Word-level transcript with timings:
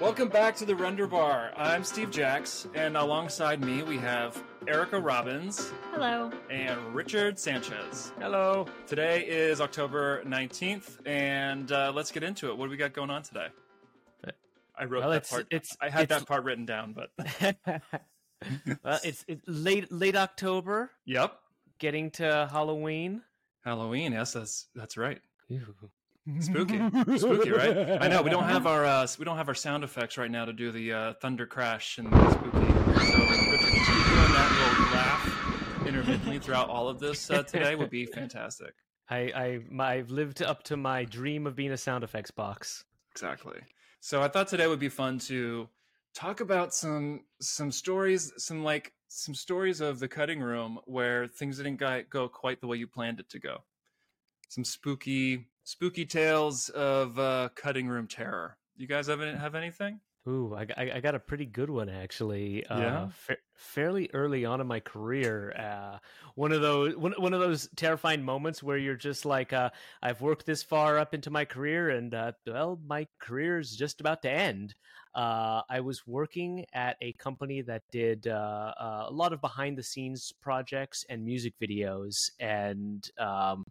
Welcome 0.00 0.28
back 0.28 0.54
to 0.56 0.64
the 0.64 0.76
Render 0.76 1.06
Bar. 1.08 1.52
I'm 1.56 1.82
Steve 1.82 2.10
Jacks, 2.12 2.68
and 2.74 2.96
alongside 2.96 3.60
me 3.64 3.82
we 3.82 3.96
have 3.98 4.40
Erica 4.68 5.00
Robbins 5.00 5.72
Hello. 5.92 6.30
and 6.50 6.94
Richard 6.94 7.36
Sanchez. 7.38 8.12
Hello. 8.20 8.66
Today 8.86 9.24
is 9.26 9.60
October 9.60 10.22
19th, 10.24 11.04
and 11.04 11.72
uh, 11.72 11.90
let's 11.94 12.12
get 12.12 12.22
into 12.22 12.48
it. 12.48 12.56
What 12.56 12.66
do 12.66 12.70
we 12.70 12.76
got 12.76 12.92
going 12.92 13.10
on 13.10 13.22
today? 13.22 13.48
I 14.78 14.84
wrote 14.84 15.00
Well, 15.00 15.10
that 15.10 15.16
it's- 15.16 15.30
part. 15.30 15.46
it's- 15.50 15.76
I 15.80 15.88
had 15.88 16.02
it's- 16.04 16.20
that 16.20 16.28
part 16.28 16.44
written 16.44 16.64
down, 16.64 16.92
but 16.94 17.10
well, 18.84 19.00
it's, 19.02 19.24
it's 19.26 19.42
late 19.48 19.90
late 19.90 20.14
October, 20.14 20.92
yep, 21.06 21.38
getting 21.80 22.12
to 22.12 22.48
Halloween. 22.52 23.22
Halloween. 23.64 24.12
Yes, 24.12 24.32
that's 24.34 24.68
that's 24.76 24.96
right. 24.96 25.20
Ooh. 25.50 25.74
Spooky, 26.40 26.78
spooky, 27.16 27.50
right? 27.50 28.02
I 28.02 28.08
know 28.08 28.20
we 28.22 28.30
don't 28.30 28.44
have 28.44 28.66
our 28.66 28.84
uh, 28.84 29.06
we 29.18 29.24
don't 29.24 29.38
have 29.38 29.48
our 29.48 29.54
sound 29.54 29.82
effects 29.82 30.18
right 30.18 30.30
now 30.30 30.44
to 30.44 30.52
do 30.52 30.70
the 30.70 30.92
uh, 30.92 31.12
thunder 31.14 31.46
crash 31.46 31.96
and 31.96 32.12
the 32.12 32.30
spooky. 32.30 32.50
So 32.50 32.60
Richard, 32.60 33.60
just 33.60 33.86
keep 33.86 34.04
doing 34.06 34.32
that 34.32 34.50
little 34.58 34.84
laugh 34.92 35.86
intermittently 35.86 36.38
throughout 36.38 36.68
all 36.68 36.88
of 36.88 36.98
this 36.98 37.30
uh, 37.30 37.42
today 37.44 37.74
would 37.74 37.88
be 37.88 38.04
fantastic. 38.04 38.74
i 39.08 39.60
i 39.80 39.94
i've 39.94 40.10
lived 40.10 40.42
up 40.42 40.62
to 40.64 40.76
my 40.76 41.04
dream 41.04 41.46
of 41.46 41.56
being 41.56 41.72
a 41.72 41.78
sound 41.78 42.04
effects 42.04 42.30
box. 42.30 42.84
Exactly. 43.12 43.60
So 44.00 44.22
I 44.22 44.28
thought 44.28 44.48
today 44.48 44.66
would 44.66 44.78
be 44.78 44.90
fun 44.90 45.18
to 45.20 45.68
talk 46.14 46.40
about 46.40 46.74
some 46.74 47.24
some 47.40 47.72
stories, 47.72 48.32
some 48.36 48.62
like 48.62 48.92
some 49.08 49.34
stories 49.34 49.80
of 49.80 49.98
the 49.98 50.08
cutting 50.08 50.40
room 50.40 50.78
where 50.84 51.26
things 51.26 51.56
didn't 51.56 51.80
go 52.10 52.28
quite 52.28 52.60
the 52.60 52.66
way 52.66 52.76
you 52.76 52.86
planned 52.86 53.18
it 53.18 53.30
to 53.30 53.38
go. 53.38 53.64
Some 54.50 54.64
spooky 54.64 55.46
spooky 55.68 56.06
tales 56.06 56.70
of 56.70 57.18
uh, 57.18 57.50
cutting 57.54 57.88
room 57.88 58.06
terror. 58.06 58.56
You 58.78 58.86
guys 58.86 59.06
have 59.08 59.20
any, 59.20 59.36
have 59.36 59.54
anything? 59.54 60.00
Ooh, 60.26 60.54
I, 60.54 60.66
I, 60.76 60.90
I 60.94 61.00
got 61.00 61.14
a 61.14 61.18
pretty 61.18 61.44
good 61.44 61.68
one 61.68 61.90
actually. 61.90 62.64
Uh, 62.66 62.78
Yeah? 62.78 63.08
fa- 63.12 63.36
fairly 63.54 64.08
early 64.14 64.46
on 64.46 64.62
in 64.62 64.66
my 64.66 64.80
career, 64.80 65.52
uh, 65.58 65.98
one 66.36 66.52
of 66.52 66.62
those 66.62 66.96
one, 66.96 67.12
one 67.18 67.34
of 67.34 67.40
those 67.40 67.68
terrifying 67.76 68.22
moments 68.22 68.62
where 68.62 68.78
you're 68.78 68.96
just 68.96 69.26
like, 69.26 69.52
uh, 69.52 69.68
I've 70.02 70.22
worked 70.22 70.46
this 70.46 70.62
far 70.62 70.98
up 70.98 71.12
into 71.12 71.30
my 71.30 71.44
career, 71.44 71.90
and 71.90 72.14
uh, 72.14 72.32
well, 72.46 72.80
my 72.86 73.06
career 73.18 73.58
is 73.58 73.76
just 73.76 74.00
about 74.00 74.22
to 74.22 74.30
end. 74.30 74.74
Uh, 75.14 75.62
I 75.68 75.80
was 75.80 76.06
working 76.06 76.64
at 76.72 76.96
a 77.02 77.12
company 77.14 77.60
that 77.62 77.82
did 77.90 78.26
uh, 78.26 78.72
uh, 78.80 79.06
a 79.08 79.12
lot 79.12 79.32
of 79.34 79.40
behind 79.42 79.76
the 79.76 79.82
scenes 79.82 80.32
projects 80.40 81.04
and 81.10 81.24
music 81.24 81.54
videos, 81.60 82.30
and 82.40 83.10
um, 83.18 83.64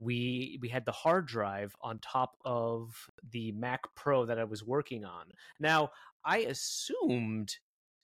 we 0.00 0.58
we 0.60 0.68
had 0.68 0.84
the 0.86 0.92
hard 0.92 1.26
drive 1.26 1.76
on 1.82 1.98
top 1.98 2.36
of 2.44 3.10
the 3.30 3.52
Mac 3.52 3.82
Pro 3.94 4.26
that 4.26 4.38
I 4.38 4.44
was 4.44 4.64
working 4.64 5.04
on. 5.04 5.26
Now, 5.60 5.90
I 6.24 6.38
assumed 6.38 7.56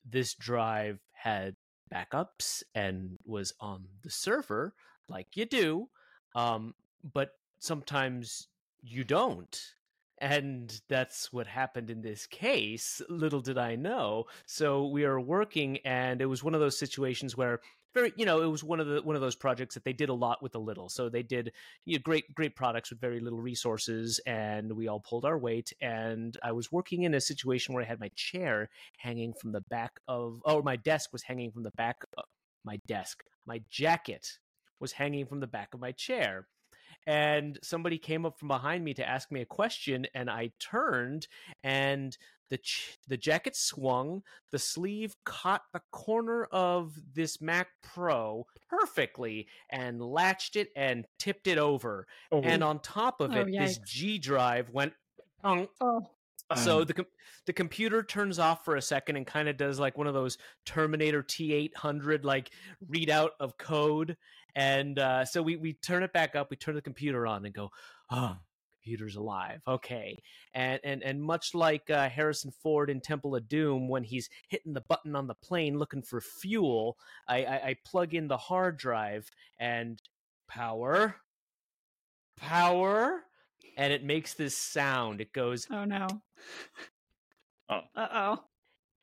this 0.05 0.35
drive 0.35 1.01
had 1.13 1.57
backups 1.93 2.63
and 2.75 3.19
was 3.25 3.53
on 3.61 3.85
the 4.03 4.11
server 4.11 4.75
like 5.09 5.37
you 5.37 5.45
do. 5.45 5.89
Um, 6.35 6.75
but 7.13 7.31
sometimes 7.59 8.49
you 8.83 9.05
don't. 9.05 9.59
And 10.19 10.81
that's 10.89 11.31
what 11.33 11.47
happened 11.47 11.91
in 11.91 12.01
this 12.01 12.27
case. 12.27 13.03
Little 13.09 13.41
did 13.41 13.59
I 13.59 13.77
know. 13.77 14.25
So 14.47 14.87
we 14.87 15.05
are 15.05 15.21
working, 15.21 15.79
and 15.85 16.23
it 16.23 16.27
was 16.27 16.43
one 16.43 16.55
of 16.55 16.61
those 16.61 16.79
situations 16.79 17.37
where 17.37 17.61
very, 17.97 18.13
you 18.15 18.27
know, 18.27 18.43
it 18.43 18.47
was 18.47 18.63
one 18.63 18.79
of 18.79 18.87
the 18.87 19.01
one 19.01 19.17
of 19.17 19.23
those 19.23 19.35
projects 19.35 19.75
that 19.75 19.85
they 19.85 19.95
did 19.95 20.11
a 20.11 20.15
lot 20.15 20.43
with 20.43 20.55
a 20.55 20.59
little. 20.59 20.91
So 20.91 21.09
they 21.09 21.23
did 21.23 21.53
you 21.87 21.97
know, 21.97 22.03
great 22.05 22.35
great 22.35 22.55
products 22.55 22.91
with 22.91 23.01
very 23.01 23.21
little 23.21 23.41
resources, 23.41 24.21
and 24.27 24.71
we 24.71 24.87
all 24.87 25.01
pulled 25.01 25.25
our 25.25 25.39
weight. 25.39 25.73
And 25.81 26.37
I 26.43 26.53
was 26.53 26.71
working 26.71 27.05
in 27.05 27.15
a 27.15 27.21
situation 27.21 27.75
where 27.75 27.83
I 27.83 27.87
had 27.87 27.99
my 27.99 28.11
chair 28.15 28.69
hanging 28.99 29.33
from 29.33 29.53
the 29.53 29.63
back 29.63 29.99
of, 30.09 30.43
or 30.45 30.63
my 30.63 30.77
desk 30.77 31.11
was 31.13 31.23
hanging 31.23 31.51
from 31.51 31.63
the 31.63 31.71
back. 31.71 32.05
Of, 32.19 32.25
my 32.65 32.81
desk, 32.87 33.23
my 33.47 33.63
jacket 33.71 34.39
was 34.81 34.93
hanging 34.93 35.25
from 35.25 35.41
the 35.41 35.47
back 35.47 35.73
of 35.73 35.81
my 35.81 35.93
chair 35.93 36.49
and 37.07 37.59
somebody 37.63 37.99
came 37.99 38.27
up 38.27 38.39
from 38.39 38.49
behind 38.49 38.85
me 38.85 38.95
to 38.95 39.09
ask 39.09 39.31
me 39.31 39.41
a 39.41 39.47
question 39.47 40.07
and 40.15 40.31
i 40.31 40.51
turned 40.59 41.29
and 41.65 42.17
the 42.49 42.59
ch- 42.59 42.99
the 43.09 43.17
jacket 43.17 43.57
swung 43.57 44.23
the 44.53 44.59
sleeve 44.59 45.17
caught 45.25 45.63
the 45.73 45.83
corner 45.91 46.45
of 46.53 46.95
this 47.15 47.41
mac 47.41 47.69
pro 47.83 48.47
perfectly 48.69 49.47
and 49.71 50.01
latched 50.01 50.57
it 50.57 50.69
and 50.77 51.07
tipped 51.19 51.47
it 51.47 51.59
over 51.59 52.07
and 52.33 52.63
oh. 52.63 52.69
on 52.69 52.79
top 52.81 53.21
of 53.21 53.33
Oh, 53.33 53.41
it 53.41 53.53
this 53.53 53.79
g 53.79 54.19
drive 54.19 54.71
went 54.71 54.93
"Unk." 55.43 55.71
Oh, 55.81 56.07
so 56.55 56.85
the 56.85 56.95
com- 56.95 57.07
the 57.47 57.53
computer 57.53 58.03
turns 58.03 58.39
off 58.39 58.65
for 58.65 58.77
a 58.77 58.83
second 58.83 59.17
and 59.17 59.27
kind 59.27 59.49
of 59.49 59.57
does 59.57 59.81
like 59.81 59.99
one 59.99 60.07
of 60.07 60.15
those 60.15 60.39
Terminator 60.65 61.23
T800 61.23 62.25
like 62.25 62.51
readout 62.89 63.31
of 63.41 63.59
code, 63.59 64.17
and 64.57 64.99
uh, 64.99 65.25
so 65.25 65.43
we 65.43 65.57
we 65.57 65.75
turn 65.75 66.03
it 66.03 66.13
back 66.13 66.35
up, 66.35 66.51
we 66.51 66.57
turn 66.57 66.75
the 66.75 66.83
computer 66.83 67.27
on, 67.27 67.45
and 67.45 67.55
go, 67.55 67.71
oh, 68.11 68.37
computer's 68.83 69.15
alive, 69.15 69.61
okay, 69.69 70.17
and 70.55 70.81
and 70.83 71.03
and 71.03 71.23
much 71.23 71.55
like 71.55 71.89
uh, 71.91 72.09
Harrison 72.09 72.51
Ford 72.51 72.91
in 72.91 73.01
Temple 73.01 73.37
of 73.37 73.49
Doom 73.49 73.89
when 73.89 74.03
he's 74.03 74.31
hitting 74.49 74.73
the 74.73 74.81
button 74.89 75.15
on 75.15 75.27
the 75.27 75.35
plane 75.35 75.79
looking 75.79 76.03
for 76.03 76.21
fuel, 76.21 76.97
I 77.29 77.45
I, 77.45 77.55
I 77.69 77.77
plug 77.85 78.15
in 78.15 78.29
the 78.29 78.39
hard 78.39 78.79
drive 78.79 79.31
and 79.61 80.01
power, 80.49 81.17
power. 82.37 83.23
And 83.79 83.93
it 83.93 84.03
makes 84.03 84.33
this 84.33 84.57
sound. 84.57 85.21
It 85.21 85.35
goes, 85.35 85.67
oh 85.71 85.85
no. 85.85 86.07
Oh. 87.69 87.81
Uh 87.95 88.09
oh. 88.13 88.45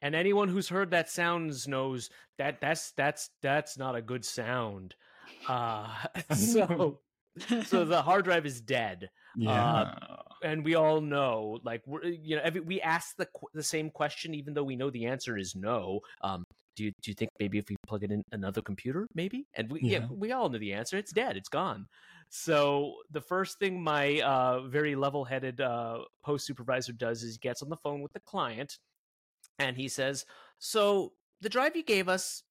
and 0.01 0.15
anyone 0.15 0.47
who's 0.47 0.69
heard 0.69 0.91
that 0.91 1.09
sounds 1.09 1.67
knows 1.67 2.09
that 2.39 2.59
that's 2.59 2.91
that's 2.91 3.29
that's 3.41 3.77
not 3.77 3.95
a 3.95 4.01
good 4.01 4.25
sound 4.25 4.95
uh 5.47 5.87
so 6.35 6.99
so 7.65 7.85
the 7.85 8.01
hard 8.01 8.25
drive 8.25 8.45
is 8.45 8.61
dead 8.61 9.09
yeah. 9.35 9.95
and 10.43 10.63
we 10.63 10.75
all 10.75 11.01
know 11.01 11.59
like 11.63 11.81
we're, 11.87 12.03
you 12.03 12.35
know 12.35 12.41
every, 12.43 12.61
we 12.61 12.81
ask 12.81 13.15
the 13.17 13.27
the 13.53 13.63
same 13.63 13.89
question 13.89 14.33
even 14.33 14.53
though 14.53 14.63
we 14.63 14.75
know 14.75 14.89
the 14.89 15.05
answer 15.05 15.37
is 15.37 15.55
no 15.55 15.99
um 16.21 16.43
do 16.75 16.85
you, 16.85 16.91
do 17.01 17.11
you 17.11 17.15
think 17.15 17.29
maybe 17.39 17.57
if 17.57 17.69
we 17.69 17.75
plug 17.87 18.03
it 18.03 18.11
in 18.11 18.23
another 18.31 18.61
computer 18.61 19.07
maybe 19.13 19.45
and 19.55 19.71
we 19.71 19.81
yeah. 19.81 19.99
Yeah. 19.99 20.07
we 20.11 20.31
all 20.31 20.49
know 20.49 20.57
the 20.57 20.73
answer 20.73 20.97
it's 20.97 21.11
dead 21.11 21.37
it's 21.37 21.49
gone 21.49 21.87
so 22.29 22.95
the 23.11 23.21
first 23.21 23.59
thing 23.59 23.81
my 23.81 24.21
uh 24.21 24.61
very 24.67 24.95
level-headed 24.95 25.61
uh 25.61 25.99
post 26.23 26.45
supervisor 26.45 26.93
does 26.93 27.23
is 27.23 27.33
he 27.33 27.39
gets 27.39 27.61
on 27.61 27.69
the 27.69 27.77
phone 27.77 28.01
with 28.01 28.13
the 28.13 28.19
client 28.21 28.77
and 29.59 29.77
he 29.77 29.87
says 29.87 30.25
so 30.59 31.13
the 31.41 31.49
drive 31.49 31.75
you 31.75 31.83
gave 31.83 32.09
us 32.09 32.43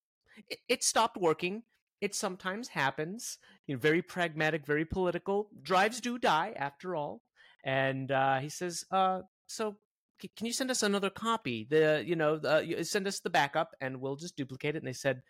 it, 0.49 0.59
it 0.69 0.85
stopped 0.85 1.17
working 1.17 1.63
it 2.03 2.15
sometimes 2.17 2.69
happens 2.69 3.39
you 3.67 3.75
know 3.75 3.79
very 3.81 4.03
pragmatic 4.03 4.67
very 4.67 4.85
political. 4.85 5.49
Drives 5.63 6.01
do 6.01 6.19
die 6.19 6.53
after 6.57 6.95
all. 6.95 7.23
And 7.65 8.11
uh, 8.11 8.41
he 8.41 8.49
says 8.51 8.85
uh, 8.91 9.21
so 9.47 9.77
c- 10.21 10.33
can 10.37 10.47
you 10.47 10.53
send 10.53 10.71
us 10.71 10.83
another 10.83 11.11
copy? 11.11 11.67
The 11.71 12.03
you 12.05 12.17
know 12.17 12.61
you 12.61 12.83
send 12.85 13.07
us 13.07 13.21
the 13.21 13.31
backup 13.31 13.75
and 13.81 14.01
we'll 14.01 14.17
just 14.17 14.37
duplicate 14.37 14.75
it. 14.75 14.79
And 14.79 14.87
they 14.87 14.93
said 14.93 15.23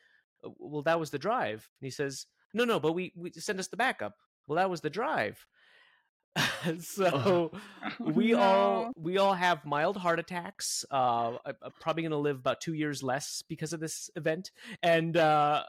"Uh, 0.42 0.48
well 0.58 0.82
that 0.82 0.98
was 0.98 1.10
the 1.10 1.18
drive. 1.18 1.68
And 1.80 1.86
he 1.86 1.90
says 1.90 2.26
no 2.54 2.64
no 2.64 2.80
but 2.80 2.92
we, 2.94 3.12
we 3.14 3.30
send 3.32 3.60
us 3.60 3.68
the 3.68 3.76
backup. 3.76 4.14
Well 4.46 4.56
that 4.56 4.70
was 4.70 4.80
the 4.80 4.90
drive. 4.90 5.46
So 6.80 7.52
we 8.00 8.32
all 8.32 8.92
we 8.96 9.18
all 9.18 9.34
have 9.34 9.66
mild 9.66 9.96
heart 9.96 10.20
attacks 10.20 10.84
uh 10.90 11.32
i'm 11.44 11.72
probably 11.80 12.04
going 12.04 12.12
to 12.12 12.16
live 12.16 12.36
about 12.38 12.60
two 12.60 12.72
years 12.72 13.02
less 13.02 13.42
because 13.46 13.74
of 13.74 13.80
this 13.80 14.08
event. 14.16 14.52
And 14.82 15.16
uh 15.16 15.64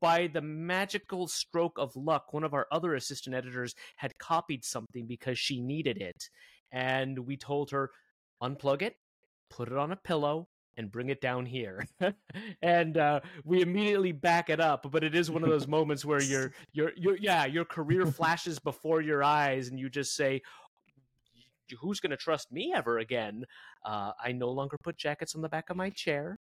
by 0.00 0.26
the 0.26 0.40
magical 0.40 1.28
stroke 1.28 1.78
of 1.78 1.94
luck 1.96 2.32
one 2.32 2.44
of 2.44 2.54
our 2.54 2.66
other 2.72 2.94
assistant 2.94 3.36
editors 3.36 3.74
had 3.96 4.18
copied 4.18 4.64
something 4.64 5.06
because 5.06 5.38
she 5.38 5.60
needed 5.60 5.98
it. 5.98 6.28
And 6.70 7.18
we 7.20 7.36
told 7.36 7.70
her 7.70 7.90
unplug 8.42 8.82
it 8.82 8.96
put 9.52 9.68
it 9.68 9.76
on 9.76 9.92
a 9.92 9.96
pillow 9.96 10.48
and 10.78 10.90
bring 10.90 11.10
it 11.10 11.20
down 11.20 11.46
here. 11.46 11.86
And 12.62 12.96
uh, 12.96 13.20
we 13.44 13.60
immediately 13.60 14.12
back 14.12 14.48
it 14.48 14.60
up 14.60 14.86
but 14.90 15.04
it 15.04 15.14
is 15.14 15.30
one 15.30 15.42
of 15.42 15.50
those 15.50 15.68
moments 15.78 16.04
where 16.04 16.22
your 16.22 16.52
your 16.72 16.92
your 16.96 17.16
yeah 17.16 17.44
your 17.44 17.64
career 17.64 18.06
flashes 18.06 18.58
before 18.58 19.00
your 19.00 19.22
eyes 19.22 19.68
and 19.68 19.78
you 19.78 19.90
just 19.90 20.16
say 20.16 20.40
who's 21.80 22.00
going 22.00 22.10
to 22.10 22.16
trust 22.16 22.52
me 22.52 22.72
ever 22.74 22.98
again? 22.98 23.44
Uh, 23.84 24.12
i 24.22 24.32
no 24.32 24.50
longer 24.50 24.76
put 24.82 24.96
jackets 24.96 25.34
on 25.34 25.42
the 25.42 25.48
back 25.48 25.70
of 25.70 25.76
my 25.76 25.90
chair 25.90 26.38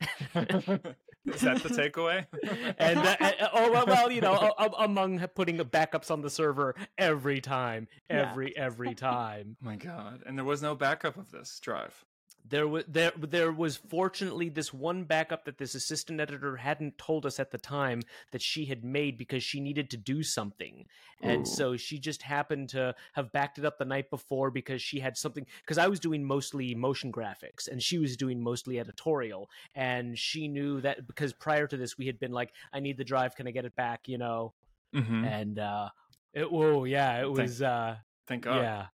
Is 1.26 1.40
that 1.42 1.62
the 1.62 1.68
takeaway? 1.68 2.26
and 2.78 2.98
uh, 2.98 3.16
uh, 3.20 3.48
oh 3.52 3.70
well, 3.70 3.84
well 3.86 4.10
you 4.10 4.20
know 4.20 4.32
a- 4.34 4.64
a- 4.64 4.84
among 4.84 5.18
putting 5.34 5.58
backups 5.58 6.10
on 6.10 6.22
the 6.22 6.30
server 6.30 6.74
every 6.98 7.40
time 7.40 7.88
Yeah. 8.08 8.30
every 8.30 8.56
every 8.56 8.94
time 8.94 9.56
Oh 9.62 9.66
my 9.66 9.76
god! 9.76 10.22
And 10.26 10.36
there 10.38 10.44
was 10.44 10.62
no 10.62 10.74
backup 10.74 11.16
of 11.16 11.30
this 11.30 11.60
drive. 11.60 12.04
There 12.50 12.68
was 12.68 12.84
there 12.88 13.12
there 13.16 13.50
was 13.52 13.76
fortunately 13.76 14.48
this 14.48 14.72
one 14.74 15.04
backup 15.04 15.44
that 15.46 15.56
this 15.58 15.74
assistant 15.74 16.20
editor 16.20 16.56
hadn't 16.56 16.98
told 16.98 17.24
us 17.24 17.40
at 17.40 17.50
the 17.50 17.58
time 17.58 18.02
that 18.32 18.42
she 18.42 18.66
had 18.66 18.84
made 18.84 19.16
because 19.16 19.42
she 19.42 19.60
needed 19.60 19.88
to 19.90 19.96
do 19.96 20.22
something 20.22 20.84
and 21.22 21.42
Ooh. 21.42 21.50
so 21.50 21.76
she 21.76 21.98
just 21.98 22.22
happened 22.22 22.68
to 22.70 22.94
have 23.14 23.32
backed 23.32 23.58
it 23.58 23.64
up 23.64 23.78
the 23.78 23.84
night 23.84 24.10
before 24.10 24.50
because 24.50 24.82
she 24.82 25.00
had 25.00 25.16
something 25.16 25.46
because 25.62 25.78
i 25.78 25.86
was 25.88 26.00
doing 26.00 26.24
mostly 26.24 26.74
motion 26.74 27.10
graphics 27.12 27.68
and 27.70 27.82
she 27.82 27.98
was 27.98 28.16
doing 28.16 28.42
mostly 28.42 28.78
editorial 28.78 29.48
and 29.74 30.18
she 30.18 30.48
knew 30.48 30.80
that 30.80 31.06
because 31.06 31.32
prior 31.32 31.66
to 31.66 31.76
this 31.76 31.96
we 31.96 32.06
had 32.06 32.18
been 32.18 32.32
like 32.32 32.52
i 32.72 32.80
need 32.80 32.96
the 32.98 33.04
drive 33.04 33.34
can 33.34 33.46
i 33.46 33.50
get 33.50 33.64
it 33.64 33.74
back 33.76 34.06
you 34.08 34.18
know 34.18 34.52
Mhm. 34.94 35.24
and 35.24 35.58
uh 35.58 35.88
it 36.34 36.50
whoa 36.50 36.84
yeah 36.84 37.18
it 37.18 37.22
Thank- 37.26 37.38
was 37.38 37.62
uh 37.62 37.96
Thank 38.26 38.42
God. 38.44 38.56
yeah 38.62 38.86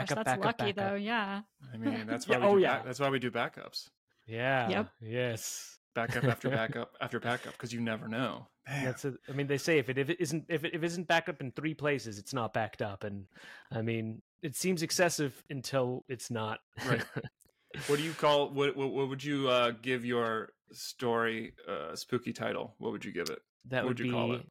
Gosh, 0.00 0.08
that's 0.10 0.24
backup 0.24 0.44
lucky 0.44 0.72
backup. 0.72 0.76
though. 0.92 0.94
Yeah. 0.96 1.42
I 1.72 1.76
mean, 1.76 2.06
that's 2.06 2.26
Yeah, 2.28 2.38
why 2.38 2.46
we 2.46 2.52
oh, 2.52 2.56
do 2.56 2.62
yeah. 2.62 2.74
back- 2.76 2.84
that's 2.86 3.00
why 3.00 3.08
we 3.10 3.18
do 3.18 3.30
backups. 3.30 3.88
yeah 4.26 4.68
Yep. 4.68 4.88
yes 5.00 5.70
Backup 5.94 6.24
after 6.24 6.50
backup 6.50 6.92
after 7.00 7.20
backup 7.20 7.52
because 7.52 7.72
you 7.72 7.80
never 7.80 8.08
know. 8.08 8.48
Man. 8.68 8.84
That's 8.84 9.04
a, 9.04 9.14
I 9.28 9.32
mean, 9.32 9.46
they 9.46 9.58
say 9.58 9.78
if 9.78 9.88
it 9.88 9.96
if 9.96 10.10
it 10.10 10.16
isn't 10.20 10.46
if 10.48 10.64
it, 10.64 10.74
if 10.74 10.82
it 10.82 10.86
isn't 10.86 11.06
backed 11.06 11.28
up 11.28 11.40
in 11.40 11.52
three 11.52 11.72
places, 11.74 12.18
it's 12.18 12.32
not 12.34 12.52
backed 12.52 12.82
up, 12.82 13.04
and 13.04 13.26
I 13.70 13.80
mean, 13.82 14.20
it 14.42 14.56
seems 14.56 14.82
excessive 14.82 15.40
until 15.50 16.04
it's 16.08 16.30
not. 16.32 16.58
Right. 16.84 17.04
What 17.88 17.98
do 17.98 18.04
you 18.04 18.12
call 18.12 18.50
what? 18.50 18.76
What, 18.76 18.90
what 18.92 19.08
would 19.08 19.22
you 19.22 19.48
uh, 19.48 19.72
give 19.82 20.04
your 20.04 20.50
story 20.72 21.54
uh, 21.68 21.94
spooky 21.96 22.32
title? 22.32 22.74
What 22.78 22.90
would 22.92 23.04
you 23.04 23.12
give 23.12 23.30
it? 23.30 23.40
that 23.66 23.84
What 23.84 23.90
would 23.90 23.98
would 23.98 24.06
you 24.06 24.12
be 24.12 24.16
call 24.16 24.32
it? 24.34 24.46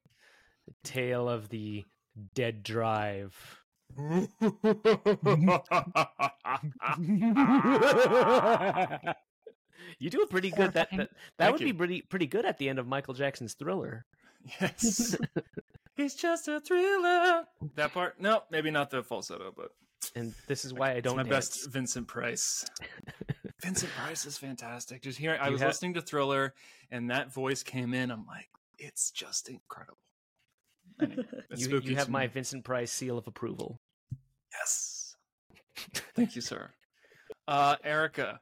the 0.67 0.73
tale 0.83 1.27
of 1.29 1.49
the 1.49 1.83
dead 2.35 2.63
drive. 2.63 3.35
You 9.99 10.09
do 10.09 10.21
it 10.21 10.29
pretty 10.29 10.51
good. 10.51 10.73
That 10.73 10.89
that, 10.95 11.09
that 11.37 11.51
would 11.51 11.61
you. 11.61 11.67
be 11.67 11.73
pretty 11.73 12.01
pretty 12.01 12.27
good 12.27 12.45
at 12.45 12.57
the 12.57 12.69
end 12.69 12.79
of 12.79 12.87
Michael 12.87 13.13
Jackson's 13.13 13.53
Thriller. 13.53 14.05
yes. 14.61 15.15
He's 15.95 16.15
just 16.15 16.47
a 16.47 16.59
thriller. 16.59 17.43
That 17.75 17.93
part? 17.93 18.19
No, 18.19 18.41
maybe 18.49 18.71
not 18.71 18.89
the 18.89 19.03
falsetto, 19.03 19.53
but 19.55 19.69
And 20.15 20.33
this 20.47 20.65
is 20.65 20.73
why 20.73 20.89
I 20.89 20.93
it's 20.93 21.03
don't 21.03 21.17
my 21.17 21.21
dance. 21.23 21.35
best 21.59 21.69
Vincent 21.71 22.07
Price. 22.07 22.65
Vincent 23.61 23.91
Price 23.91 24.25
is 24.25 24.35
fantastic. 24.39 25.03
Just 25.03 25.19
hearing, 25.19 25.39
I 25.39 25.45
You 25.47 25.51
was 25.51 25.61
ha- 25.61 25.67
listening 25.67 25.93
to 25.93 26.01
Thriller, 26.01 26.55
and 26.89 27.11
that 27.11 27.31
voice 27.31 27.61
came 27.61 27.93
in. 27.93 28.09
I'm 28.09 28.25
like, 28.25 28.49
it's 28.79 29.11
just 29.11 29.49
incredible. 29.49 29.99
Anyway, 30.99 31.25
You, 31.55 31.79
you 31.83 31.95
have 31.95 32.05
to 32.07 32.11
my. 32.11 32.25
Vincent 32.25 32.65
Price 32.65 32.91
seal 32.91 33.19
of 33.19 33.27
approval. 33.27 33.79
Yes. 34.53 35.15
Thank 36.15 36.35
you, 36.35 36.41
sir. 36.41 36.69
Uh, 37.47 37.75
Erica, 37.83 38.39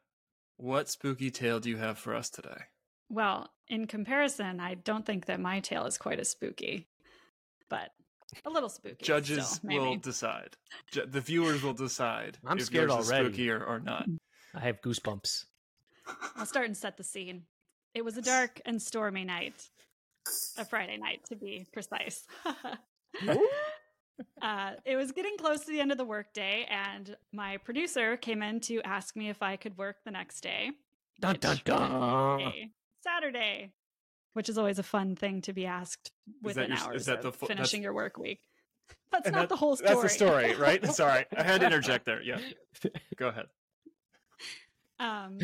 what 0.57 0.89
spooky 0.89 1.31
tale 1.31 1.59
do 1.59 1.69
you 1.69 1.77
have 1.77 1.97
for 1.97 2.13
us 2.13 2.29
today? 2.29 2.61
Well, 3.09 3.49
in 3.67 3.87
comparison, 3.87 4.59
I 4.59 4.75
don't 4.75 5.05
think 5.05 5.25
that 5.25 5.39
my 5.39 5.59
tale 5.59 5.85
is 5.85 5.97
quite 5.97 6.19
as 6.19 6.29
spooky, 6.29 6.87
but 7.69 7.89
a 8.45 8.49
little 8.49 8.69
spooky. 8.69 9.03
Judges 9.03 9.47
still, 9.47 9.67
maybe. 9.67 9.79
will 9.79 9.97
decide. 9.97 10.55
Ju- 10.91 11.05
the 11.05 11.21
viewers 11.21 11.63
will 11.63 11.73
decide. 11.73 12.37
I'm 12.45 12.57
if 12.57 12.65
scared 12.65 12.89
yours 12.89 13.05
is 13.05 13.11
already. 13.11 13.27
Spooky 13.29 13.49
or, 13.49 13.63
or 13.63 13.79
not. 13.79 14.05
I 14.53 14.59
have 14.59 14.81
goosebumps. 14.81 15.45
I'll 16.35 16.45
start 16.45 16.67
and 16.67 16.77
set 16.77 16.97
the 16.97 17.03
scene. 17.03 17.43
It 17.93 18.05
was 18.05 18.17
a 18.17 18.21
dark 18.21 18.61
and 18.65 18.81
stormy 18.81 19.25
night, 19.25 19.67
a 20.57 20.65
Friday 20.65 20.97
night 20.97 21.21
to 21.27 21.35
be 21.35 21.65
precise. 21.73 22.25
uh, 24.41 24.71
it 24.85 24.95
was 24.95 25.11
getting 25.11 25.37
close 25.37 25.61
to 25.61 25.71
the 25.71 25.79
end 25.79 25.91
of 25.91 25.97
the 25.97 26.05
workday, 26.05 26.65
and 26.69 27.15
my 27.31 27.57
producer 27.57 28.17
came 28.17 28.41
in 28.43 28.59
to 28.61 28.81
ask 28.83 29.15
me 29.15 29.29
if 29.29 29.41
I 29.41 29.55
could 29.55 29.77
work 29.77 29.97
the 30.05 30.11
next 30.11 30.41
day. 30.41 30.71
Dun 31.19 31.37
dun 31.39 31.59
dun. 31.65 32.53
Saturday, 33.03 33.71
which 34.33 34.49
is 34.49 34.57
always 34.57 34.79
a 34.79 34.83
fun 34.83 35.15
thing 35.15 35.41
to 35.41 35.53
be 35.53 35.65
asked 35.65 36.11
that 36.27 36.33
within 36.43 36.67
your 36.69 36.77
s- 36.77 36.81
is 36.81 36.87
hours 36.87 37.05
that 37.07 37.17
of 37.17 37.23
the 37.23 37.31
fu- 37.31 37.45
that's- 37.47 37.57
finishing 37.57 37.81
your 37.83 37.93
work 37.93 38.17
week. 38.17 38.41
That's 39.11 39.25
not 39.29 39.33
that- 39.41 39.49
the 39.49 39.55
whole 39.57 39.75
story. 39.75 39.89
That's 39.89 40.01
the 40.03 40.09
story, 40.09 40.55
right? 40.55 40.85
Sorry, 40.93 41.25
I 41.37 41.43
had 41.43 41.61
to 41.61 41.67
interject 41.67 42.05
there. 42.05 42.21
Yeah, 42.21 42.39
go 43.17 43.27
ahead. 43.29 43.45
Um, 44.99 45.39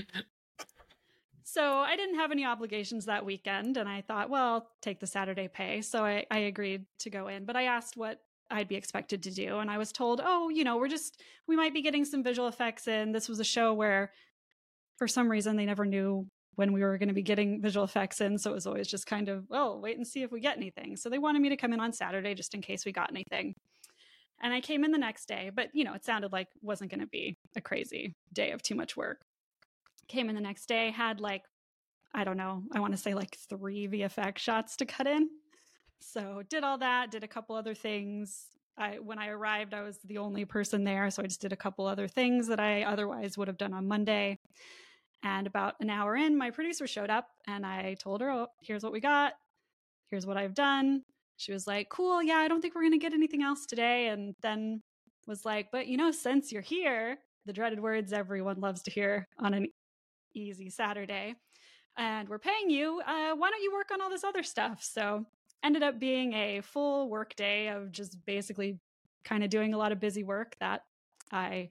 so 1.43 1.77
I 1.79 1.95
didn't 1.95 2.15
have 2.15 2.31
any 2.31 2.45
obligations 2.45 3.05
that 3.05 3.25
weekend, 3.25 3.77
and 3.77 3.87
I 3.89 4.01
thought, 4.01 4.29
well, 4.29 4.43
I'll 4.53 4.69
take 4.81 4.99
the 4.99 5.07
Saturday 5.07 5.47
pay. 5.47 5.81
So 5.81 6.05
I, 6.05 6.25
I 6.29 6.39
agreed 6.39 6.85
to 6.99 7.09
go 7.09 7.27
in, 7.27 7.45
but 7.45 7.55
I 7.55 7.63
asked 7.63 7.97
what 7.97 8.21
I'd 8.49 8.67
be 8.67 8.75
expected 8.75 9.23
to 9.23 9.31
do, 9.31 9.57
and 9.59 9.69
I 9.69 9.77
was 9.77 9.91
told, 9.91 10.21
oh, 10.23 10.49
you 10.49 10.63
know, 10.63 10.77
we're 10.77 10.87
just 10.87 11.21
we 11.47 11.55
might 11.55 11.73
be 11.73 11.81
getting 11.81 12.05
some 12.05 12.23
visual 12.23 12.47
effects 12.47 12.87
in. 12.87 13.11
This 13.11 13.29
was 13.29 13.39
a 13.39 13.43
show 13.43 13.73
where, 13.73 14.11
for 14.97 15.07
some 15.07 15.29
reason, 15.29 15.57
they 15.57 15.65
never 15.65 15.85
knew 15.85 16.27
when 16.55 16.73
we 16.73 16.81
were 16.81 16.97
going 16.97 17.09
to 17.09 17.13
be 17.13 17.21
getting 17.21 17.61
visual 17.61 17.83
effects 17.83 18.19
in, 18.21 18.37
so 18.37 18.51
it 18.51 18.55
was 18.55 18.65
always 18.67 18.87
just 18.87 19.05
kind 19.05 19.29
of, 19.29 19.45
well, 19.49 19.79
wait 19.79 19.97
and 19.97 20.07
see 20.07 20.23
if 20.23 20.31
we 20.31 20.39
get 20.39 20.57
anything. 20.57 20.97
So 20.97 21.09
they 21.09 21.19
wanted 21.19 21.41
me 21.41 21.49
to 21.49 21.57
come 21.57 21.73
in 21.73 21.79
on 21.79 21.93
Saturday 21.93 22.33
just 22.33 22.55
in 22.55 22.61
case 22.61 22.85
we 22.85 22.91
got 22.91 23.11
anything. 23.11 23.53
And 24.41 24.53
I 24.53 24.61
came 24.61 24.83
in 24.83 24.91
the 24.91 24.97
next 24.97 25.27
day, 25.27 25.51
but 25.53 25.69
you 25.73 25.83
know, 25.83 25.93
it 25.93 26.03
sounded 26.03 26.31
like 26.31 26.47
it 26.55 26.63
wasn't 26.63 26.89
going 26.89 27.01
to 27.01 27.07
be 27.07 27.37
a 27.55 27.61
crazy 27.61 28.15
day 28.33 28.51
of 28.51 28.63
too 28.63 28.75
much 28.75 28.97
work 28.97 29.21
came 30.07 30.29
in 30.29 30.35
the 30.35 30.41
next 30.41 30.67
day 30.67 30.91
had 30.91 31.19
like 31.19 31.43
i 32.13 32.23
don't 32.23 32.37
know 32.37 32.63
i 32.73 32.79
want 32.79 32.93
to 32.93 32.97
say 32.97 33.13
like 33.13 33.35
three 33.49 33.87
vfx 33.87 34.37
shots 34.37 34.75
to 34.77 34.85
cut 34.85 35.07
in 35.07 35.29
so 35.99 36.43
did 36.49 36.63
all 36.63 36.77
that 36.77 37.11
did 37.11 37.23
a 37.23 37.27
couple 37.27 37.55
other 37.55 37.73
things 37.73 38.47
i 38.77 38.97
when 38.99 39.19
i 39.19 39.27
arrived 39.27 39.73
i 39.73 39.81
was 39.81 39.97
the 40.05 40.17
only 40.17 40.45
person 40.45 40.83
there 40.83 41.09
so 41.09 41.21
i 41.21 41.27
just 41.27 41.41
did 41.41 41.53
a 41.53 41.57
couple 41.57 41.85
other 41.85 42.07
things 42.07 42.47
that 42.47 42.59
i 42.59 42.83
otherwise 42.83 43.37
would 43.37 43.47
have 43.47 43.57
done 43.57 43.73
on 43.73 43.87
monday 43.87 44.37
and 45.23 45.47
about 45.47 45.75
an 45.79 45.89
hour 45.89 46.15
in 46.15 46.37
my 46.37 46.51
producer 46.51 46.87
showed 46.87 47.09
up 47.09 47.27
and 47.47 47.65
i 47.65 47.95
told 47.99 48.21
her 48.21 48.29
oh 48.29 48.47
here's 48.61 48.83
what 48.83 48.93
we 48.93 48.99
got 48.99 49.33
here's 50.09 50.25
what 50.25 50.37
i've 50.37 50.53
done 50.53 51.01
she 51.37 51.51
was 51.51 51.67
like 51.67 51.89
cool 51.89 52.21
yeah 52.21 52.37
i 52.37 52.47
don't 52.47 52.61
think 52.61 52.75
we're 52.75 52.81
going 52.81 52.91
to 52.91 52.97
get 52.97 53.13
anything 53.13 53.43
else 53.43 53.65
today 53.65 54.07
and 54.07 54.35
then 54.41 54.81
was 55.27 55.43
like 55.45 55.67
but 55.71 55.87
you 55.87 55.97
know 55.97 56.11
since 56.11 56.51
you're 56.51 56.61
here 56.61 57.17
the 57.45 57.53
dreaded 57.53 57.79
words 57.79 58.13
everyone 58.13 58.59
loves 58.59 58.81
to 58.83 58.91
hear 58.91 59.27
on 59.39 59.53
an 59.53 59.67
easy 60.37 60.69
Saturday, 60.69 61.35
and 61.97 62.29
we're 62.29 62.39
paying 62.39 62.69
you. 62.69 63.01
Uh, 63.01 63.33
why 63.35 63.49
don't 63.49 63.61
you 63.61 63.73
work 63.73 63.89
on 63.91 64.01
all 64.01 64.09
this 64.09 64.23
other 64.23 64.43
stuff? 64.43 64.83
So 64.83 65.25
ended 65.63 65.83
up 65.83 65.99
being 65.99 66.33
a 66.33 66.61
full 66.61 67.09
work 67.09 67.35
day 67.35 67.69
of 67.69 67.91
just 67.91 68.17
basically 68.25 68.79
kind 69.23 69.43
of 69.43 69.49
doing 69.49 69.73
a 69.73 69.77
lot 69.77 69.91
of 69.91 69.99
busy 69.99 70.23
work 70.23 70.55
that 70.59 70.83
I 71.31 71.69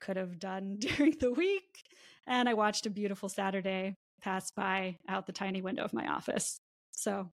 could 0.00 0.16
have 0.16 0.38
done 0.38 0.76
during 0.78 1.16
the 1.18 1.32
week. 1.32 1.82
And 2.26 2.48
I 2.48 2.54
watched 2.54 2.86
a 2.86 2.90
beautiful 2.90 3.28
Saturday 3.28 3.96
pass 4.22 4.50
by 4.50 4.96
out 5.08 5.26
the 5.26 5.32
tiny 5.32 5.62
window 5.62 5.84
of 5.84 5.92
my 5.92 6.06
office. 6.06 6.58
So 6.92 7.30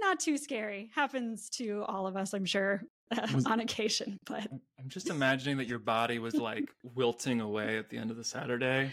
not 0.00 0.20
too 0.20 0.38
scary. 0.38 0.90
Happens 0.94 1.50
to 1.50 1.84
all 1.86 2.06
of 2.06 2.16
us, 2.16 2.32
I'm 2.32 2.46
sure, 2.46 2.82
uh, 3.10 3.26
Was- 3.34 3.44
on 3.46 3.60
occasion. 3.60 4.18
But 4.24 4.48
I'm 4.78 4.88
just 4.88 5.10
imagining 5.10 5.58
that 5.58 5.66
your 5.66 5.78
body 5.78 6.18
was 6.18 6.34
like 6.34 6.70
wilting 6.94 7.40
away 7.40 7.76
at 7.76 7.90
the 7.90 7.98
end 7.98 8.10
of 8.10 8.16
the 8.16 8.24
Saturday 8.24 8.92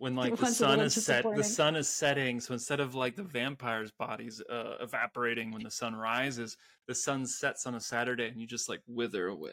when 0.00 0.16
like 0.16 0.34
the 0.36 0.46
sun 0.46 0.80
is 0.80 0.94
set. 0.94 1.24
The 1.24 1.44
sun 1.44 1.76
is 1.76 1.86
setting, 1.88 2.40
so 2.40 2.54
instead 2.54 2.80
of 2.80 2.94
like 2.94 3.14
the 3.16 3.22
vampires' 3.22 3.92
bodies 3.92 4.42
uh, 4.50 4.76
evaporating 4.80 5.52
when 5.52 5.62
the 5.62 5.70
sun 5.70 5.94
rises, 5.94 6.56
the 6.88 6.94
sun 6.94 7.26
sets 7.26 7.66
on 7.66 7.74
a 7.74 7.80
Saturday, 7.80 8.26
and 8.28 8.40
you 8.40 8.46
just 8.46 8.68
like 8.68 8.80
wither 8.88 9.28
away. 9.28 9.52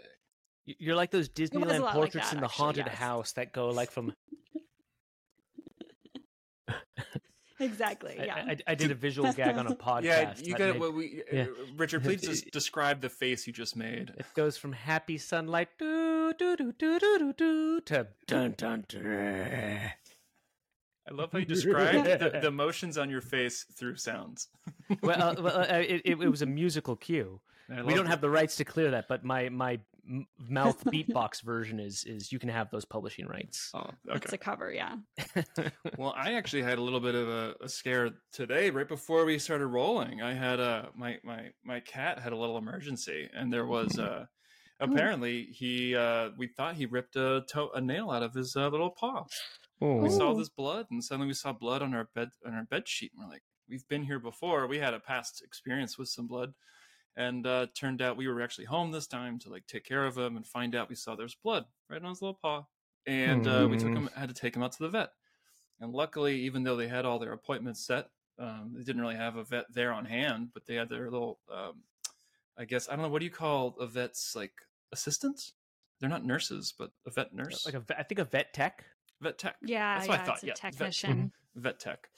You're 0.66 0.96
like 0.96 1.12
those 1.12 1.30
Disneyland 1.30 1.80
lot 1.80 1.82
like 1.82 1.94
portraits 1.94 2.30
that, 2.30 2.36
in 2.36 2.40
the 2.42 2.46
actually, 2.48 2.64
haunted 2.64 2.86
yes. 2.88 2.96
house 2.96 3.34
that 3.34 3.54
go 3.54 3.70
like 3.70 3.92
from. 3.92 4.14
exactly, 7.60 8.18
I, 8.20 8.24
yeah. 8.24 8.36
I, 8.36 8.58
I 8.68 8.76
did 8.76 8.92
a 8.92 8.96
visual 8.96 9.32
gag 9.38 9.58
on 9.58 9.68
a 9.68 9.76
podcast. 9.76 10.04
yeah, 10.04 10.34
you 10.42 10.54
that 10.54 10.60
got 10.60 10.74
made- 10.74 10.80
what 10.80 10.94
we. 10.94 11.24
yeah. 11.32 11.44
Uh, 11.44 11.48
Richard, 11.76 12.04
please 12.04 12.22
just 12.22 12.52
describe 12.52 13.02
the 13.02 13.10
face 13.10 13.48
you 13.48 13.54
just 13.54 13.76
made. 13.76 14.14
It 14.18 14.26
goes 14.34 14.58
from 14.58 14.72
happy 14.72 15.18
sunlight 15.18 15.70
do 15.78 16.34
do 16.38 16.56
do 16.56 16.72
do 16.72 17.00
do 17.00 17.18
do 17.18 17.34
do 17.34 17.82
to 17.82 18.08
dun 18.28 18.56
dun 18.58 18.86
dun. 18.88 19.92
I 21.10 21.14
love 21.14 21.32
how 21.32 21.40
you 21.40 21.46
describe 21.46 22.04
the, 22.04 22.40
the 22.42 22.48
emotions 22.48 22.98
on 22.98 23.10
your 23.10 23.22
face 23.22 23.66
through 23.78 23.96
sounds. 23.96 24.50
well, 25.02 25.22
uh, 25.22 25.42
well 25.42 25.60
uh, 25.62 25.76
it, 25.76 26.02
it, 26.06 26.22
it 26.22 26.30
was 26.30 26.42
a 26.42 26.46
musical 26.46 26.96
cue. 26.96 27.40
We 27.70 27.94
don't 27.94 28.06
it. 28.06 28.10
have 28.10 28.22
the 28.22 28.30
rights 28.30 28.56
to 28.58 28.66
clear 28.66 28.92
that, 28.92 29.08
but 29.10 29.26
my 29.26 29.50
my 29.50 29.80
m- 30.10 30.26
mouth 30.50 30.82
beatbox 30.86 31.42
version 31.46 31.80
is 31.82 32.06
is 32.06 32.32
you 32.32 32.40
can 32.40 32.48
have 32.50 32.70
those 32.72 32.86
publishing 32.86 33.28
rights. 33.28 33.72
Oh, 33.74 33.90
It's 34.06 34.32
a 34.32 34.38
cover, 34.38 34.72
yeah. 34.72 34.96
Well, 35.98 36.14
I 36.18 36.34
actually 36.34 36.64
had 36.64 36.78
a 36.78 36.82
little 36.82 37.02
bit 37.02 37.16
of 37.16 37.28
a, 37.28 37.56
a 37.62 37.68
scare 37.68 38.12
today, 38.32 38.70
right 38.70 38.88
before 38.88 39.26
we 39.26 39.38
started 39.38 39.68
rolling. 39.68 40.22
I 40.22 40.34
had 40.34 40.60
a 40.62 40.90
my 40.96 41.18
my 41.24 41.50
my 41.66 41.82
cat 41.82 42.20
had 42.20 42.32
a 42.32 42.38
little 42.38 42.58
emergency, 42.58 43.30
and 43.34 43.52
there 43.52 43.66
was 43.66 44.00
uh, 44.00 44.28
apparently 44.80 45.44
he 45.46 45.96
uh, 45.96 46.32
we 46.38 46.48
thought 46.48 46.76
he 46.76 46.86
ripped 46.86 47.16
a 47.16 47.46
toe, 47.50 47.70
a 47.76 47.82
nail 47.82 48.10
out 48.12 48.24
of 48.24 48.34
his 48.34 48.56
uh, 48.56 48.70
little 48.70 48.92
paw. 48.92 49.26
We 50.00 50.10
saw 50.10 50.34
this 50.34 50.50
blood, 50.50 50.88
and 50.92 51.04
suddenly 51.04 51.28
we 51.28 51.34
saw 51.34 51.54
blood 51.54 51.82
on 51.82 51.94
our 51.94 52.10
bed 52.16 52.30
on 52.46 52.54
our 52.54 52.66
bed 52.66 52.88
sheet, 52.88 53.12
and 53.14 53.24
we're 53.24 53.32
like, 53.34 53.44
we've 53.70 53.88
been 53.88 54.04
here 54.04 54.20
before. 54.20 54.68
We 54.68 54.80
had 54.80 54.94
a 54.94 55.00
past 55.00 55.42
experience 55.44 55.98
with 55.98 56.10
some 56.10 56.28
blood, 56.28 56.54
and 57.16 57.48
uh, 57.48 57.68
turned 57.76 58.02
out 58.02 58.18
we 58.18 58.28
were 58.28 58.42
actually 58.42 58.66
home 58.66 58.92
this 58.92 59.08
time 59.08 59.40
to 59.40 59.50
like 59.50 59.68
take 59.68 59.86
care 59.86 60.06
of 60.06 60.18
him 60.18 60.38
and 60.38 60.46
find 60.46 60.76
out 60.76 60.90
we 60.90 60.96
saw 60.96 61.16
there's 61.16 61.36
blood 61.36 61.66
right 61.90 62.02
on 62.02 62.10
his 62.10 62.22
little 62.22 62.40
paw, 62.42 62.66
and 63.06 63.48
uh, 63.48 63.68
we 63.70 63.78
took 63.78 63.94
Hmm. 63.94 64.04
him 64.06 64.10
had 64.16 64.30
to 64.30 64.36
take 64.36 64.56
him 64.56 64.64
out 64.64 64.74
to 64.74 64.84
the 64.84 64.90
vet. 64.90 65.12
And 65.80 65.94
luckily, 65.94 66.40
even 66.42 66.64
though 66.64 66.76
they 66.76 66.88
had 66.88 67.06
all 67.06 67.20
their 67.20 67.34
appointments 67.34 67.86
set, 67.86 68.10
um, 68.40 68.74
they 68.76 68.84
didn't 68.84 69.02
really 69.02 69.16
have 69.16 69.36
a 69.36 69.44
vet 69.44 69.66
there 69.74 69.92
on 69.94 70.06
hand, 70.06 70.50
but 70.54 70.66
they 70.66 70.76
had 70.76 70.90
their 70.90 71.10
little, 71.10 71.40
um, 71.52 71.84
I 72.58 72.66
guess, 72.66 72.90
I 72.90 72.94
don't 72.94 73.04
know, 73.04 73.10
what 73.10 73.20
do 73.20 73.26
you 73.26 73.32
call 73.32 73.76
a 73.80 73.86
vet's 73.88 74.36
like 74.36 74.54
assistants? 74.92 75.54
They're 76.00 76.10
not 76.10 76.26
nurses, 76.26 76.74
but 76.78 76.92
a 77.06 77.12
vet 77.12 77.34
nurse. 77.34 77.66
Like 77.66 77.76
a, 77.76 77.80
ve- 77.80 77.96
I 77.98 78.04
think 78.04 78.20
a 78.20 78.24
vet 78.26 78.54
tech. 78.54 78.84
vet 79.22 79.38
tech. 79.38 79.56
Yeah, 79.64 79.96
That's 79.96 80.08
yeah, 80.08 80.12
what 80.14 80.20
I 80.22 80.24
thought. 80.24 80.34
it's 80.36 80.44
a 80.44 80.48
yeah, 80.48 80.54
vet- 80.54 80.72
technician. 80.74 81.32
vet 81.56 81.80
tech, 81.80 82.10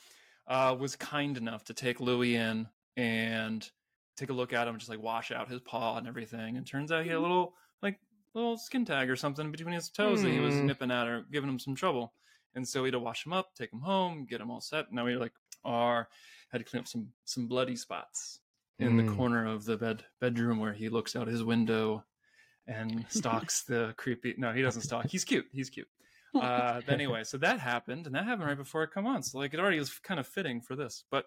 uh, 0.47 0.75
was 0.77 0.95
kind 0.95 1.37
enough 1.37 1.63
to 1.65 1.73
take 1.73 1.99
Louis 1.99 2.35
in 2.35 2.67
and 2.97 3.69
take 4.17 4.29
a 4.29 4.33
look 4.33 4.51
at 4.51 4.67
him, 4.67 4.73
and 4.73 4.79
just 4.79 4.89
like 4.89 5.01
wash 5.01 5.31
out 5.31 5.49
his 5.49 5.61
paw 5.61 5.97
and 5.97 6.07
everything. 6.07 6.57
And 6.57 6.67
turns 6.67 6.91
out 6.91 7.03
he 7.03 7.09
had 7.09 7.17
a 7.17 7.21
little 7.21 7.53
like 7.81 7.99
little 8.33 8.57
skin 8.57 8.83
tag 8.85 9.09
or 9.09 9.15
something 9.15 9.49
between 9.51 9.73
his 9.73 9.89
toes 9.89 10.21
that 10.23 10.31
he 10.31 10.39
was 10.39 10.55
Hmm. 10.55 10.65
nipping 10.67 10.91
at 10.91 11.07
or 11.07 11.25
giving 11.31 11.49
him 11.49 11.59
some 11.59 11.75
trouble. 11.75 12.13
And 12.55 12.67
so 12.67 12.81
we 12.81 12.87
had 12.87 12.93
to 12.93 12.99
wash 12.99 13.25
him 13.25 13.31
up, 13.33 13.53
take 13.55 13.71
him 13.71 13.79
home, 13.79 14.25
get 14.25 14.41
him 14.41 14.51
all 14.51 14.59
set. 14.61 14.91
Now 14.91 15.05
we 15.05 15.15
like 15.15 15.33
are 15.63 16.09
had 16.51 16.57
to 16.57 16.63
clean 16.65 16.81
up 16.81 16.87
some 16.87 17.07
some 17.23 17.47
bloody 17.47 17.75
spots 17.77 18.39
in 18.79 18.97
the 18.97 19.03
Hmm. 19.03 19.15
corner 19.15 19.45
of 19.45 19.65
the 19.65 19.77
bed 19.77 20.05
bedroom 20.19 20.59
where 20.59 20.73
he 20.73 20.89
looks 20.89 21.15
out 21.15 21.27
his 21.27 21.43
window 21.43 22.03
and 22.67 23.05
stalks 23.09 23.63
the 23.63 23.93
creepy. 23.97 24.35
No, 24.37 24.53
he 24.53 24.61
doesn't 24.61 24.83
stalk. 24.83 25.07
He's 25.07 25.23
cute. 25.25 25.47
He's 25.51 25.69
cute 25.69 25.87
uh, 26.35 26.81
but 26.85 26.93
anyway, 26.93 27.23
so 27.23 27.37
that 27.39 27.59
happened, 27.59 28.05
and 28.05 28.13
that 28.13 28.23
happened 28.23 28.47
right 28.47 28.57
before 28.57 28.83
I 28.83 28.85
come 28.85 29.07
on. 29.07 29.23
So 29.23 29.39
like 29.39 29.53
it 29.53 29.59
already 29.59 29.79
was 29.79 29.97
kind 29.99 30.19
of 30.19 30.27
fitting 30.27 30.61
for 30.61 30.75
this. 30.75 31.03
But 31.09 31.25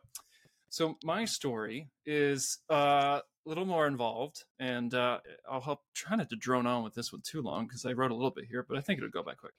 so 0.69 0.97
my 1.05 1.25
story 1.25 1.91
is 2.07 2.59
uh, 2.71 3.19
a 3.19 3.23
little 3.45 3.65
more 3.67 3.87
involved, 3.89 4.45
and 4.61 4.95
uh, 4.95 5.19
I'll 5.51 5.61
help 5.61 5.81
try 5.93 6.17
not 6.17 6.31
to 6.31 6.37
drone 6.37 6.67
on 6.67 6.85
with 6.85 6.95
this 6.95 7.13
one 7.13 7.21
too 7.23 7.43
long 7.43 7.67
because 7.67 7.85
I 7.85 7.93
wrote 7.93 8.13
a 8.13 8.15
little 8.15 8.31
bit 8.31 8.45
here, 8.49 8.65
but 8.67 8.79
I 8.79 8.81
think 8.81 8.99
it'll 8.99 9.11
go 9.11 9.25
by 9.25 9.35
quick. 9.35 9.55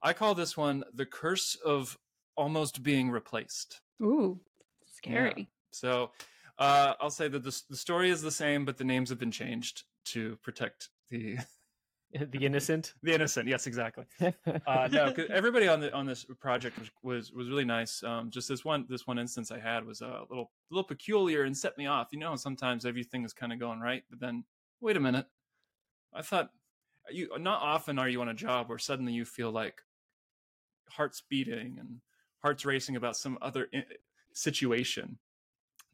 I 0.00 0.12
call 0.12 0.34
this 0.36 0.56
one 0.56 0.84
the 0.94 1.06
curse 1.06 1.56
of 1.64 1.98
almost 2.36 2.82
being 2.84 3.10
replaced. 3.10 3.80
Ooh, 4.00 4.38
scary. 4.86 5.48
So 5.72 6.12
uh, 6.58 6.94
I'll 7.00 7.10
say 7.10 7.28
that 7.28 7.42
the, 7.42 7.62
the 7.70 7.76
story 7.76 8.10
is 8.10 8.22
the 8.22 8.30
same, 8.30 8.64
but 8.64 8.76
the 8.76 8.84
names 8.84 9.08
have 9.10 9.18
been 9.18 9.30
changed 9.30 9.84
to 10.06 10.36
protect 10.42 10.90
the 11.10 11.38
the 12.30 12.46
innocent. 12.46 12.94
the 13.02 13.12
innocent. 13.12 13.48
Yes, 13.48 13.66
exactly. 13.66 14.04
uh, 14.20 14.88
no, 14.92 15.12
everybody 15.30 15.66
on 15.66 15.80
the 15.80 15.92
on 15.92 16.06
this 16.06 16.24
project 16.40 16.78
was 16.78 16.90
was, 17.02 17.32
was 17.32 17.48
really 17.48 17.64
nice. 17.64 18.02
Um, 18.02 18.30
just 18.30 18.48
this 18.48 18.64
one 18.64 18.86
this 18.88 19.06
one 19.06 19.18
instance 19.18 19.50
I 19.50 19.58
had 19.58 19.84
was 19.84 20.00
a 20.00 20.22
little 20.30 20.52
a 20.70 20.74
little 20.74 20.86
peculiar 20.86 21.42
and 21.42 21.56
set 21.56 21.76
me 21.76 21.86
off. 21.86 22.08
You 22.12 22.18
know, 22.18 22.36
sometimes 22.36 22.86
everything 22.86 23.24
is 23.24 23.32
kind 23.32 23.52
of 23.52 23.58
going 23.58 23.80
right, 23.80 24.04
but 24.08 24.20
then 24.20 24.44
wait 24.80 24.96
a 24.96 25.00
minute, 25.00 25.26
I 26.12 26.22
thought 26.22 26.50
you 27.10 27.28
not 27.38 27.62
often 27.62 27.98
are 27.98 28.08
you 28.08 28.20
on 28.20 28.28
a 28.28 28.34
job 28.34 28.68
where 28.68 28.78
suddenly 28.78 29.12
you 29.12 29.24
feel 29.24 29.50
like 29.50 29.80
hearts 30.88 31.22
beating 31.28 31.76
and 31.78 32.00
hearts 32.42 32.64
racing 32.64 32.96
about 32.96 33.16
some 33.16 33.38
other 33.42 33.68
i- 33.74 33.84
situation 34.32 35.18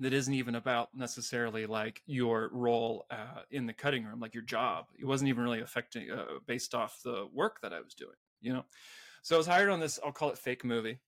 that 0.01 0.15
isn't 0.15 0.33
even 0.33 0.55
about 0.55 0.89
necessarily 0.95 1.67
like 1.67 2.03
your 2.07 2.49
role 2.53 3.07
uh, 3.11 3.43
in 3.51 3.67
the 3.67 3.73
cutting 3.73 4.05
room, 4.05 4.19
like 4.19 4.35
your 4.35 4.43
job. 4.43 4.87
It 4.99 5.05
wasn't 5.05 5.29
even 5.29 5.45
really 5.45 5.61
affecting 5.61 6.11
uh, 6.11 6.25
based 6.47 6.75
off 6.75 7.01
the 7.05 7.29
work 7.33 7.61
that 7.61 7.73
I 7.73 7.81
was 7.81 7.95
doing, 7.95 8.17
you 8.41 8.53
know. 8.53 8.65
So 9.23 9.37
I 9.37 9.39
was 9.39 9.47
hired 9.47 9.69
on 9.69 9.79
this. 9.79 10.01
I'll 10.05 10.13
call 10.13 10.31
it 10.31 10.39
fake 10.39 10.65
movie 10.65 10.99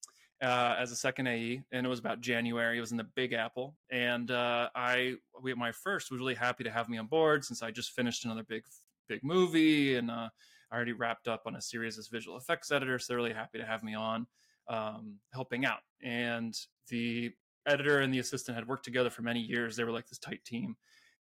uh, 0.43 0.77
as 0.79 0.93
a 0.93 0.97
second 0.97 1.27
AE, 1.27 1.63
and 1.73 1.87
it 1.87 1.89
was 1.89 2.01
about 2.01 2.21
January. 2.21 2.77
It 2.77 2.83
was 2.83 2.91
in 2.91 2.99
the 2.99 3.09
Big 3.17 3.33
Apple, 3.33 3.77
and 3.91 4.31
uh, 4.31 4.69
I, 4.75 5.15
we, 5.41 5.55
my 5.55 5.73
first 5.73 6.11
was 6.11 6.21
really 6.21 6.35
happy 6.35 6.65
to 6.65 6.71
have 6.71 6.91
me 6.91 6.99
on 6.99 7.07
board 7.07 7.45
since 7.45 7.63
I 7.63 7.71
just 7.71 7.93
finished 7.93 8.27
another 8.27 8.45
big, 8.45 8.65
big 9.09 9.25
movie, 9.25 9.97
and 9.97 10.11
uh, 10.11 10.29
I 10.71 10.77
already 10.77 10.93
wrapped 10.93 11.29
up 11.29 11.45
on 11.47 11.57
a 11.57 11.63
series 11.63 11.99
as 11.99 12.09
visual 12.09 12.37
effects 12.37 12.71
editor. 12.71 12.99
So 12.99 13.07
they're 13.09 13.17
really 13.17 13.33
happy 13.33 13.59
to 13.59 13.65
have 13.65 13.83
me 13.83 13.95
on, 13.95 14.27
um, 14.69 15.15
helping 15.33 15.65
out. 15.65 15.81
And 16.03 16.55
the 16.89 17.33
editor 17.66 18.00
and 18.00 18.12
the 18.12 18.19
assistant 18.19 18.57
had 18.57 18.66
worked 18.66 18.85
together 18.85 19.11
for 19.11 19.23
many 19.23 19.40
years. 19.40 19.76
They 19.76 19.85
were 19.85 19.92
like 19.92 20.09
this 20.09 20.19
tight 20.19 20.45
team, 20.45 20.76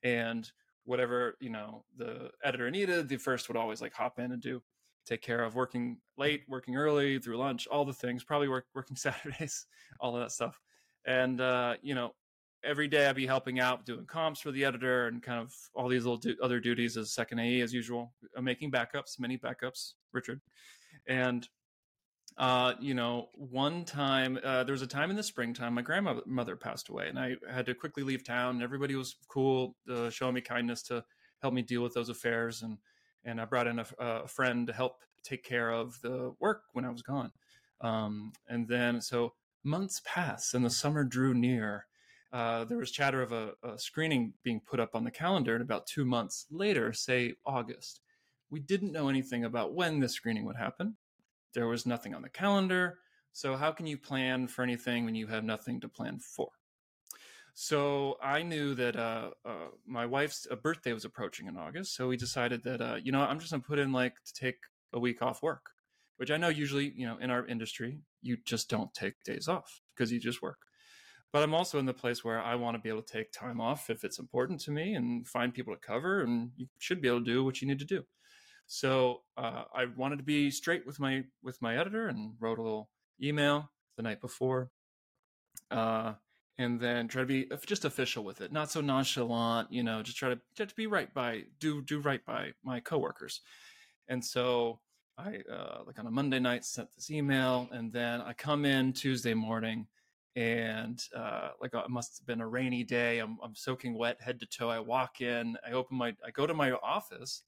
and 0.03 0.49
whatever 0.83 1.35
you 1.39 1.49
know 1.49 1.83
the 1.97 2.31
editor 2.43 2.69
needed, 2.69 3.07
the 3.07 3.17
first 3.17 3.47
would 3.47 3.57
always 3.57 3.81
like 3.81 3.93
hop 3.93 4.19
in 4.19 4.31
and 4.31 4.41
do 4.41 4.61
take 5.05 5.21
care 5.21 5.43
of 5.43 5.55
working 5.55 5.97
late, 6.17 6.43
working 6.47 6.75
early, 6.75 7.19
through 7.19 7.37
lunch, 7.37 7.67
all 7.67 7.85
the 7.85 7.93
things, 7.93 8.23
probably 8.23 8.47
work, 8.47 8.65
working 8.73 8.95
Saturdays, 8.95 9.67
all 9.99 10.15
of 10.15 10.21
that 10.21 10.31
stuff. 10.31 10.59
And, 11.05 11.39
uh, 11.39 11.75
you 11.81 11.95
know, 11.95 12.13
every 12.63 12.87
day 12.87 13.07
I'd 13.07 13.15
be 13.15 13.27
helping 13.27 13.59
out, 13.59 13.85
doing 13.85 14.05
comps 14.05 14.41
for 14.41 14.51
the 14.51 14.65
editor 14.65 15.07
and 15.07 15.21
kind 15.21 15.39
of 15.39 15.53
all 15.75 15.87
these 15.87 16.03
little 16.03 16.17
du- 16.17 16.37
other 16.41 16.59
duties 16.59 16.97
as 16.97 17.13
second 17.13 17.39
AE 17.39 17.61
as 17.61 17.73
usual, 17.73 18.13
uh, 18.35 18.41
making 18.41 18.71
backups, 18.71 19.19
many 19.19 19.37
backups, 19.37 19.93
Richard. 20.11 20.41
And, 21.07 21.47
uh, 22.37 22.73
you 22.79 22.93
know, 22.93 23.29
one 23.35 23.85
time, 23.85 24.37
uh, 24.43 24.63
there 24.63 24.73
was 24.73 24.81
a 24.81 24.87
time 24.87 25.09
in 25.09 25.15
the 25.15 25.23
springtime, 25.23 25.73
my 25.73 25.81
grandmother 25.81 26.55
passed 26.55 26.89
away 26.89 27.07
and 27.07 27.17
I 27.17 27.35
had 27.49 27.65
to 27.67 27.73
quickly 27.73 28.03
leave 28.03 28.25
town 28.25 28.55
and 28.55 28.63
everybody 28.63 28.95
was 28.95 29.15
cool, 29.29 29.75
uh, 29.89 30.09
showing 30.09 30.33
me 30.33 30.41
kindness 30.41 30.81
to 30.83 31.03
help 31.41 31.53
me 31.53 31.61
deal 31.61 31.81
with 31.81 31.93
those 31.93 32.09
affairs. 32.09 32.61
And, 32.61 32.77
and 33.23 33.39
I 33.39 33.45
brought 33.45 33.67
in 33.67 33.79
a, 33.79 33.85
a 33.99 34.27
friend 34.27 34.67
to 34.67 34.73
help 34.73 34.97
take 35.23 35.43
care 35.43 35.71
of 35.71 35.99
the 36.01 36.33
work 36.39 36.63
when 36.73 36.83
I 36.83 36.89
was 36.89 37.01
gone. 37.01 37.31
Um, 37.81 38.33
and 38.49 38.67
then, 38.67 39.01
so 39.01 39.33
months 39.63 40.01
passed 40.05 40.53
and 40.53 40.65
the 40.65 40.69
summer 40.69 41.03
drew 41.03 41.33
near. 41.33 41.85
Uh, 42.33 42.65
there 42.65 42.77
was 42.77 42.91
chatter 42.91 43.21
of 43.21 43.31
a, 43.31 43.53
a 43.63 43.79
screening 43.79 44.33
being 44.43 44.59
put 44.59 44.79
up 44.79 44.93
on 44.93 45.05
the 45.05 45.11
calendar, 45.11 45.53
and 45.53 45.61
about 45.61 45.87
two 45.87 46.03
months 46.03 46.47
later, 46.51 46.91
say 46.91 47.35
August, 47.45 48.01
we 48.49 48.59
didn't 48.59 48.91
know 48.91 49.07
anything 49.07 49.45
about 49.45 49.73
when 49.73 50.01
the 50.01 50.09
screening 50.09 50.45
would 50.45 50.57
happen. 50.57 50.97
There 51.55 51.67
was 51.67 51.87
nothing 51.87 52.13
on 52.13 52.21
the 52.21 52.29
calendar. 52.29 52.99
So, 53.33 53.55
how 53.55 53.71
can 53.71 53.87
you 53.87 53.97
plan 53.97 54.47
for 54.47 54.61
anything 54.61 55.05
when 55.05 55.15
you 55.15 55.27
have 55.27 55.43
nothing 55.43 55.81
to 55.81 55.89
plan 55.89 56.19
for? 56.19 56.49
So 57.57 58.17
I 58.21 58.43
knew 58.43 58.75
that 58.75 58.97
uh, 58.97 59.29
uh, 59.45 59.69
my 59.87 60.05
wife's 60.05 60.45
uh, 60.51 60.57
birthday 60.57 60.91
was 60.91 61.05
approaching 61.05 61.47
in 61.47 61.55
August, 61.55 61.95
so 61.95 62.09
we 62.09 62.17
decided 62.17 62.63
that 62.65 62.81
uh, 62.81 62.97
you 63.01 63.13
know 63.13 63.21
I'm 63.21 63.39
just 63.39 63.51
gonna 63.51 63.63
put 63.63 63.79
in 63.79 63.93
like 63.93 64.15
to 64.25 64.33
take 64.33 64.57
a 64.91 64.99
week 64.99 65.21
off 65.21 65.41
work, 65.41 65.69
which 66.17 66.29
I 66.29 66.35
know 66.35 66.49
usually 66.49 66.91
you 66.97 67.07
know 67.07 67.17
in 67.17 67.31
our 67.31 67.47
industry 67.47 68.01
you 68.21 68.35
just 68.43 68.69
don't 68.69 68.93
take 68.93 69.23
days 69.23 69.47
off 69.47 69.79
because 69.95 70.11
you 70.11 70.19
just 70.19 70.41
work. 70.41 70.57
But 71.31 71.43
I'm 71.43 71.53
also 71.53 71.79
in 71.79 71.85
the 71.85 71.93
place 71.93 72.25
where 72.25 72.41
I 72.41 72.55
want 72.55 72.75
to 72.75 72.81
be 72.81 72.89
able 72.89 73.03
to 73.03 73.13
take 73.13 73.31
time 73.31 73.61
off 73.61 73.89
if 73.89 74.03
it's 74.03 74.19
important 74.19 74.59
to 74.61 74.71
me 74.71 74.93
and 74.93 75.25
find 75.25 75.53
people 75.53 75.73
to 75.73 75.79
cover, 75.79 76.23
and 76.23 76.51
you 76.57 76.67
should 76.77 77.01
be 77.01 77.07
able 77.07 77.19
to 77.19 77.25
do 77.25 77.45
what 77.45 77.61
you 77.61 77.69
need 77.69 77.79
to 77.79 77.85
do. 77.85 78.03
So 78.67 79.21
uh, 79.37 79.63
I 79.73 79.85
wanted 79.95 80.17
to 80.17 80.23
be 80.23 80.51
straight 80.51 80.85
with 80.85 80.99
my 80.99 81.23
with 81.43 81.61
my 81.61 81.77
editor 81.77 82.07
and 82.07 82.33
wrote 82.39 82.59
a 82.59 82.63
little 82.63 82.89
email 83.21 83.71
the 83.97 84.03
night 84.03 84.21
before. 84.21 84.71
Uh, 85.71 86.13
and 86.57 86.79
then 86.79 87.07
try 87.07 87.21
to 87.21 87.27
be 87.27 87.47
just 87.65 87.83
official 87.83 88.23
with 88.23 88.39
it, 88.41 88.51
not 88.51 88.71
so 88.71 88.81
nonchalant. 88.81 89.71
You 89.71 89.83
know, 89.83 90.01
just 90.01 90.17
try 90.17 90.29
to 90.29 90.39
just 90.55 90.69
to 90.69 90.75
be 90.75 90.87
right 90.87 91.13
by 91.13 91.43
do 91.59 91.81
do 91.81 91.99
right 91.99 92.23
by 92.25 92.51
my 92.63 92.79
coworkers. 92.79 93.41
And 94.07 94.23
so 94.23 94.79
I 95.17 95.41
uh, 95.51 95.79
like 95.85 95.99
on 95.99 96.07
a 96.07 96.11
Monday 96.11 96.39
night 96.39 96.65
sent 96.65 96.93
this 96.93 97.11
email, 97.11 97.67
and 97.71 97.91
then 97.91 98.21
I 98.21 98.33
come 98.33 98.65
in 98.65 98.93
Tuesday 98.93 99.33
morning, 99.33 99.87
and 100.35 101.01
uh, 101.15 101.49
like 101.61 101.73
it 101.73 101.89
must 101.89 102.19
have 102.19 102.27
been 102.27 102.41
a 102.41 102.47
rainy 102.47 102.83
day. 102.83 103.19
I'm 103.19 103.37
I'm 103.43 103.55
soaking 103.55 103.97
wet 103.97 104.21
head 104.21 104.39
to 104.39 104.45
toe. 104.45 104.69
I 104.69 104.79
walk 104.79 105.21
in, 105.21 105.57
I 105.67 105.71
open 105.71 105.97
my, 105.97 106.15
I 106.25 106.31
go 106.31 106.47
to 106.47 106.53
my 106.53 106.71
office, 106.71 107.43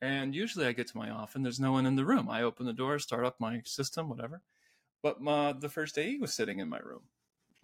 and 0.00 0.34
usually 0.34 0.66
I 0.66 0.72
get 0.72 0.86
to 0.88 0.98
my 0.98 1.10
office 1.10 1.36
and 1.36 1.44
there's 1.44 1.60
no 1.60 1.72
one 1.72 1.86
in 1.86 1.96
the 1.96 2.04
room. 2.04 2.28
I 2.28 2.42
open 2.42 2.66
the 2.66 2.72
door, 2.72 2.98
start 2.98 3.24
up 3.24 3.36
my 3.40 3.62
system, 3.64 4.08
whatever. 4.08 4.42
But 5.02 5.20
my, 5.20 5.52
the 5.52 5.68
first 5.68 5.98
AE 5.98 6.18
was 6.18 6.34
sitting 6.34 6.58
in 6.58 6.68
my 6.68 6.78
room 6.78 7.02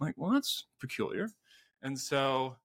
like, 0.02 0.14
well, 0.18 0.32
that's 0.32 0.66
peculiar. 0.80 1.28
And 1.82 1.98
so 1.98 2.56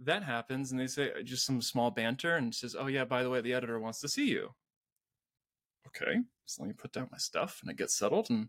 that 0.00 0.22
happens, 0.22 0.70
and 0.70 0.80
they 0.80 0.86
say 0.86 1.12
uh, 1.18 1.22
just 1.22 1.46
some 1.46 1.60
small 1.60 1.90
banter, 1.90 2.36
and 2.36 2.54
says, 2.54 2.76
"Oh 2.78 2.86
yeah, 2.86 3.04
by 3.04 3.22
the 3.22 3.30
way, 3.30 3.40
the 3.40 3.54
editor 3.54 3.78
wants 3.78 4.00
to 4.00 4.08
see 4.08 4.28
you." 4.28 4.50
Okay, 5.88 6.20
so 6.46 6.62
let 6.62 6.68
me 6.68 6.74
put 6.74 6.92
down 6.92 7.08
my 7.12 7.18
stuff, 7.18 7.60
and 7.62 7.70
I 7.70 7.74
get 7.74 7.90
settled 7.90 8.30
and 8.30 8.48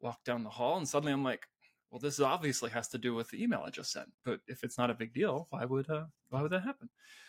walk 0.00 0.24
down 0.24 0.44
the 0.44 0.50
hall, 0.50 0.76
and 0.76 0.88
suddenly 0.88 1.12
I'm 1.12 1.24
like, 1.24 1.46
"Well, 1.90 2.00
this 2.00 2.20
obviously 2.20 2.70
has 2.70 2.88
to 2.88 2.98
do 2.98 3.14
with 3.14 3.30
the 3.30 3.42
email 3.42 3.62
I 3.66 3.70
just 3.70 3.92
sent. 3.92 4.08
But 4.24 4.40
if 4.46 4.64
it's 4.64 4.78
not 4.78 4.90
a 4.90 4.94
big 4.94 5.12
deal, 5.12 5.46
why 5.50 5.64
would 5.64 5.90
uh, 5.90 6.04
why 6.28 6.42
would 6.42 6.52
that 6.52 6.64
happen?" 6.64 6.88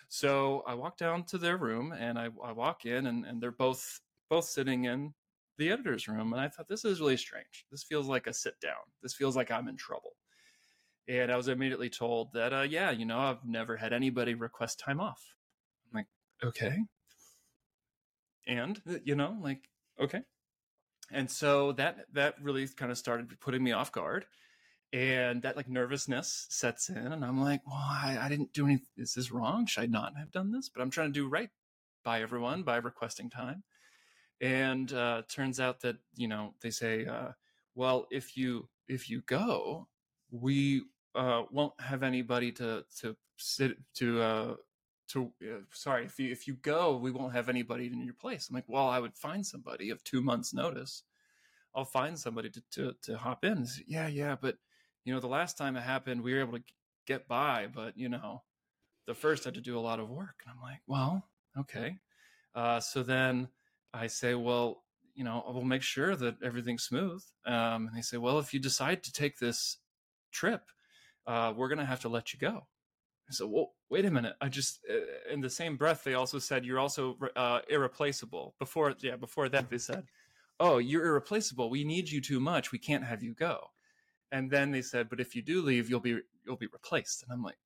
So 0.10 0.64
I 0.68 0.74
walk 0.76 0.98
down 0.98 1.24
to 1.26 1.38
their 1.38 1.58
room, 1.58 1.94
and 1.94 2.20
I, 2.20 2.30
I 2.44 2.52
walk 2.52 2.86
in, 2.86 3.08
and, 3.08 3.26
and 3.26 3.42
they're 3.42 3.52
both 3.52 4.02
both 4.30 4.46
sitting 4.46 4.86
in 4.86 5.14
the 5.58 5.70
editor's 5.72 6.08
room 6.08 6.34
and 6.34 6.42
i 6.42 6.48
thought 6.48 6.68
this 6.68 6.86
is 6.86 7.00
really 7.00 7.18
strange. 7.18 7.66
This 7.70 7.84
feels 7.84 8.08
like 8.08 8.26
a 8.28 8.34
sit 8.34 8.60
down. 8.60 8.82
This 9.02 9.14
feels 9.14 9.36
like 9.36 9.52
i'm 9.52 9.68
in 9.68 9.78
trouble. 9.78 10.14
And 11.08 11.32
i 11.32 11.38
was 11.38 11.48
immediately 11.48 11.90
told 11.90 12.34
that 12.34 12.54
uh, 12.54 12.62
yeah 12.62 12.92
you 12.92 13.06
know 13.06 13.20
i've 13.20 13.46
never 13.46 13.78
had 13.78 13.94
anybody 13.94 14.34
request 14.34 14.80
time 14.80 15.00
off. 15.00 15.22
I'm 15.88 16.00
like 16.00 16.08
okay. 16.44 16.78
And 18.48 18.82
you 19.04 19.16
know 19.16 19.38
like 19.42 19.70
okay. 20.00 20.22
And 21.12 21.30
so 21.30 21.74
that 21.74 22.06
that 22.14 22.36
really 22.42 22.68
kind 22.68 22.92
of 22.92 22.98
started 22.98 23.40
putting 23.40 23.64
me 23.64 23.72
off 23.72 23.92
guard 23.92 24.26
and 24.94 25.42
that 25.42 25.56
like 25.56 25.70
nervousness 25.70 26.48
sets 26.50 26.90
in 26.90 26.98
and 26.98 27.24
i'm 27.24 27.42
like 27.42 27.62
well 27.66 27.76
i, 27.78 28.18
I 28.22 28.30
didn't 28.30 28.54
do 28.54 28.66
anything 28.66 28.88
is 28.98 29.14
this 29.14 29.32
wrong 29.32 29.66
should 29.66 29.84
i 29.84 29.88
not 29.88 30.18
have 30.18 30.32
done 30.32 30.52
this 30.52 30.70
but 30.70 30.82
i'm 30.82 30.90
trying 30.90 31.14
to 31.14 31.20
do 31.20 31.30
right 31.30 31.50
by 32.04 32.22
everyone 32.22 32.64
by 32.64 32.78
requesting 32.78 33.30
time 33.30 33.64
and 34.42 34.92
uh, 34.92 35.22
turns 35.30 35.60
out 35.60 35.82
that 35.82 35.98
you 36.16 36.28
know 36.28 36.56
they 36.62 36.72
say 36.72 37.06
uh, 37.06 37.30
well, 37.76 38.08
if 38.12 38.36
you 38.38 38.68
if 38.88 39.10
you 39.10 39.22
go, 39.22 39.88
we 40.30 40.84
uh, 41.16 41.44
won't 41.52 41.80
have 41.80 42.04
anybody 42.04 42.52
to 42.54 42.84
to 43.00 43.16
sit 43.38 43.78
to 43.96 44.22
uh, 44.22 44.56
to 45.10 45.32
uh, 45.44 45.62
sorry 45.72 46.06
if 46.06 46.20
you 46.20 46.32
if 46.32 46.48
you 46.48 46.56
go, 46.56 46.98
we 46.98 47.12
won't 47.12 47.34
have 47.34 47.50
anybody 47.50 47.88
in 47.88 48.04
your 48.04 48.14
place. 48.14 48.50
I'm 48.50 48.56
like, 48.56 48.66
well, 48.68 48.88
I 48.88 49.00
would 49.00 49.16
find 49.16 49.46
somebody 49.46 49.90
of 49.90 50.04
two 50.04 50.22
months' 50.22 50.54
notice. 50.54 51.04
I'll 51.74 51.86
find 51.86 52.20
somebody 52.20 52.50
to 52.50 52.62
to, 52.72 52.96
to 53.04 53.18
hop 53.18 53.46
in. 53.46 53.66
Yeah, 53.88 54.08
yeah, 54.08 54.36
but 54.40 54.58
you 55.04 55.14
know, 55.14 55.20
the 55.20 55.28
last 55.28 55.58
time 55.58 55.76
it 55.76 55.82
happened, 55.82 56.22
we 56.22 56.34
were 56.34 56.42
able 56.42 56.58
to 56.58 56.64
get 57.08 57.28
by, 57.28 57.68
but 57.74 57.98
you 57.98 58.10
know, 58.10 58.44
the 59.08 59.14
first 59.14 59.44
had 59.44 59.56
to 59.56 59.62
do 59.62 59.78
a 59.78 59.82
lot 59.82 60.00
of 60.00 60.10
work. 60.10 60.44
And 60.46 60.54
I'm 60.56 60.62
like, 60.62 60.82
well, 60.88 61.24
okay. 61.58 61.98
Uh, 62.54 62.80
so 62.80 63.04
then 63.04 63.48
I 63.94 64.08
say, 64.08 64.36
well, 64.36 64.84
you 65.16 65.24
know, 65.24 65.44
we'll 65.48 65.64
make 65.64 65.82
sure 65.82 66.16
that 66.16 66.36
everything's 66.44 66.84
smooth. 66.84 67.22
Um, 67.46 67.88
and 67.88 67.96
they 67.96 68.02
say, 68.02 68.18
well, 68.18 68.40
if 68.40 68.54
you 68.54 68.60
decide 68.60 69.04
to 69.04 69.12
take 69.12 69.40
this 69.40 69.78
trip, 70.32 70.64
uh, 71.28 71.54
we're 71.56 71.68
going 71.68 71.80
to 71.80 71.86
have 71.86 72.02
to 72.02 72.10
let 72.10 72.34
you 72.34 72.40
go. 72.40 72.68
I 73.30 73.34
said, 73.34 73.48
well, 73.50 73.72
wait 73.90 74.06
a 74.06 74.12
minute. 74.12 74.36
I 74.42 74.50
just, 74.50 74.80
uh, 74.90 75.34
in 75.34 75.42
the 75.42 75.50
same 75.50 75.78
breath, 75.78 76.04
they 76.04 76.14
also 76.14 76.40
said, 76.40 76.66
you're 76.66 76.80
also 76.80 77.18
uh, 77.36 77.60
irreplaceable. 77.70 78.56
Before, 78.60 78.94
yeah, 79.02 79.16
before 79.16 79.50
that, 79.50 79.70
they 79.70 79.78
said, 79.78 80.06
oh, 80.60 80.78
you're 80.78 81.06
irreplaceable. 81.06 81.70
We 81.70 81.84
need 81.84 82.10
you 82.10 82.22
too 82.22 82.40
much. 82.40 82.72
We 82.72 82.80
can't 82.80 83.04
have 83.04 83.24
you 83.24 83.34
go. 83.34 83.68
And 84.32 84.50
then 84.50 84.72
they 84.72 84.82
said, 84.82 85.10
but 85.10 85.20
if 85.20 85.36
you 85.36 85.42
do 85.42 85.62
leave, 85.62 85.90
you'll 85.90 86.00
be, 86.00 86.20
you'll 86.46 86.56
be 86.56 86.68
replaced. 86.68 87.24
And 87.24 87.32
I'm 87.32 87.44
like, 87.44 87.58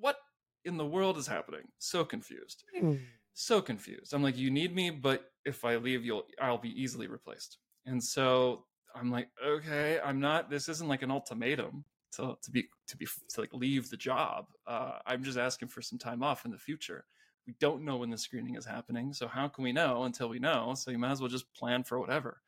what 0.00 0.16
in 0.64 0.76
the 0.76 0.86
world 0.86 1.16
is 1.16 1.26
happening? 1.26 1.62
So 1.78 2.04
confused. 2.04 2.64
Mm. 2.76 3.00
So 3.34 3.60
confused. 3.60 4.12
I'm 4.14 4.22
like, 4.22 4.36
you 4.36 4.50
need 4.50 4.74
me, 4.74 4.90
but 4.90 5.30
if 5.44 5.64
I 5.64 5.76
leave, 5.76 6.04
you'll 6.04 6.24
I'll 6.40 6.58
be 6.58 6.80
easily 6.80 7.06
replaced. 7.06 7.58
And 7.86 8.02
so 8.02 8.64
I'm 8.94 9.10
like, 9.10 9.28
okay, 9.44 10.00
I'm 10.04 10.20
not. 10.20 10.50
This 10.50 10.68
isn't 10.68 10.88
like 10.88 11.02
an 11.02 11.10
ultimatum 11.10 11.84
to 12.16 12.36
to 12.42 12.50
be 12.50 12.68
to 12.88 12.96
be 12.96 13.06
to 13.30 13.40
like 13.40 13.54
leave 13.54 13.90
the 13.90 13.96
job. 13.96 14.46
Uh, 14.66 14.98
I'm 15.06 15.22
just 15.22 15.38
asking 15.38 15.68
for 15.68 15.82
some 15.82 15.98
time 15.98 16.22
off 16.22 16.44
in 16.44 16.50
the 16.50 16.58
future. 16.58 17.04
We 17.46 17.54
don't 17.60 17.84
know 17.84 17.96
when 17.96 18.10
the 18.10 18.18
screening 18.18 18.56
is 18.56 18.66
happening, 18.66 19.12
so 19.12 19.26
how 19.26 19.48
can 19.48 19.64
we 19.64 19.72
know 19.72 20.02
until 20.02 20.28
we 20.28 20.38
know? 20.38 20.74
So 20.76 20.90
you 20.90 20.98
might 20.98 21.12
as 21.12 21.20
well 21.20 21.30
just 21.30 21.52
plan 21.54 21.82
for 21.84 21.98
whatever. 21.98 22.42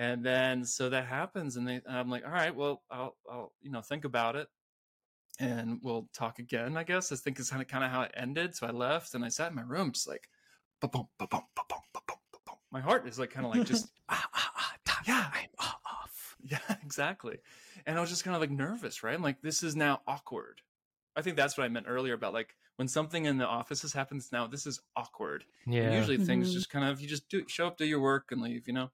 And 0.00 0.24
then 0.24 0.64
so 0.64 0.88
that 0.88 1.04
happens, 1.04 1.56
and, 1.56 1.68
they, 1.68 1.74
and 1.74 1.98
I'm 1.98 2.08
like, 2.08 2.24
all 2.24 2.32
right, 2.32 2.56
well, 2.56 2.82
I'll 2.90 3.16
I'll 3.30 3.52
you 3.60 3.70
know 3.70 3.82
think 3.82 4.06
about 4.06 4.34
it 4.34 4.48
and 5.38 5.78
we'll 5.82 6.08
talk 6.14 6.38
again. 6.38 6.76
I 6.76 6.84
guess 6.84 7.12
I 7.12 7.16
think 7.16 7.38
is 7.38 7.50
kind 7.50 7.62
of 7.62 7.68
kind 7.68 7.84
of 7.84 7.90
how 7.90 8.02
it 8.02 8.12
ended. 8.14 8.54
So 8.56 8.66
I 8.66 8.70
left 8.70 9.14
and 9.14 9.24
I 9.24 9.28
sat 9.28 9.50
in 9.50 9.56
my 9.56 9.62
room, 9.62 9.92
just 9.92 10.08
like, 10.08 10.28
ba-bum, 10.80 11.06
ba-bum, 11.18 11.42
ba-bum, 11.54 11.80
my 12.72 12.80
heart 12.80 13.06
is 13.06 13.18
like 13.18 13.30
kind 13.30 13.46
of 13.46 13.54
like 13.54 13.66
just 13.66 13.90
ah, 14.08 14.28
ah, 14.34 14.52
ah, 14.56 15.00
yeah, 15.06 15.30
I'm 15.32 15.48
off. 15.58 15.76
Yeah, 16.42 16.58
exactly. 16.82 17.36
And 17.84 17.98
I 17.98 18.00
was 18.00 18.08
just 18.08 18.24
kind 18.24 18.34
of 18.34 18.40
like 18.40 18.50
nervous, 18.50 19.02
right? 19.02 19.14
I'm 19.14 19.22
like, 19.22 19.42
this 19.42 19.62
is 19.62 19.76
now 19.76 20.00
awkward. 20.06 20.62
I 21.14 21.20
think 21.20 21.36
that's 21.36 21.58
what 21.58 21.64
I 21.64 21.68
meant 21.68 21.84
earlier 21.86 22.14
about 22.14 22.32
like 22.32 22.56
when 22.76 22.88
something 22.88 23.26
in 23.26 23.36
the 23.36 23.46
offices 23.46 23.92
happens 23.92 24.30
now, 24.32 24.46
this 24.46 24.66
is 24.66 24.80
awkward. 24.96 25.44
Yeah. 25.66 25.82
And 25.82 25.94
usually 25.94 26.16
things 26.16 26.48
mm-hmm. 26.48 26.54
just 26.54 26.70
kind 26.70 26.86
of 26.86 26.98
you 26.98 27.08
just 27.08 27.28
do 27.28 27.44
show 27.46 27.66
up, 27.66 27.76
do 27.76 27.84
your 27.84 28.00
work, 28.00 28.28
and 28.30 28.40
leave. 28.40 28.66
You 28.66 28.72
know. 28.72 28.90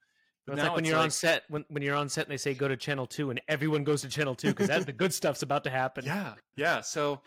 It's 0.49 0.63
like 0.63 0.71
when 0.73 0.81
it's 0.81 0.89
you're 0.89 0.99
like, 0.99 1.05
on 1.05 1.11
set 1.11 1.43
when, 1.49 1.65
when 1.69 1.83
you're 1.83 1.97
on 1.97 2.09
set 2.09 2.27
and 2.27 2.33
they 2.33 2.37
say 2.37 2.55
go 2.55 2.69
to 2.69 2.77
channel 2.77 3.07
two 3.07 3.31
and 3.31 3.41
everyone 3.49 3.83
goes 3.83 4.03
to 4.03 4.09
channel 4.09 4.35
two 4.35 4.55
because 4.55 4.85
the 4.85 4.93
good 4.93 5.13
stuff's 5.13 5.43
about 5.43 5.65
to 5.65 5.71
happen. 5.71 6.05
Yeah, 6.05 6.35
yeah. 6.57 6.83
So 6.83 7.21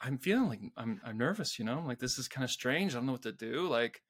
I'm 0.00 0.18
feeling 0.18 0.48
like 0.48 0.60
I'm 0.76 1.00
I'm 1.04 1.16
nervous. 1.16 1.58
You 1.58 1.64
know, 1.64 1.78
I'm 1.78 1.86
like 1.86 1.98
this 1.98 2.18
is 2.18 2.28
kind 2.28 2.44
of 2.44 2.50
strange. 2.50 2.92
I 2.92 2.98
don't 2.98 3.06
know 3.06 3.12
what 3.12 3.22
to 3.22 3.32
do. 3.32 3.66
Like 3.66 4.02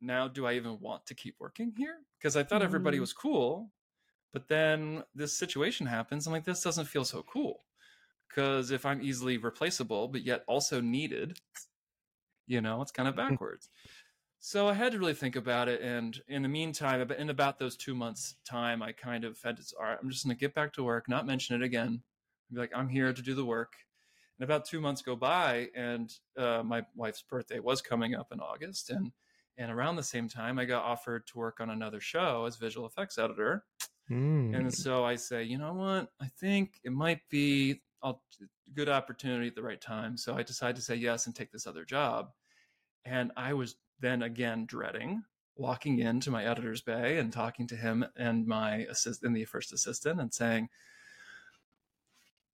now, 0.00 0.26
do 0.26 0.46
I 0.46 0.54
even 0.54 0.78
want 0.80 1.04
to 1.06 1.14
keep 1.14 1.36
working 1.38 1.72
here? 1.76 1.96
Because 2.18 2.36
I 2.36 2.44
thought 2.44 2.62
mm. 2.62 2.64
everybody 2.64 2.96
mm-hmm. 2.96 3.02
was 3.02 3.12
cool, 3.12 3.70
but 4.32 4.48
then 4.48 5.02
this 5.14 5.36
situation 5.36 5.86
happens. 5.86 6.26
I'm 6.26 6.32
like 6.32 6.44
this 6.44 6.62
doesn't 6.62 6.86
feel 6.86 7.04
so 7.04 7.22
cool. 7.30 7.60
Because 8.28 8.70
if 8.70 8.86
I'm 8.86 9.02
easily 9.02 9.36
replaceable 9.36 10.08
but 10.08 10.24
yet 10.24 10.44
also 10.48 10.80
needed, 10.80 11.38
you 12.46 12.62
know, 12.62 12.80
it's 12.80 12.92
kind 12.92 13.08
of 13.08 13.16
backwards. 13.16 13.68
So 14.40 14.68
I 14.68 14.74
had 14.74 14.92
to 14.92 14.98
really 14.98 15.14
think 15.14 15.34
about 15.36 15.68
it, 15.68 15.80
and 15.80 16.20
in 16.28 16.42
the 16.42 16.48
meantime, 16.48 17.10
in 17.10 17.30
about 17.30 17.58
those 17.58 17.76
two 17.76 17.94
months' 17.94 18.36
time, 18.48 18.82
I 18.82 18.92
kind 18.92 19.24
of 19.24 19.38
had 19.42 19.56
to. 19.56 19.62
All 19.78 19.86
right, 19.86 19.98
I'm 20.00 20.10
just 20.10 20.24
going 20.24 20.36
to 20.36 20.40
get 20.40 20.54
back 20.54 20.72
to 20.74 20.84
work, 20.84 21.08
not 21.08 21.26
mention 21.26 21.60
it 21.60 21.64
again. 21.64 22.02
Be 22.52 22.60
like, 22.60 22.70
I'm 22.74 22.88
here 22.88 23.12
to 23.12 23.22
do 23.22 23.34
the 23.34 23.44
work. 23.44 23.72
And 24.38 24.44
about 24.44 24.64
two 24.64 24.80
months 24.80 25.02
go 25.02 25.16
by, 25.16 25.68
and 25.74 26.12
uh, 26.36 26.62
my 26.64 26.84
wife's 26.94 27.22
birthday 27.22 27.58
was 27.58 27.82
coming 27.82 28.14
up 28.14 28.28
in 28.32 28.38
August, 28.38 28.90
and 28.90 29.10
and 29.58 29.72
around 29.72 29.96
the 29.96 30.04
same 30.04 30.28
time, 30.28 30.58
I 30.58 30.64
got 30.64 30.84
offered 30.84 31.26
to 31.26 31.38
work 31.38 31.60
on 31.60 31.70
another 31.70 32.00
show 32.00 32.44
as 32.46 32.56
visual 32.56 32.86
effects 32.86 33.18
editor. 33.18 33.64
Mm. 34.08 34.56
And 34.56 34.72
so 34.72 35.04
I 35.04 35.16
say, 35.16 35.42
you 35.42 35.58
know 35.58 35.74
what? 35.74 36.12
I 36.22 36.28
think 36.38 36.78
it 36.84 36.92
might 36.92 37.20
be 37.28 37.82
a 38.04 38.14
good 38.72 38.88
opportunity 38.88 39.48
at 39.48 39.56
the 39.56 39.62
right 39.62 39.80
time. 39.80 40.16
So 40.16 40.36
I 40.36 40.44
decided 40.44 40.76
to 40.76 40.82
say 40.82 40.94
yes 40.94 41.26
and 41.26 41.34
take 41.34 41.50
this 41.50 41.66
other 41.66 41.84
job. 41.84 42.30
And 43.04 43.32
I 43.36 43.52
was 43.52 43.74
then 44.00 44.22
again 44.22 44.66
dreading 44.66 45.24
walking 45.58 45.98
into 45.98 46.30
my 46.30 46.44
editor's 46.44 46.80
bay 46.80 47.18
and 47.18 47.32
talking 47.32 47.66
to 47.66 47.76
him 47.76 48.06
and 48.16 48.46
my 48.46 48.86
assistant, 48.88 49.34
the 49.34 49.44
first 49.44 49.72
assistant, 49.72 50.20
and 50.20 50.32
saying, 50.32 50.68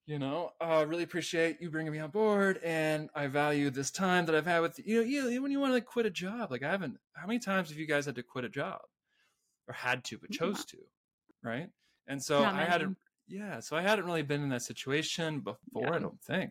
you 0.07 0.18
know, 0.18 0.50
I 0.61 0.83
uh, 0.83 0.85
really 0.85 1.02
appreciate 1.02 1.62
you 1.62 1.70
bringing 1.70 1.92
me 1.92 1.98
on 1.98 2.11
board, 2.11 2.61
and 2.62 3.09
I 3.14 3.26
value 3.26 3.70
this 3.70 3.90
time 3.90 4.26
that 4.26 4.35
I've 4.35 4.46
had 4.46 4.61
with 4.61 4.78
you. 4.85 5.00
Know, 5.00 5.07
you 5.07 5.42
when 5.42 5.50
you 5.50 5.61
want 5.61 5.70
to 5.70 5.74
like 5.74 5.87
quit 5.87 6.04
a 6.04 6.11
job, 6.11 6.50
like 6.50 6.62
I 6.62 6.70
haven't. 6.70 6.98
How 7.14 7.26
many 7.26 7.38
times 7.38 7.70
have 7.70 7.78
you 7.78 7.87
guys 7.87 8.04
had 8.04 8.16
to 8.16 8.22
quit 8.22 8.44
a 8.44 8.50
job, 8.50 8.80
or 9.66 9.72
had 9.72 10.04
to 10.04 10.18
but 10.18 10.30
chose 10.30 10.64
to, 10.66 10.76
right? 11.42 11.68
And 12.07 12.22
so 12.22 12.42
Not 12.42 12.54
I 12.54 12.64
hadn't. 12.64 12.98
Yeah, 13.26 13.61
so 13.61 13.76
I 13.76 13.80
hadn't 13.80 14.04
really 14.04 14.22
been 14.22 14.42
in 14.42 14.50
that 14.50 14.61
situation 14.61 15.40
before. 15.40 15.85
Yeah. 15.85 15.94
I 15.94 15.98
don't 15.98 16.20
think. 16.20 16.50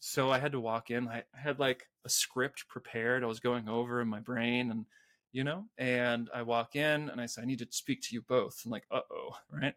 So 0.00 0.30
I 0.30 0.38
had 0.38 0.52
to 0.52 0.60
walk 0.60 0.90
in. 0.90 1.06
I 1.06 1.24
had 1.34 1.58
like 1.58 1.86
a 2.06 2.08
script 2.08 2.68
prepared. 2.68 3.22
I 3.22 3.26
was 3.26 3.40
going 3.40 3.68
over 3.68 4.00
in 4.00 4.08
my 4.08 4.20
brain 4.20 4.70
and, 4.70 4.86
you 5.32 5.44
know, 5.44 5.64
and 5.76 6.30
I 6.32 6.42
walk 6.42 6.76
in 6.76 7.10
and 7.10 7.20
I 7.20 7.26
say, 7.26 7.42
I 7.42 7.44
need 7.44 7.58
to 7.58 7.66
speak 7.70 8.00
to 8.02 8.14
you 8.14 8.22
both. 8.22 8.60
And 8.64 8.72
like, 8.72 8.84
uh 8.90 9.00
oh, 9.12 9.36
right? 9.52 9.74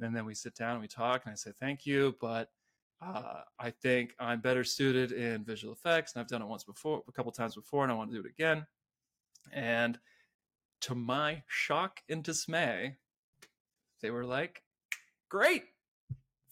And 0.00 0.16
then 0.16 0.24
we 0.24 0.34
sit 0.34 0.54
down 0.54 0.72
and 0.72 0.80
we 0.80 0.88
talk 0.88 1.22
and 1.24 1.32
I 1.32 1.36
say, 1.36 1.50
thank 1.60 1.84
you. 1.84 2.16
But 2.20 2.48
uh, 3.02 3.42
I 3.58 3.70
think 3.70 4.14
I'm 4.18 4.40
better 4.40 4.64
suited 4.64 5.12
in 5.12 5.44
visual 5.44 5.74
effects. 5.74 6.14
And 6.14 6.20
I've 6.20 6.28
done 6.28 6.42
it 6.42 6.48
once 6.48 6.64
before, 6.64 7.02
a 7.06 7.12
couple 7.12 7.32
times 7.32 7.54
before, 7.54 7.82
and 7.82 7.92
I 7.92 7.96
want 7.96 8.10
to 8.10 8.16
do 8.16 8.26
it 8.26 8.30
again. 8.30 8.66
And 9.52 9.98
to 10.82 10.94
my 10.94 11.42
shock 11.46 12.00
and 12.08 12.22
dismay, 12.22 12.96
they 14.00 14.10
were 14.10 14.24
like, 14.24 14.62
great 15.28 15.64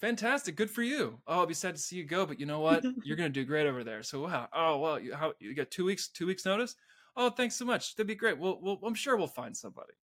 fantastic 0.03 0.57
good 0.57 0.71
for 0.71 0.83
you. 0.83 1.21
Oh 1.27 1.41
i'll 1.41 1.47
be 1.47 1.55
sad 1.55 1.77
to 1.77 1.81
see 1.81 1.97
you 1.97 2.05
go 2.05 2.27
but 2.27 2.39
you 2.39 2.45
know 2.45 2.61
what? 2.61 2.85
You're 3.05 3.17
gonna 3.17 3.31
do 3.31 3.45
great 3.45 3.67
over 3.67 3.85
there. 3.85 4.03
So 4.03 4.25
wow. 4.25 4.49
Oh 4.53 4.79
well 4.79 5.01
you, 5.01 5.15
how, 5.15 5.33
you 5.39 5.55
got 5.55 5.71
two 5.71 5.85
weeks 5.85 6.09
two 6.09 6.27
weeks 6.27 6.45
notice? 6.45 6.77
Oh 7.17 7.31
thanks 7.31 7.55
so 7.55 7.65
much. 7.65 7.95
That'd 7.95 8.09
be 8.09 8.15
great. 8.15 8.39
We'll, 8.39 8.59
we'll 8.61 8.79
i'm 8.85 8.95
sure 8.95 9.17
we'll 9.17 9.29
find 9.29 9.57
somebody. 9.57 9.95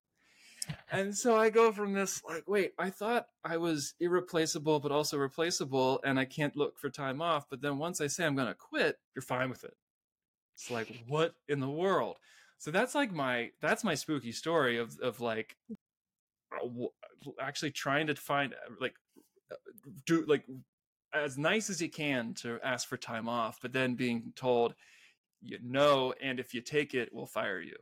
And 0.92 1.16
so 1.16 1.36
i 1.36 1.50
go 1.50 1.72
from 1.72 1.94
this 1.94 2.22
like 2.28 2.48
wait 2.48 2.74
i 2.80 2.90
thought 2.90 3.28
i 3.44 3.58
was 3.58 3.96
irreplaceable 4.00 4.80
but 4.80 4.92
also 4.92 5.18
replaceable 5.18 6.00
and 6.04 6.20
i 6.20 6.26
can't 6.26 6.56
look 6.56 6.78
for 6.78 6.92
time 6.92 7.24
off 7.24 7.50
but 7.50 7.60
then 7.60 7.80
once 7.80 8.02
i 8.02 8.08
say 8.08 8.24
i'm 8.24 8.36
gonna 8.36 8.54
quit 8.54 9.00
you're 9.16 9.24
fine 9.24 9.50
with 9.50 9.64
it. 9.64 9.76
It's 10.56 10.70
like 10.70 11.04
what 11.08 11.34
in 11.48 11.60
the 11.60 11.70
world? 11.70 12.18
So 12.60 12.72
that's 12.72 12.94
like 12.94 13.12
my 13.12 13.52
that's 13.62 13.84
my 13.84 13.96
spooky 13.96 14.32
story 14.32 14.78
of 14.78 14.98
of 15.00 15.20
like 15.22 15.56
uh, 16.54 16.86
actually 17.42 17.72
trying 17.72 18.08
to 18.08 18.16
find 18.16 18.54
like 18.80 18.96
do 20.06 20.26
like 20.26 20.46
as 21.14 21.38
nice 21.38 21.70
as 21.70 21.82
you 21.82 21.90
can 21.90 22.34
to 22.36 22.60
ask 22.64 22.88
for 22.88 22.98
time 22.98 23.28
off, 23.28 23.60
but 23.62 23.74
then 23.74 23.96
being 23.96 24.34
told 24.36 24.76
you 25.42 25.58
know, 25.64 26.14
and 26.22 26.40
if 26.40 26.54
you 26.54 26.62
take 26.62 26.94
it, 26.94 27.10
we'll 27.14 27.26
fire 27.26 27.62
you. 27.62 27.76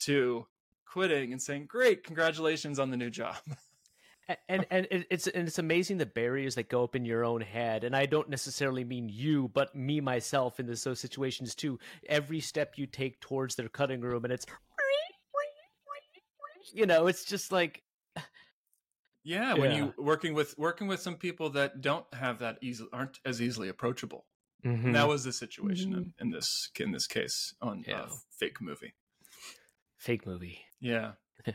To 0.00 0.46
quitting 0.84 1.32
and 1.32 1.40
saying, 1.40 1.66
"Great, 1.66 2.04
congratulations 2.04 2.78
on 2.78 2.90
the 2.90 2.96
new 2.96 3.10
job." 3.10 3.36
and 4.48 4.66
and 4.70 4.86
it's 4.90 5.26
and 5.26 5.48
it's 5.48 5.58
amazing 5.58 5.96
the 5.96 6.06
barriers 6.06 6.54
that 6.54 6.68
go 6.68 6.84
up 6.84 6.94
in 6.94 7.04
your 7.04 7.24
own 7.24 7.40
head 7.40 7.82
and 7.82 7.96
i 7.96 8.04
don't 8.04 8.28
necessarily 8.28 8.84
mean 8.84 9.08
you 9.08 9.50
but 9.54 9.74
me 9.74 10.02
myself 10.02 10.60
in 10.60 10.66
those 10.66 11.00
situations 11.00 11.54
too 11.54 11.78
every 12.10 12.38
step 12.38 12.74
you 12.76 12.86
take 12.86 13.18
towards 13.20 13.54
their 13.54 13.70
cutting 13.70 14.02
room 14.02 14.24
and 14.24 14.32
it's 14.32 14.44
you 16.74 16.84
know 16.84 17.06
it's 17.06 17.24
just 17.24 17.52
like 17.52 17.82
yeah, 19.24 19.54
when 19.54 19.72
you 19.72 19.94
working 19.98 20.34
with 20.34 20.56
working 20.58 20.86
with 20.86 21.00
some 21.00 21.16
people 21.16 21.50
that 21.50 21.80
don't 21.80 22.06
have 22.14 22.38
that 22.40 22.58
easy 22.62 22.86
aren't 22.92 23.18
as 23.24 23.42
easily 23.42 23.68
approachable. 23.68 24.24
Mm-hmm. 24.64 24.92
That 24.92 25.06
was 25.06 25.24
the 25.24 25.32
situation 25.32 25.90
mm-hmm. 25.90 25.98
in, 25.98 26.12
in, 26.20 26.30
this 26.30 26.70
in 26.80 26.90
this 26.90 27.06
case 27.06 27.54
on 27.60 27.84
yeah. 27.86 28.02
uh, 28.02 28.08
fake 28.38 28.60
movie. 28.60 28.94
Fake 29.98 30.26
movie. 30.26 30.60
Yeah. 30.80 31.12
now, 31.46 31.54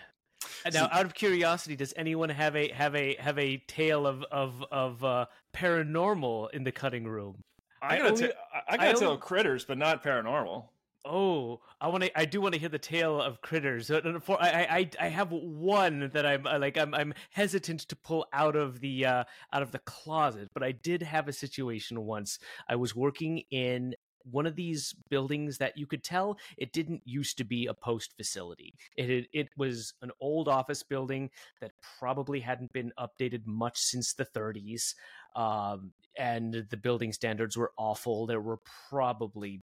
so, 0.71 0.88
out 0.91 1.06
of 1.06 1.13
curiosity, 1.13 1.76
does 1.76 1.93
anyone 1.97 2.30
have 2.30 2.56
a 2.56 2.69
have 2.69 2.95
a 2.95 3.15
have 3.15 3.38
a 3.38 3.58
tale 3.67 4.08
of 4.08 4.23
of 4.32 4.63
of 4.71 5.04
uh, 5.04 5.26
paranormal 5.54 6.52
in 6.52 6.63
the 6.63 6.71
cutting 6.71 7.06
room? 7.06 7.43
I 7.82 7.97
gotta, 7.97 8.04
I 8.04 8.10
only, 8.10 8.28
t- 8.28 8.34
I 8.69 8.78
gotta 8.78 8.89
I 8.89 8.93
tell 8.93 9.10
only... 9.10 9.21
critters, 9.21 9.65
but 9.65 9.78
not 9.78 10.04
paranormal. 10.04 10.69
Oh, 11.05 11.59
I 11.81 11.89
want 11.89 12.03
to. 12.03 12.17
I 12.17 12.23
do 12.23 12.39
want 12.39 12.53
to 12.53 12.59
hear 12.59 12.69
the 12.69 12.79
tale 12.79 13.21
of 13.21 13.41
critters. 13.41 13.91
For 14.21 14.41
I, 14.41 14.67
I, 14.69 14.89
I 15.01 15.07
have 15.09 15.31
one 15.31 16.09
that 16.13 16.25
I'm 16.25 16.47
uh, 16.47 16.57
like 16.59 16.77
I'm, 16.77 16.93
I'm 16.93 17.13
hesitant 17.31 17.81
to 17.81 17.95
pull 17.97 18.25
out 18.31 18.55
of 18.55 18.79
the 18.79 19.05
uh, 19.05 19.23
out 19.51 19.61
of 19.61 19.71
the 19.71 19.79
closet. 19.79 20.49
But 20.53 20.63
I 20.63 20.71
did 20.71 21.01
have 21.01 21.27
a 21.27 21.33
situation 21.33 22.05
once. 22.05 22.39
I 22.69 22.77
was 22.77 22.95
working 22.95 23.43
in 23.51 23.95
one 24.23 24.45
of 24.45 24.55
these 24.55 24.95
buildings 25.09 25.57
that 25.57 25.77
you 25.77 25.85
could 25.85 26.05
tell 26.05 26.37
it 26.57 26.71
didn't 26.71 27.01
used 27.03 27.37
to 27.39 27.43
be 27.43 27.65
a 27.65 27.73
post 27.73 28.13
facility. 28.15 28.73
It 28.95 29.09
it, 29.09 29.27
it 29.33 29.49
was 29.57 29.93
an 30.01 30.11
old 30.21 30.47
office 30.47 30.83
building 30.83 31.31
that 31.59 31.71
probably 31.99 32.39
hadn't 32.39 32.71
been 32.71 32.93
updated 32.97 33.45
much 33.45 33.77
since 33.77 34.13
the 34.13 34.25
30s. 34.25 34.95
Um, 35.35 35.91
and 36.17 36.65
the 36.69 36.77
building 36.77 37.11
standards 37.11 37.57
were 37.57 37.71
awful. 37.77 38.25
There 38.25 38.39
were 38.39 38.59
probably 38.89 39.61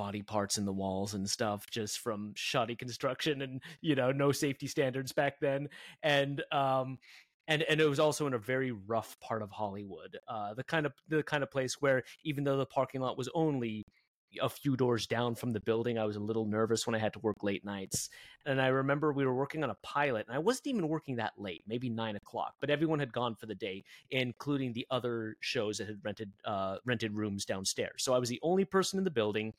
body 0.00 0.22
parts 0.22 0.56
in 0.56 0.64
the 0.64 0.72
walls 0.72 1.12
and 1.12 1.28
stuff 1.28 1.68
just 1.68 1.98
from 1.98 2.32
shoddy 2.34 2.74
construction 2.74 3.42
and 3.42 3.60
you 3.82 3.94
know 3.94 4.10
no 4.10 4.32
safety 4.32 4.66
standards 4.66 5.12
back 5.12 5.38
then 5.40 5.68
and 6.02 6.42
um 6.52 6.96
and 7.48 7.62
and 7.64 7.82
it 7.82 7.86
was 7.86 8.00
also 8.00 8.26
in 8.26 8.32
a 8.32 8.38
very 8.38 8.70
rough 8.72 9.20
part 9.20 9.42
of 9.42 9.50
Hollywood 9.50 10.16
uh 10.26 10.54
the 10.54 10.64
kind 10.64 10.86
of 10.86 10.94
the 11.08 11.22
kind 11.22 11.42
of 11.42 11.50
place 11.50 11.82
where 11.82 12.02
even 12.24 12.44
though 12.44 12.56
the 12.56 12.64
parking 12.64 13.02
lot 13.02 13.18
was 13.18 13.28
only 13.34 13.84
a 14.40 14.48
few 14.48 14.76
doors 14.76 15.06
down 15.06 15.34
from 15.34 15.52
the 15.52 15.60
building. 15.60 15.98
I 15.98 16.04
was 16.04 16.16
a 16.16 16.20
little 16.20 16.44
nervous 16.44 16.86
when 16.86 16.94
I 16.94 16.98
had 16.98 17.12
to 17.14 17.18
work 17.20 17.42
late 17.42 17.64
nights. 17.64 18.10
And 18.46 18.60
I 18.60 18.68
remember 18.68 19.12
we 19.12 19.26
were 19.26 19.34
working 19.34 19.64
on 19.64 19.70
a 19.70 19.76
pilot, 19.82 20.26
and 20.26 20.36
I 20.36 20.38
wasn't 20.38 20.68
even 20.68 20.88
working 20.88 21.16
that 21.16 21.32
late, 21.36 21.64
maybe 21.66 21.88
nine 21.88 22.16
o'clock, 22.16 22.54
but 22.60 22.70
everyone 22.70 23.00
had 23.00 23.12
gone 23.12 23.34
for 23.34 23.46
the 23.46 23.54
day, 23.54 23.84
including 24.10 24.72
the 24.72 24.86
other 24.90 25.36
shows 25.40 25.78
that 25.78 25.88
had 25.88 25.98
rented 26.04 26.32
uh, 26.44 26.76
rented 26.84 27.12
rooms 27.12 27.44
downstairs. 27.44 28.02
So 28.02 28.14
I 28.14 28.18
was 28.18 28.28
the 28.28 28.40
only 28.42 28.64
person 28.64 28.98
in 28.98 29.04
the 29.04 29.10
building 29.10 29.52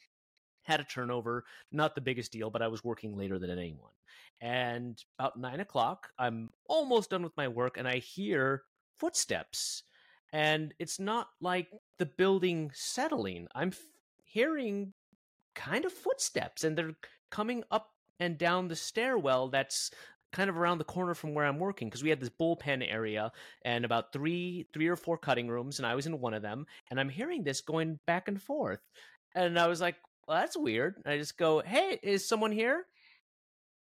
had 0.64 0.80
a 0.80 0.86
turnover, 0.86 1.46
not 1.72 1.96
the 1.96 2.02
biggest 2.02 2.32
deal, 2.32 2.50
but 2.50 2.62
I 2.62 2.68
was 2.68 2.84
working 2.84 3.18
later 3.18 3.40
than 3.40 3.50
anyone. 3.50 3.92
And 4.40 5.04
about 5.20 5.40
nine 5.40 5.60
o'clock, 5.60 6.10
I'm 6.18 6.50
almost 6.68 7.10
done 7.10 7.24
with 7.24 7.38
my 7.38 7.48
work, 7.48 7.78
and 7.78 7.88
I 7.88 7.98
hear 7.98 8.64
footsteps. 8.98 9.84
And 10.34 10.74
it's 10.80 11.00
not 11.00 11.30
like 11.42 11.68
the 12.00 12.06
building 12.06 12.72
settling. 12.74 13.48
I'm 13.54 13.70
f- 13.70 13.80
hearing 14.24 14.94
kind 15.56 15.86
of 15.86 15.92
footsteps, 15.92 16.64
and 16.64 16.78
they're 16.78 16.96
coming 17.30 17.64
up 17.72 17.92
and 18.20 18.38
down 18.38 18.68
the 18.68 18.76
stairwell 18.76 19.50
that's 19.50 19.92
kind 20.32 20.50
of 20.50 20.58
around 20.58 20.78
the 20.78 20.84
corner 20.84 21.14
from 21.14 21.34
where 21.34 21.46
I'm 21.46 21.60
working 21.60 21.90
because 21.90 22.04
we 22.04 22.10
had 22.10 22.20
this 22.20 22.30
bullpen 22.30 22.86
area 22.90 23.32
and 23.64 23.84
about 23.84 24.14
three 24.14 24.66
three 24.74 24.88
or 24.88 24.96
four 24.96 25.18
cutting 25.18 25.50
rooms 25.50 25.80
and 25.80 25.86
I 25.86 25.96
was 25.96 26.08
in 26.08 26.20
one 26.20 26.34
of 26.34 26.42
them 26.42 26.66
and 26.90 27.00
I'm 27.00 27.10
hearing 27.10 27.44
this 27.44 27.62
going 27.62 28.00
back 28.08 28.28
and 28.28 28.42
forth 28.42 28.80
and 29.36 29.60
I 29.60 29.68
was 29.68 29.82
like 29.82 29.96
well, 30.32 30.40
that's 30.40 30.56
weird. 30.56 30.96
And 31.04 31.14
I 31.14 31.18
just 31.18 31.38
go, 31.38 31.60
hey, 31.60 32.00
is 32.02 32.26
someone 32.26 32.54
here? 32.54 32.86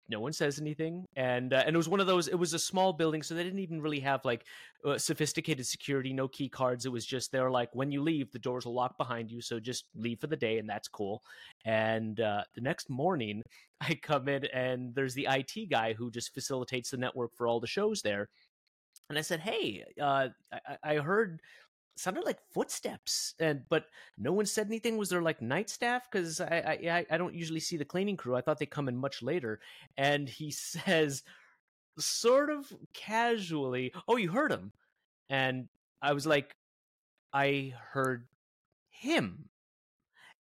No 0.10 0.20
one 0.20 0.34
says 0.34 0.60
anything, 0.60 1.06
and 1.16 1.54
uh, 1.54 1.64
and 1.66 1.76
it 1.76 1.78
was 1.78 1.88
one 1.88 2.00
of 2.00 2.08
those. 2.08 2.28
It 2.28 2.36
was 2.36 2.54
a 2.54 2.60
small 2.60 2.92
building, 2.92 3.24
so 3.24 3.36
they 3.36 3.44
didn't 3.44 3.60
even 3.60 3.82
really 3.82 4.02
have 4.02 4.26
like 4.26 4.46
uh, 4.84 4.98
sophisticated 4.98 5.66
security, 5.66 6.12
no 6.12 6.28
key 6.28 6.50
cards. 6.50 6.86
It 6.86 6.92
was 6.92 7.06
just 7.06 7.32
they're 7.32 7.50
like, 7.50 7.70
when 7.74 7.90
you 7.90 8.02
leave, 8.02 8.32
the 8.32 8.40
doors 8.40 8.66
will 8.66 8.74
lock 8.74 8.98
behind 8.98 9.32
you, 9.32 9.42
so 9.42 9.60
just 9.62 9.86
leave 9.96 10.20
for 10.20 10.28
the 10.28 10.36
day, 10.36 10.58
and 10.58 10.68
that's 10.68 10.90
cool. 10.90 11.22
And 11.66 12.20
uh, 12.20 12.44
the 12.54 12.62
next 12.62 12.90
morning, 12.90 13.44
I 13.82 13.94
come 13.94 14.28
in, 14.28 14.44
and 14.46 14.94
there's 14.94 15.14
the 15.14 15.28
IT 15.30 15.70
guy 15.70 15.94
who 15.94 16.12
just 16.12 16.34
facilitates 16.34 16.90
the 16.90 16.98
network 16.98 17.32
for 17.36 17.48
all 17.48 17.62
the 17.62 17.68
shows 17.68 18.02
there. 18.02 18.28
And 19.10 19.18
I 19.18 19.22
said, 19.22 19.40
"Hey, 19.40 19.86
uh, 20.02 20.30
I, 20.52 20.78
I 20.84 20.96
heard 20.96 21.40
sounded 21.96 22.26
like 22.26 22.40
footsteps 22.52 23.36
and 23.40 23.62
but 23.70 23.86
no 24.18 24.32
one 24.32 24.46
said 24.46 24.68
anything. 24.68 24.98
Was 24.98 25.10
there 25.10 25.22
like 25.22 25.42
night 25.42 25.70
staff? 25.70 26.10
Because 26.12 26.42
I, 26.42 26.80
I 26.82 27.06
i 27.12 27.18
don't 27.18 27.36
usually 27.36 27.60
see 27.60 27.78
the 27.78 27.86
cleaning 27.86 28.18
crew. 28.18 28.36
I 28.36 28.42
thought 28.42 28.60
they 28.60 28.66
come 28.66 28.88
in 28.88 28.98
much 28.98 29.22
later. 29.22 29.60
And 29.98 30.28
he 30.28 30.52
says 30.52 31.24
sort 32.00 32.50
of 32.50 32.74
casually 32.94 33.94
oh 34.08 34.18
you 34.18 34.32
heard 34.32 34.52
him. 34.52 34.72
And 35.30 35.68
i 36.02 36.14
was 36.14 36.26
like 36.26 36.56
i 37.34 37.74
heard 37.92 38.28
him 38.90 39.50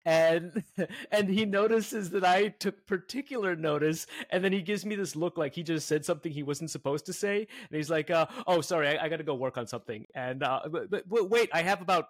and 0.04 0.64
and 1.10 1.28
he 1.28 1.44
notices 1.44 2.10
that 2.10 2.24
I 2.24 2.48
took 2.48 2.86
particular 2.86 3.56
notice, 3.56 4.06
and 4.30 4.44
then 4.44 4.52
he 4.52 4.62
gives 4.62 4.84
me 4.84 4.94
this 4.94 5.16
look 5.16 5.38
like 5.38 5.54
he 5.54 5.62
just 5.62 5.86
said 5.86 6.04
something 6.04 6.32
he 6.32 6.42
wasn't 6.42 6.70
supposed 6.70 7.06
to 7.06 7.12
say, 7.12 7.38
and 7.38 7.76
he's 7.76 7.90
like, 7.90 8.10
uh, 8.10 8.26
"Oh, 8.46 8.60
sorry, 8.60 8.88
I, 8.88 9.04
I 9.04 9.08
got 9.08 9.18
to 9.18 9.24
go 9.24 9.34
work 9.34 9.58
on 9.58 9.66
something." 9.66 10.06
And 10.14 10.42
uh, 10.42 10.60
but, 10.70 10.90
but, 10.90 11.30
wait, 11.30 11.50
I 11.52 11.62
have 11.62 11.80
about 11.80 12.06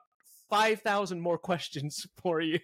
five 0.51 0.81
thousand 0.83 1.21
more 1.21 1.39
questions 1.39 2.07
for 2.23 2.41
you, 2.41 2.61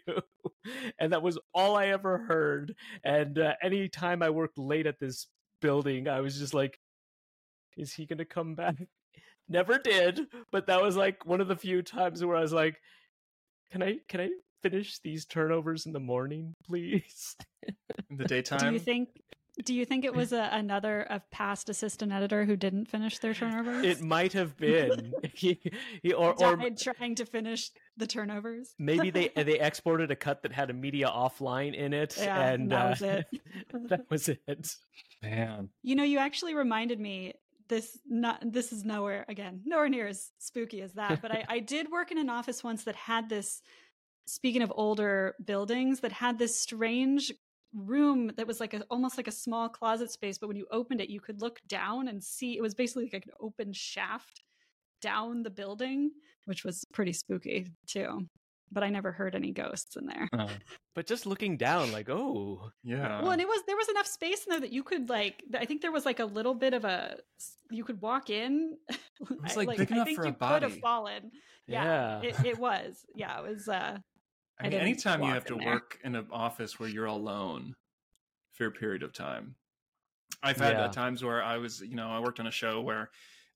and 0.99 1.13
that 1.13 1.23
was 1.23 1.39
all 1.55 1.77
I 1.77 1.87
ever 1.87 2.19
heard. 2.19 2.75
And 3.05 3.39
uh, 3.39 3.55
any 3.63 3.89
time 3.89 4.23
I 4.23 4.31
worked 4.31 4.59
late 4.59 4.87
at 4.87 4.99
this 4.99 5.27
building, 5.61 6.09
I 6.09 6.21
was 6.21 6.39
just 6.39 6.55
like, 6.55 6.79
"Is 7.77 7.93
he 7.93 8.07
gonna 8.07 8.25
come 8.25 8.55
back?" 8.55 8.77
Never 9.51 9.79
did, 9.79 10.21
but 10.53 10.67
that 10.67 10.83
was 10.83 10.95
like 10.97 11.25
one 11.25 11.41
of 11.41 11.49
the 11.49 11.57
few 11.57 11.81
times 11.83 12.23
where 12.23 12.37
I 12.37 12.43
was 12.43 12.53
like, 12.53 12.81
"Can 13.73 13.83
I? 13.83 13.99
Can 14.09 14.21
I 14.21 14.29
finish 14.63 14.99
these 15.01 15.25
turnovers 15.25 15.87
in 15.87 15.93
the 15.93 16.01
morning, 16.01 16.55
please? 16.65 17.37
in 18.11 18.17
the 18.17 18.25
daytime. 18.25 18.59
Do 18.61 18.73
you 18.73 18.79
think? 18.79 19.09
Do 19.65 19.75
you 19.75 19.85
think 19.85 20.05
it 20.05 20.15
was 20.15 20.33
a, 20.33 20.49
another 20.53 21.05
a 21.11 21.21
past 21.33 21.69
assistant 21.69 22.13
editor 22.13 22.45
who 22.45 22.55
didn't 22.55 22.87
finish 22.87 23.19
their 23.19 23.35
turnovers? 23.35 23.85
It 23.85 24.01
might 24.01 24.33
have 24.33 24.57
been. 24.57 25.13
he, 25.35 25.59
he, 26.01 26.13
or, 26.13 26.33
or 26.41 26.71
trying 26.71 27.17
to 27.17 27.27
finish 27.27 27.73
the 27.97 28.07
turnovers. 28.07 28.75
maybe 28.79 29.11
they 29.11 29.29
they 29.37 29.59
exported 29.59 30.13
a 30.13 30.17
cut 30.17 30.43
that 30.43 30.53
had 30.53 30.71
a 30.71 30.73
media 30.73 31.09
offline 31.09 31.75
in 31.75 31.93
it, 31.93 32.17
yeah, 32.17 32.51
and 32.51 32.71
that 32.71 32.91
was 32.91 33.03
uh, 33.03 33.23
it. 33.33 33.89
that 33.89 34.11
was 34.11 34.29
it. 34.29 34.77
Man, 35.23 35.71
you 35.83 35.97
know, 35.97 36.05
you 36.05 36.19
actually 36.19 36.55
reminded 36.55 37.01
me. 37.01 37.35
This 37.67 37.99
not 38.09 38.41
this 38.51 38.73
is 38.73 38.83
nowhere 38.83 39.27
again, 39.29 39.61
nowhere 39.67 39.91
near 39.91 40.07
as 40.07 40.31
spooky 40.39 40.81
as 40.81 40.95
that. 40.95 41.21
But 41.21 41.33
I, 41.33 41.45
I 41.49 41.59
did 41.59 41.91
work 41.91 42.11
in 42.11 42.17
an 42.17 42.31
office 42.31 42.65
once 42.65 42.85
that 42.85 42.95
had 42.95 43.29
this 43.29 43.61
speaking 44.29 44.63
of 44.63 44.73
older 44.77 45.35
buildings 45.45 46.01
that 46.01 46.13
had 46.13 46.39
this 46.39 46.59
strange 46.61 47.33
room 47.75 48.31
that 48.37 48.47
was 48.47 48.61
like 48.61 48.75
a, 48.75 48.83
almost 48.91 49.17
like 49.17 49.29
a 49.29 49.33
small 49.33 49.69
closet 49.69 50.11
space 50.11 50.39
but 50.39 50.47
when 50.49 50.57
you 50.57 50.67
opened 50.71 51.01
it 51.01 51.11
you 51.11 51.21
could 51.21 51.41
look 51.43 51.61
down 51.69 52.09
and 52.09 52.23
see 52.23 52.57
it 52.57 52.63
was 52.63 52.75
basically 52.75 53.09
like 53.13 53.27
an 53.27 53.33
open 53.41 53.73
shaft 53.73 54.43
down 55.03 55.43
the 55.43 55.51
building 55.51 56.11
which 56.47 56.65
was 56.65 56.85
pretty 56.93 57.13
spooky 57.13 57.67
too 57.87 58.27
but 58.73 58.83
i 58.83 58.89
never 58.89 59.13
heard 59.13 59.35
any 59.35 59.53
ghosts 59.53 59.97
in 59.97 60.07
there 60.07 60.29
uh, 60.33 60.49
But 60.95 61.07
just 61.07 61.27
looking 61.27 61.57
down, 61.57 61.93
like, 61.93 62.09
oh, 62.11 62.71
yeah. 62.83 63.23
well 63.23 63.31
and 63.31 63.41
it 63.41 63.47
was 63.47 63.63
there 63.67 63.77
was 63.77 63.89
enough 63.89 64.07
space 64.07 64.45
in 64.47 64.51
there 64.51 64.61
that 64.61 64.73
you 64.73 64.83
could 64.83 65.09
like 65.11 65.45
i 65.55 65.65
think 65.67 65.83
there 65.83 65.93
was 65.93 66.05
like 66.07 66.21
a 66.21 66.25
little 66.25 66.55
bit 66.55 66.73
of 66.75 66.85
a 66.85 67.17
you 67.71 67.85
could 67.85 68.01
walk 68.01 68.31
in 68.31 68.77
was, 69.43 69.57
like, 69.57 69.69
I- 69.69 69.77
big 69.77 69.93
I 69.93 69.95
enough 69.95 70.07
think 70.07 70.17
for 70.19 70.25
a 70.25 70.29
you 70.29 70.33
could 70.41 70.63
have 70.63 70.79
fallen 70.79 71.31
yeah, 71.67 72.21
Yeah. 72.23 72.29
It, 72.31 72.47
it 72.47 72.59
was 72.59 73.05
yeah 73.15 73.39
it 73.41 73.49
was 73.49 73.69
uh 73.69 73.99
I 74.61 74.67
I 74.67 74.71
mean, 74.71 74.81
anytime 74.81 75.23
you 75.23 75.33
have 75.33 75.45
to 75.47 75.55
there. 75.55 75.67
work 75.67 75.99
in 76.03 76.15
an 76.15 76.27
office 76.33 76.79
where 76.81 76.89
you're 76.89 77.05
alone 77.07 77.77
for 78.53 78.67
a 78.67 78.71
period 78.73 79.03
of 79.03 79.13
time, 79.13 79.55
I've 80.43 80.57
had 80.57 80.73
Yeah. 80.75 80.85
uh, 80.85 80.89
times 80.93 81.23
where 81.25 81.43
I 81.43 81.59
was, 81.59 81.81
you 81.81 81.95
know, 81.97 82.09
I 82.09 82.19
worked 82.21 82.41
on 82.41 82.47
a 82.47 82.51
show 82.51 82.81
where 82.81 83.11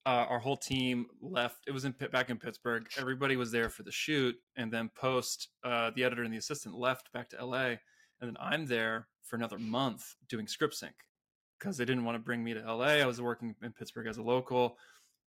uh, 0.04 0.26
our 0.28 0.38
whole 0.40 0.56
team 0.56 1.06
left. 1.20 1.64
It 1.66 1.72
was 1.72 1.84
in 1.84 1.92
back 1.92 2.30
in 2.30 2.38
Pittsburgh. 2.38 2.88
Everybody 2.98 3.36
was 3.36 3.52
there 3.52 3.68
for 3.68 3.82
the 3.84 3.92
shoot, 3.92 4.36
and 4.56 4.72
then 4.72 4.90
post, 4.94 5.48
uh, 5.62 5.90
the 5.94 6.02
editor 6.04 6.22
and 6.24 6.32
the 6.32 6.38
assistant 6.38 6.74
left 6.76 7.12
back 7.12 7.28
to 7.30 7.44
LA, 7.44 7.66
and 7.66 7.78
then 8.20 8.36
I'm 8.40 8.66
there 8.66 9.08
for 9.22 9.36
another 9.36 9.58
month 9.58 10.16
doing 10.28 10.48
script 10.48 10.74
sync 10.74 10.94
because 11.58 11.76
they 11.76 11.84
didn't 11.84 12.04
want 12.04 12.16
to 12.16 12.20
bring 12.22 12.42
me 12.42 12.52
to 12.54 12.60
LA. 12.74 12.94
I 13.00 13.06
was 13.06 13.20
working 13.20 13.54
in 13.62 13.72
Pittsburgh 13.72 14.08
as 14.08 14.18
a 14.18 14.22
local, 14.22 14.76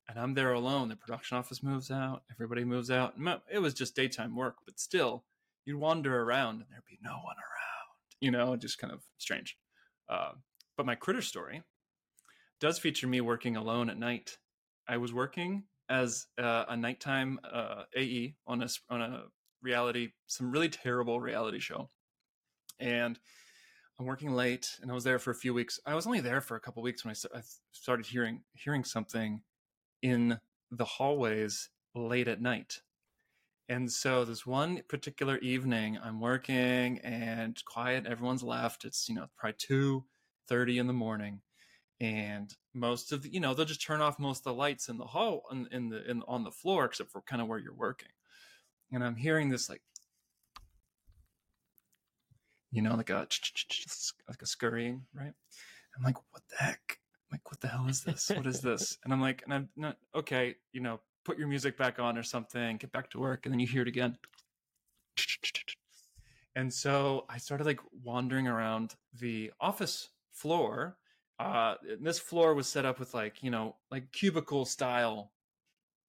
and 0.09 0.17
I'm 0.19 0.33
there 0.33 0.53
alone. 0.53 0.89
The 0.89 0.95
production 0.95 1.37
office 1.37 1.61
moves 1.61 1.91
out, 1.91 2.23
everybody 2.31 2.63
moves 2.63 2.89
out. 2.89 3.13
It 3.51 3.59
was 3.59 3.75
just 3.75 3.95
daytime 3.95 4.35
work, 4.35 4.55
but 4.65 4.79
still, 4.79 5.23
you'd 5.65 5.79
wander 5.79 6.21
around 6.21 6.55
and 6.55 6.65
there'd 6.69 6.83
be 6.89 6.99
no 7.01 7.11
one 7.11 7.35
around. 7.37 8.19
You 8.21 8.31
know, 8.31 8.55
just 8.55 8.77
kind 8.77 8.93
of 8.93 9.03
strange. 9.17 9.57
Uh, 10.09 10.31
but 10.77 10.85
my 10.85 10.95
critter 10.95 11.21
story 11.21 11.63
does 12.59 12.79
feature 12.79 13.07
me 13.07 13.21
working 13.21 13.55
alone 13.55 13.89
at 13.89 13.97
night. 13.97 14.37
I 14.87 14.97
was 14.97 15.13
working 15.13 15.63
as 15.89 16.27
uh, 16.37 16.65
a 16.69 16.77
nighttime 16.77 17.39
uh, 17.49 17.83
AE 17.95 18.35
on 18.47 18.61
a 18.61 18.67
on 18.89 19.01
a 19.01 19.23
reality, 19.61 20.09
some 20.27 20.51
really 20.51 20.69
terrible 20.69 21.19
reality 21.19 21.59
show, 21.59 21.89
and 22.79 23.19
I'm 23.99 24.05
working 24.05 24.31
late, 24.31 24.67
and 24.81 24.89
I 24.89 24.93
was 24.93 25.03
there 25.03 25.19
for 25.19 25.31
a 25.31 25.35
few 25.35 25.53
weeks. 25.53 25.79
I 25.85 25.93
was 25.93 26.05
only 26.05 26.19
there 26.19 26.41
for 26.41 26.55
a 26.55 26.59
couple 26.59 26.81
weeks 26.83 27.05
when 27.05 27.13
I, 27.13 27.37
I 27.37 27.41
started 27.71 28.05
hearing 28.05 28.41
hearing 28.53 28.83
something 28.83 29.41
in 30.01 30.39
the 30.71 30.85
hallways 30.85 31.69
late 31.95 32.27
at 32.27 32.41
night. 32.41 32.81
And 33.73 33.91
so 33.91 34.23
this 34.23 34.45
one 34.45 34.83
particular 34.87 35.39
evening, 35.39 35.97
I'm 36.03 36.21
working 36.21 36.99
and 36.99 37.59
quiet. 37.65 38.05
Everyone's 38.05 38.43
left. 38.43 38.85
It's 38.85 39.09
you 39.09 39.15
know 39.15 39.25
probably 39.35 39.55
two 39.57 40.03
thirty 40.47 40.77
in 40.77 40.85
the 40.85 40.93
morning, 40.93 41.41
and 41.99 42.55
most 42.75 43.11
of 43.11 43.23
the 43.23 43.33
you 43.33 43.39
know 43.39 43.55
they'll 43.55 43.65
just 43.65 43.81
turn 43.81 43.99
off 43.99 44.19
most 44.19 44.41
of 44.41 44.43
the 44.43 44.53
lights 44.53 44.89
in 44.89 44.99
the 44.99 45.05
hall 45.05 45.41
in, 45.51 45.67
in 45.71 45.89
the 45.89 46.07
in 46.07 46.21
on 46.27 46.43
the 46.43 46.51
floor 46.51 46.85
except 46.85 47.09
for 47.11 47.21
kind 47.23 47.41
of 47.41 47.47
where 47.47 47.57
you're 47.57 47.73
working. 47.73 48.09
And 48.91 49.03
I'm 49.03 49.15
hearing 49.15 49.49
this 49.49 49.69
like 49.69 49.81
you 52.71 52.83
know, 52.83 52.93
like 52.95 53.09
a 53.09 53.27
like 54.29 54.41
a 54.43 54.45
scurrying, 54.45 55.05
right? 55.15 55.33
I'm 55.97 56.03
like, 56.03 56.17
what 56.31 56.43
the 56.47 56.63
heck? 56.63 56.99
I'm 57.31 57.37
like, 57.37 57.49
what 57.49 57.59
the 57.59 57.69
hell 57.69 57.87
is 57.87 58.03
this? 58.03 58.29
What 58.29 58.45
is 58.45 58.61
this? 58.61 58.99
And 59.03 59.11
I'm 59.11 59.21
like, 59.21 59.41
and 59.45 59.53
I'm 59.53 59.69
not 59.75 59.97
okay, 60.15 60.57
you 60.73 60.81
know, 60.81 60.99
put 61.23 61.37
your 61.37 61.47
music 61.47 61.77
back 61.77 61.99
on 61.99 62.17
or 62.17 62.23
something, 62.23 62.77
get 62.77 62.91
back 62.91 63.09
to 63.11 63.19
work, 63.19 63.45
and 63.45 63.53
then 63.53 63.59
you 63.59 63.67
hear 63.67 63.81
it 63.81 63.87
again. 63.87 64.17
And 66.55 66.71
so 66.71 67.25
I 67.29 67.37
started 67.37 67.65
like 67.65 67.79
wandering 68.03 68.47
around 68.47 68.95
the 69.19 69.51
office 69.59 70.09
floor. 70.31 70.97
Uh, 71.39 71.75
this 71.99 72.19
floor 72.19 72.53
was 72.53 72.67
set 72.67 72.85
up 72.85 72.99
with 72.99 73.13
like, 73.13 73.41
you 73.41 73.49
know, 73.49 73.75
like 73.89 74.11
cubicle 74.11 74.65
style 74.65 75.31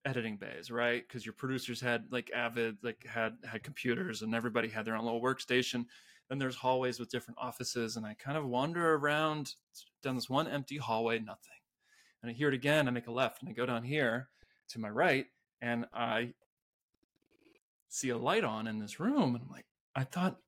editing 0.05 0.37
bays, 0.37 0.71
right? 0.71 1.03
Because 1.07 1.25
your 1.25 1.33
producers 1.33 1.81
had 1.81 2.05
like 2.11 2.31
Avid, 2.35 2.77
like 2.83 3.07
had 3.07 3.37
had 3.45 3.63
computers, 3.63 4.23
and 4.23 4.35
everybody 4.35 4.69
had 4.69 4.85
their 4.85 4.97
own 4.97 5.05
little 5.05 5.23
workstation. 5.23 5.87
Then 6.29 6.39
there's 6.39 6.57
hallways 6.57 6.99
with 6.99 7.11
different 7.11 7.39
offices, 7.41 7.97
and 7.97 8.05
I 8.05 8.15
kind 8.15 8.37
of 8.37 8.47
wander 8.47 8.95
around 8.95 9.55
down 10.03 10.15
this 10.15 10.31
one 10.31 10.49
empty 10.49 10.77
hallway, 10.77 11.19
nothing. 11.19 11.53
And 12.23 12.31
I 12.31 12.35
hear 12.35 12.49
it 12.49 12.55
again. 12.55 12.87
I 12.89 12.91
make 12.91 13.07
a 13.07 13.13
left, 13.13 13.43
and 13.43 13.49
I 13.49 13.53
go 13.53 13.67
down 13.67 13.83
here 13.83 14.29
to 14.71 14.79
my 14.79 14.89
right, 14.89 15.27
and 15.61 15.87
I 15.93 16.35
see 17.89 18.11
a 18.11 18.19
light 18.19 18.45
on 18.45 18.67
in 18.67 18.79
this 18.79 18.99
room, 18.99 19.35
and 19.35 19.45
I'm 19.45 19.51
like, 19.51 19.67
I 19.95 20.05
thought 20.05 20.39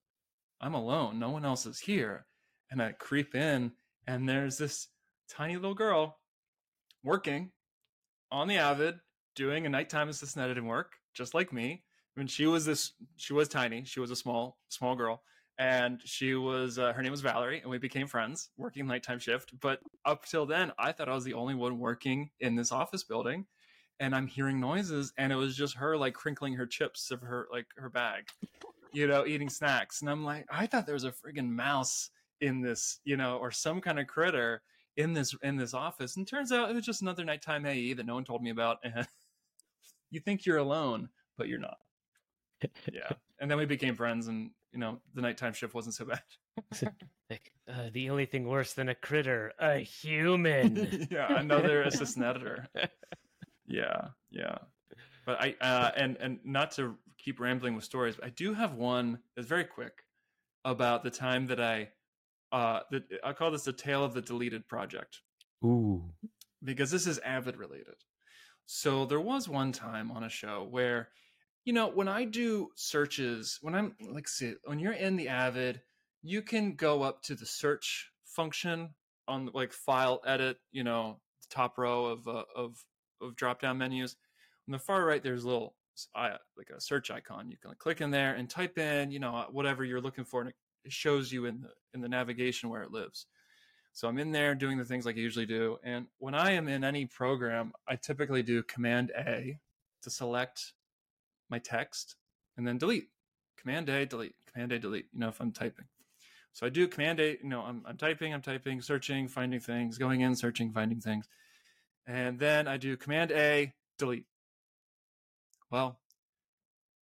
I'm 0.60 0.74
alone. 0.74 1.18
No 1.18 1.30
one 1.30 1.44
else 1.44 1.66
is 1.66 1.78
here. 1.78 2.26
And 2.70 2.82
I 2.82 2.92
creep 2.92 3.34
in, 3.34 3.72
and 4.06 4.28
there's 4.28 4.58
this 4.58 4.88
tiny 5.30 5.54
little 5.54 5.74
girl 5.74 6.18
working 7.04 7.52
on 8.32 8.48
the 8.48 8.56
Avid, 8.56 8.96
doing 9.36 9.66
a 9.66 9.68
nighttime 9.68 10.08
assistant 10.08 10.44
editing 10.44 10.66
work, 10.66 10.94
just 11.14 11.34
like 11.34 11.52
me. 11.52 11.84
I 12.16 12.20
mean, 12.20 12.26
she 12.26 12.46
was 12.46 12.64
this, 12.64 12.92
she 13.16 13.32
was 13.32 13.48
tiny. 13.48 13.84
She 13.84 14.00
was 14.00 14.10
a 14.10 14.16
small, 14.16 14.58
small 14.68 14.96
girl. 14.96 15.22
And 15.58 16.00
she 16.04 16.34
was, 16.34 16.78
uh, 16.78 16.92
her 16.92 17.02
name 17.02 17.12
was 17.12 17.20
Valerie, 17.20 17.60
and 17.60 17.70
we 17.70 17.78
became 17.78 18.06
friends 18.06 18.50
working 18.56 18.86
nighttime 18.86 19.18
shift. 19.18 19.52
But 19.60 19.80
up 20.04 20.26
till 20.26 20.46
then, 20.46 20.72
I 20.78 20.92
thought 20.92 21.08
I 21.08 21.14
was 21.14 21.24
the 21.24 21.34
only 21.34 21.54
one 21.54 21.78
working 21.78 22.30
in 22.40 22.56
this 22.56 22.72
office 22.72 23.04
building 23.04 23.46
and 24.00 24.14
I'm 24.14 24.26
hearing 24.26 24.60
noises, 24.60 25.12
and 25.18 25.32
it 25.32 25.36
was 25.36 25.56
just 25.56 25.76
her 25.76 25.96
like 25.96 26.14
crinkling 26.14 26.54
her 26.54 26.66
chips 26.66 27.10
of 27.10 27.20
her 27.20 27.48
like 27.52 27.66
her 27.76 27.88
bag, 27.88 28.28
you 28.92 29.06
know, 29.06 29.26
eating 29.26 29.48
snacks. 29.48 30.00
And 30.00 30.10
I'm 30.10 30.24
like, 30.24 30.46
I 30.50 30.66
thought 30.66 30.86
there 30.86 30.94
was 30.94 31.04
a 31.04 31.12
friggin' 31.12 31.48
mouse 31.48 32.10
in 32.40 32.60
this, 32.60 33.00
you 33.04 33.16
know, 33.16 33.38
or 33.38 33.50
some 33.50 33.80
kind 33.80 33.98
of 33.98 34.06
critter 34.06 34.62
in 34.96 35.12
this 35.12 35.34
in 35.42 35.56
this 35.56 35.74
office. 35.74 36.16
And 36.16 36.26
turns 36.26 36.52
out 36.52 36.70
it 36.70 36.74
was 36.74 36.84
just 36.84 37.02
another 37.02 37.24
nighttime 37.24 37.66
AE 37.66 37.94
that 37.94 38.06
no 38.06 38.14
one 38.14 38.24
told 38.24 38.42
me 38.42 38.50
about. 38.50 38.78
And 38.84 39.06
you 40.10 40.20
think 40.20 40.46
you're 40.46 40.58
alone, 40.58 41.08
but 41.36 41.48
you're 41.48 41.58
not. 41.58 41.78
Yeah. 42.92 43.10
And 43.38 43.50
then 43.50 43.58
we 43.58 43.66
became 43.66 43.94
friends, 43.94 44.28
and 44.28 44.50
you 44.72 44.78
know, 44.78 45.00
the 45.14 45.22
nighttime 45.22 45.52
shift 45.52 45.74
wasn't 45.74 45.94
so 45.94 46.06
bad. 46.06 46.22
uh, 47.68 47.90
the 47.92 48.10
only 48.10 48.26
thing 48.26 48.46
worse 48.46 48.72
than 48.72 48.88
a 48.88 48.94
critter, 48.94 49.52
a 49.58 49.78
human. 49.78 51.06
yeah, 51.10 51.38
another 51.38 51.82
assistant 51.82 52.24
editor 52.24 52.66
yeah 53.66 54.08
yeah. 54.30 54.58
But 55.24 55.40
i 55.40 55.54
uh 55.60 55.90
and 55.96 56.16
and 56.18 56.38
not 56.44 56.72
to 56.72 56.96
keep 57.18 57.40
rambling 57.40 57.74
with 57.74 57.84
stories 57.84 58.14
i 58.22 58.28
do 58.28 58.54
have 58.54 58.74
one 58.74 59.18
that's 59.34 59.48
very 59.48 59.64
quick 59.64 60.04
about 60.64 61.02
the 61.02 61.10
time 61.10 61.46
that 61.46 61.60
i 61.60 61.88
uh 62.52 62.80
that 62.90 63.04
i 63.24 63.32
call 63.32 63.50
this 63.50 63.64
the 63.64 63.72
tale 63.72 64.04
of 64.04 64.14
the 64.14 64.22
deleted 64.22 64.68
project. 64.68 65.20
Ooh. 65.64 66.04
Because 66.62 66.90
this 66.90 67.06
is 67.06 67.18
avid 67.18 67.56
related. 67.56 67.94
So 68.66 69.04
there 69.04 69.20
was 69.20 69.48
one 69.48 69.72
time 69.72 70.10
on 70.10 70.24
a 70.24 70.28
show 70.28 70.66
where 70.68 71.08
you 71.66 71.72
know 71.72 71.88
when 71.88 72.08
i 72.08 72.24
do 72.24 72.68
searches 72.76 73.58
when 73.60 73.74
i'm 73.74 73.94
like 74.10 74.28
see 74.28 74.54
when 74.64 74.78
you're 74.78 74.92
in 74.92 75.16
the 75.16 75.28
avid 75.28 75.82
you 76.22 76.40
can 76.40 76.74
go 76.74 77.02
up 77.02 77.22
to 77.22 77.34
the 77.34 77.44
search 77.44 78.10
function 78.24 78.90
on 79.28 79.50
like 79.52 79.72
file 79.72 80.22
edit 80.24 80.56
you 80.72 80.84
know 80.84 81.20
top 81.50 81.76
row 81.76 82.06
of 82.06 82.26
uh, 82.26 82.44
of 82.54 82.76
of 83.20 83.36
drop 83.36 83.60
down 83.60 83.78
menus. 83.78 84.16
On 84.68 84.72
the 84.72 84.78
far 84.78 85.04
right, 85.04 85.22
there's 85.22 85.44
a 85.44 85.48
little 85.48 85.74
uh, 86.14 86.36
like 86.56 86.70
a 86.70 86.80
search 86.80 87.10
icon. 87.10 87.50
You 87.50 87.56
can 87.56 87.72
click 87.78 88.00
in 88.00 88.10
there 88.10 88.34
and 88.34 88.48
type 88.48 88.78
in, 88.78 89.10
you 89.10 89.18
know, 89.18 89.46
whatever 89.50 89.84
you're 89.84 90.00
looking 90.00 90.24
for, 90.24 90.40
and 90.42 90.52
it 90.84 90.92
shows 90.92 91.32
you 91.32 91.46
in 91.46 91.62
the 91.62 91.70
in 91.94 92.00
the 92.00 92.08
navigation 92.08 92.68
where 92.68 92.82
it 92.82 92.90
lives. 92.90 93.26
So 93.92 94.08
I'm 94.08 94.18
in 94.18 94.30
there 94.30 94.54
doing 94.54 94.76
the 94.76 94.84
things 94.84 95.06
like 95.06 95.16
I 95.16 95.20
usually 95.20 95.46
do. 95.46 95.78
And 95.82 96.06
when 96.18 96.34
I 96.34 96.50
am 96.50 96.68
in 96.68 96.84
any 96.84 97.06
program, 97.06 97.72
I 97.88 97.96
typically 97.96 98.42
do 98.42 98.62
Command 98.62 99.10
A 99.16 99.58
to 100.02 100.10
select 100.10 100.74
my 101.48 101.58
text 101.58 102.16
and 102.58 102.66
then 102.66 102.76
delete. 102.76 103.08
Command 103.58 103.88
A, 103.88 104.04
delete. 104.04 104.34
Command 104.52 104.72
A, 104.72 104.78
delete. 104.78 105.06
You 105.14 105.20
know, 105.20 105.28
if 105.28 105.40
I'm 105.40 105.50
typing. 105.50 105.86
So 106.52 106.66
I 106.66 106.68
do 106.68 106.86
Command 106.86 107.20
A. 107.20 107.38
You 107.42 107.48
know, 107.48 107.62
I'm, 107.62 107.82
I'm 107.86 107.96
typing, 107.96 108.34
I'm 108.34 108.42
typing, 108.42 108.82
searching, 108.82 109.28
finding 109.28 109.60
things, 109.60 109.96
going 109.96 110.20
in, 110.20 110.36
searching, 110.36 110.72
finding 110.72 111.00
things. 111.00 111.26
And 112.06 112.38
then 112.38 112.68
I 112.68 112.76
do 112.76 112.96
Command 112.96 113.32
A, 113.32 113.72
delete. 113.98 114.26
Well, 115.70 115.98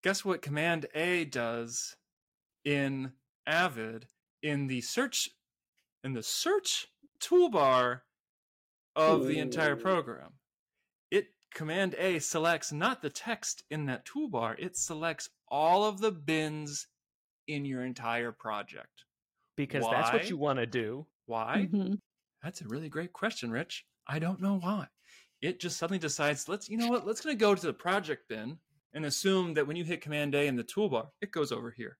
guess 0.03 0.25
what 0.25 0.41
Command 0.41 0.87
A 0.93 1.25
does 1.25 1.95
in 2.65 3.13
Avid 3.47 4.07
in 4.43 4.67
the 4.67 4.81
search 4.81 5.29
in 6.03 6.13
the 6.13 6.23
search 6.23 6.87
toolbar 7.19 8.01
of 8.95 9.27
the 9.27 9.39
entire 9.39 9.75
program. 9.75 10.33
It 11.11 11.27
Command 11.53 11.95
A 11.97 12.19
selects 12.19 12.71
not 12.71 13.01
the 13.01 13.09
text 13.09 13.63
in 13.69 13.85
that 13.85 14.05
toolbar, 14.05 14.55
it 14.57 14.77
selects 14.77 15.29
all 15.47 15.83
of 15.85 15.99
the 15.99 16.11
bins 16.11 16.87
in 17.47 17.65
your 17.65 17.83
entire 17.83 18.31
project. 18.31 19.05
Because 19.57 19.83
Why? 19.83 19.93
that's 19.93 20.13
what 20.13 20.29
you 20.29 20.37
want 20.37 20.59
to 20.59 20.65
do. 20.65 21.05
Why? 21.25 21.67
Mm-hmm. 21.71 21.95
That's 22.43 22.61
a 22.61 22.67
really 22.67 22.87
great 22.87 23.11
question, 23.11 23.51
Rich. 23.51 23.85
I 24.09 24.17
don't 24.17 24.41
know 24.41 24.57
why. 24.57 24.87
It 25.39 25.59
just 25.59 25.77
suddenly 25.77 25.99
decides, 25.99 26.49
let's, 26.49 26.67
you 26.67 26.77
know 26.77 26.87
what, 26.87 27.05
let's 27.05 27.21
going 27.21 27.35
to 27.35 27.39
go 27.39 27.53
to 27.53 27.65
the 27.67 27.71
project 27.71 28.27
bin 28.27 28.57
and 28.93 29.05
assume 29.05 29.53
that 29.53 29.67
when 29.67 29.77
you 29.77 29.83
hit 29.83 30.01
Command 30.01 30.33
A 30.33 30.47
in 30.47 30.55
the 30.55 30.63
toolbar, 30.63 31.07
it 31.21 31.31
goes 31.31 31.51
over 31.51 31.69
here. 31.69 31.97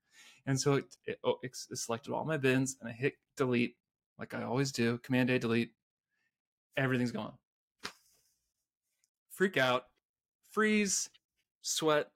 And 0.48 0.60
so 0.60 0.74
it, 0.74 0.86
it, 1.06 1.20
oh, 1.24 1.36
it, 1.44 1.56
it 1.70 1.78
selected 1.78 2.12
all 2.12 2.26
my 2.26 2.38
bins 2.38 2.78
and 2.82 2.90
I 2.90 2.94
hit 2.94 3.14
delete 3.38 3.76
like 4.18 4.34
I 4.34 4.44
always 4.44 4.72
do, 4.72 4.98
Command 4.98 5.30
A, 5.30 5.38
delete. 5.38 5.72
Everything's 6.76 7.12
gone. 7.12 7.34
Freak 9.30 9.56
out, 9.56 9.86
freeze, 10.52 11.10
sweat, 11.62 12.10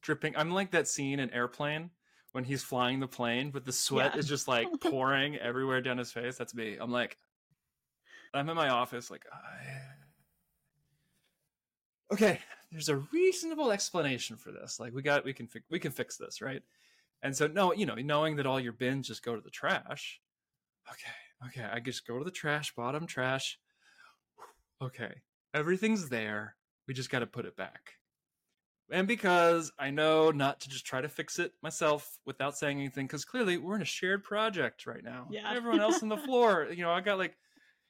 dripping. 0.00 0.34
I'm 0.36 0.50
like 0.50 0.72
that 0.72 0.88
scene 0.88 1.20
in 1.20 1.30
Airplane 1.30 1.90
when 2.32 2.42
he's 2.42 2.62
flying 2.62 2.98
the 2.98 3.06
plane, 3.06 3.50
but 3.50 3.64
the 3.64 3.72
sweat 3.72 4.12
yeah. 4.14 4.18
is 4.18 4.26
just 4.26 4.48
like 4.48 4.66
pouring 4.80 5.36
everywhere 5.36 5.80
down 5.80 5.98
his 5.98 6.10
face. 6.10 6.36
That's 6.36 6.54
me. 6.54 6.78
I'm 6.80 6.90
like, 6.90 7.16
I'm 8.34 8.48
in 8.48 8.56
my 8.56 8.68
office, 8.68 9.10
like, 9.10 9.24
okay, 12.12 12.40
there's 12.70 12.88
a 12.88 12.96
reasonable 13.12 13.70
explanation 13.70 14.36
for 14.36 14.50
this. 14.50 14.80
Like, 14.80 14.92
we 14.92 15.02
got, 15.02 15.24
we 15.24 15.32
can, 15.32 15.46
fi- 15.46 15.62
we 15.70 15.78
can 15.78 15.92
fix 15.92 16.16
this, 16.16 16.42
right? 16.42 16.62
And 17.22 17.34
so, 17.34 17.46
no, 17.46 17.72
you 17.72 17.86
know, 17.86 17.94
knowing 17.94 18.36
that 18.36 18.46
all 18.46 18.60
your 18.60 18.72
bins 18.72 19.08
just 19.08 19.24
go 19.24 19.34
to 19.34 19.40
the 19.40 19.50
trash. 19.50 20.20
Okay, 20.90 21.48
okay, 21.48 21.68
I 21.72 21.80
just 21.80 22.06
go 22.06 22.18
to 22.18 22.24
the 22.24 22.30
trash, 22.30 22.74
bottom 22.74 23.06
trash. 23.06 23.58
Okay, 24.82 25.22
everything's 25.54 26.08
there. 26.08 26.56
We 26.86 26.92
just 26.92 27.10
got 27.10 27.20
to 27.20 27.26
put 27.26 27.46
it 27.46 27.56
back. 27.56 27.92
And 28.90 29.08
because 29.08 29.72
I 29.78 29.88
know 29.88 30.30
not 30.30 30.60
to 30.60 30.68
just 30.68 30.84
try 30.84 31.00
to 31.00 31.08
fix 31.08 31.38
it 31.38 31.52
myself 31.62 32.18
without 32.26 32.58
saying 32.58 32.78
anything, 32.78 33.06
because 33.06 33.24
clearly 33.24 33.56
we're 33.56 33.76
in 33.76 33.82
a 33.82 33.86
shared 33.86 34.24
project 34.24 34.86
right 34.86 35.02
now. 35.02 35.26
Yeah. 35.30 35.50
Everyone 35.50 35.80
else 35.80 36.02
on 36.02 36.10
the 36.10 36.18
floor, 36.18 36.68
you 36.70 36.82
know, 36.82 36.90
I 36.90 37.00
got 37.00 37.16
like 37.16 37.34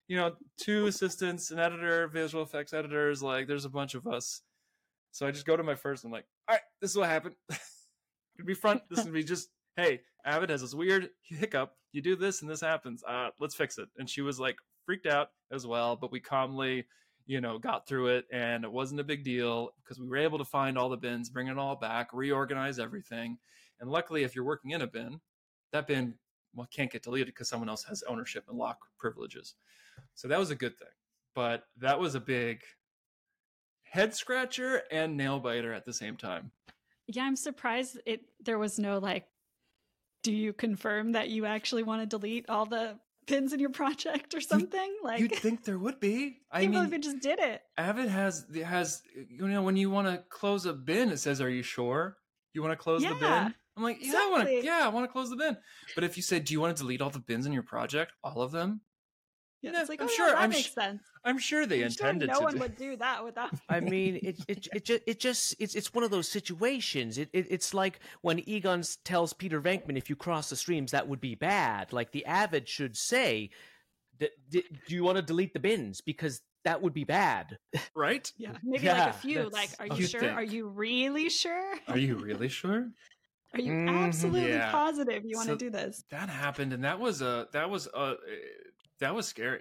you 0.09 0.17
know, 0.17 0.33
two 0.57 0.87
assistants, 0.87 1.51
an 1.51 1.59
editor, 1.59 2.09
visual 2.09 2.45
effects 2.45 2.73
editors. 2.73 3.23
Like, 3.23 3.47
there's 3.47 3.65
a 3.65 3.71
bunch 3.71 3.95
of 3.95 4.07
us. 4.07 4.43
So 5.13 5.27
I 5.27 5.31
just 5.31 5.47
go 5.47 5.57
to 5.57 5.63
my 5.63 5.75
first. 5.75 6.05
I'm 6.05 6.11
like, 6.11 6.27
all 6.49 6.55
right, 6.55 6.63
this 6.81 6.91
is 6.91 6.97
what 6.97 7.09
happened. 7.09 7.37
It'd 7.51 8.47
be 8.47 8.55
front. 8.55 8.83
This 8.91 9.05
would 9.05 9.15
be 9.15 9.23
just, 9.23 9.49
hey, 9.77 10.01
Avid 10.25 10.51
has 10.51 10.61
this 10.61 10.75
weird 10.75 11.11
hiccup. 11.23 11.77
You 11.93 12.03
do 12.03 12.17
this 12.17 12.43
and 12.43 12.51
this 12.51 12.61
happens. 12.61 13.05
Uh, 13.07 13.29
let's 13.39 13.55
fix 13.55 13.79
it. 13.79 13.89
And 13.97 14.11
she 14.11 14.23
was 14.23 14.41
like 14.41 14.57
freaked 14.85 15.07
out 15.07 15.29
as 15.53 15.67
well, 15.67 15.97
but 15.97 16.11
we 16.11 16.21
calmly, 16.21 16.87
you 17.27 17.41
know, 17.41 17.59
got 17.59 17.87
through 17.87 18.09
it, 18.09 18.27
and 18.33 18.65
it 18.65 18.73
wasn't 18.73 19.01
a 19.01 19.05
big 19.05 19.25
deal 19.25 19.71
because 19.83 19.99
we 19.99 20.09
were 20.09 20.17
able 20.17 20.39
to 20.39 20.45
find 20.45 20.77
all 20.77 20.89
the 20.89 20.97
bins, 20.97 21.31
bring 21.31 21.49
it 21.49 21.59
all 21.59 21.77
back, 21.77 22.09
reorganize 22.13 22.79
everything. 22.79 23.39
And 23.81 23.91
luckily, 23.91 24.25
if 24.25 24.35
you're 24.35 24.45
working 24.45 24.73
in 24.73 24.83
a 24.83 24.87
bin, 24.87 25.21
that 25.73 25.87
bin 25.87 26.15
well 26.55 26.69
can't 26.73 26.93
get 26.93 27.03
deleted 27.03 27.29
because 27.29 27.49
someone 27.49 27.69
else 27.69 27.85
has 27.85 28.03
ownership 28.09 28.45
and 28.49 28.59
lock 28.59 28.79
privileges. 28.99 29.55
So 30.15 30.29
that 30.29 30.39
was 30.39 30.51
a 30.51 30.55
good 30.55 30.79
thing. 30.79 30.89
But 31.35 31.65
that 31.79 31.99
was 31.99 32.15
a 32.15 32.21
big 32.21 32.61
head 33.85 34.15
scratcher 34.15 34.83
and 34.91 35.17
nail 35.17 35.41
biter 35.41 35.73
at 35.73 35.85
the 35.85 35.93
same 35.93 36.17
time. 36.17 36.53
Yeah, 37.07 37.25
I'm 37.25 37.37
surprised 37.37 38.01
it 38.07 38.23
there 38.43 38.59
was 38.59 38.79
no 38.79 38.99
like 38.99 39.27
do 40.23 40.33
you 40.33 40.53
confirm 40.53 41.13
that 41.13 41.29
you 41.29 41.45
actually 41.45 41.83
want 41.83 42.03
to 42.03 42.07
delete 42.07 42.49
all 42.49 42.65
the 42.65 42.99
bins 43.27 43.53
in 43.53 43.61
your 43.61 43.71
project 43.71 44.35
or 44.35 44.41
something? 44.41 44.81
You, 44.81 45.01
like 45.05 45.21
you'd 45.21 45.35
think 45.35 45.65
there 45.65 45.79
would 45.79 46.01
be. 46.01 46.39
I 46.51 46.67
mean, 46.67 46.83
if 46.85 46.93
it 46.93 47.03
just 47.03 47.21
did 47.21 47.39
it. 47.39 47.61
Avid 47.77 48.09
has 48.09 48.47
has 48.65 49.03
you 49.29 49.49
know 49.49 49.63
when 49.63 49.77
you 49.77 49.91
want 49.91 50.09
to 50.09 50.25
close 50.31 50.67
a 50.67 50.73
bin, 50.73 51.11
it 51.11 51.19
says, 51.19 51.41
"Are 51.41 51.51
you 51.51 51.63
sure 51.63 52.17
you 52.53 52.63
want 52.63 52.73
to 52.73 52.77
close 52.77 53.03
yeah. 53.03 53.11
the 53.11 53.15
bin?" 53.17 53.55
I'm 53.77 53.83
like, 53.83 53.99
yeah, 54.01 54.13
I 54.17 54.31
want 54.31 54.47
to, 54.47 54.65
yeah, 54.65 54.81
I 54.85 54.89
want 54.89 55.05
to 55.05 55.13
close 55.13 55.31
the 55.31 55.37
bin. 55.37 55.57
But 55.95 56.05
if 56.05 56.17
you 56.17 56.23
said, 56.23 56.45
do 56.45 56.55
you 56.55 56.61
want 56.61 56.77
to 56.77 56.83
delete 56.83 57.03
all 57.03 57.11
the 57.11 57.19
bins 57.19 57.45
in 57.45 57.53
your 57.53 57.65
project, 57.65 58.13
all 58.23 58.41
of 58.41 58.53
them? 58.53 58.83
Yeah, 59.65 59.73
Yeah, 59.73 59.81
it's 59.81 59.89
like, 59.89 60.01
I'm 60.01 60.09
oh, 60.09 60.11
yeah, 60.11 60.17
sure- 60.17 60.29
that 60.29 60.39
I'm 60.41 60.51
makes 60.51 60.69
sh- 60.69 60.73
sense. 60.73 61.03
I'm 61.25 61.39
sure 61.39 61.65
they 61.67 61.83
I'm 61.83 61.91
sure 61.91 62.07
intended 62.09 62.29
no 62.29 62.39
to. 62.39 62.45
one 62.45 62.55
do- 62.55 62.61
would 62.61 62.77
do 62.77 62.97
that 62.97 63.25
without. 63.25 63.51
I 63.69 63.81
mean, 63.81 64.21
it 64.23 64.37
it 64.47 64.69
it 64.75 64.85
just 64.85 65.03
it 65.07 65.21
just 65.21 65.55
it's 65.59 65.75
it's 65.75 65.95
one 65.95 66.05
of 66.05 66.11
those 66.11 66.29
situations. 66.29 67.17
It, 67.19 67.31
it 67.33 67.47
it's 67.51 67.73
like 67.73 68.01
when 68.21 68.41
Egon 68.49 68.83
tells 69.05 69.33
Peter 69.33 69.61
Venkman, 69.61 69.97
"If 69.97 70.11
you 70.11 70.17
cross 70.17 70.51
the 70.51 70.57
streams, 70.57 70.91
that 70.93 71.09
would 71.09 71.21
be 71.21 71.35
bad." 71.35 71.93
Like 71.93 72.13
the 72.13 72.25
avid 72.27 72.69
should 72.69 72.97
say, 72.97 73.51
"D- 74.19 74.29
d- 74.51 74.65
"Do 74.87 74.95
you 74.95 75.03
want 75.05 75.17
to 75.17 75.23
delete 75.23 75.55
the 75.55 75.61
bins 75.61 76.01
because 76.03 76.43
that 76.65 76.83
would 76.83 76.93
be 76.95 77.05
bad?" 77.05 77.59
right? 77.97 78.31
Yeah, 78.37 78.53
maybe 78.63 78.85
Yeah, 78.85 79.05
like 79.07 79.15
a 79.15 79.19
few. 79.19 79.49
Like, 79.51 79.71
are 79.81 79.87
you 79.87 79.95
you 79.97 80.07
sure? 80.07 80.21
think. 80.21 80.33
Are 80.37 80.45
you 80.45 80.69
really 80.69 81.31
sure? 81.31 81.75
Are 81.89 81.99
you 81.99 82.17
really 82.17 82.49
sure? 82.49 82.91
Are 83.55 83.61
you 83.61 83.71
Mhm. 83.73 84.05
absolutely 84.07 84.49
Yeah. 84.51 84.73
positive 84.73 85.23
you 85.25 85.37
want 85.37 85.47
So- 85.47 85.55
to 85.57 85.65
do 85.65 85.71
this? 85.71 86.05
that 86.11 86.29
happened 86.29 86.73
and 86.73 86.83
that 86.85 86.99
was 86.99 87.23
a 87.23 87.47
that 87.53 87.71
was 87.71 87.87
a 87.87 88.17
that 89.01 89.15
was 89.15 89.27
scary 89.27 89.61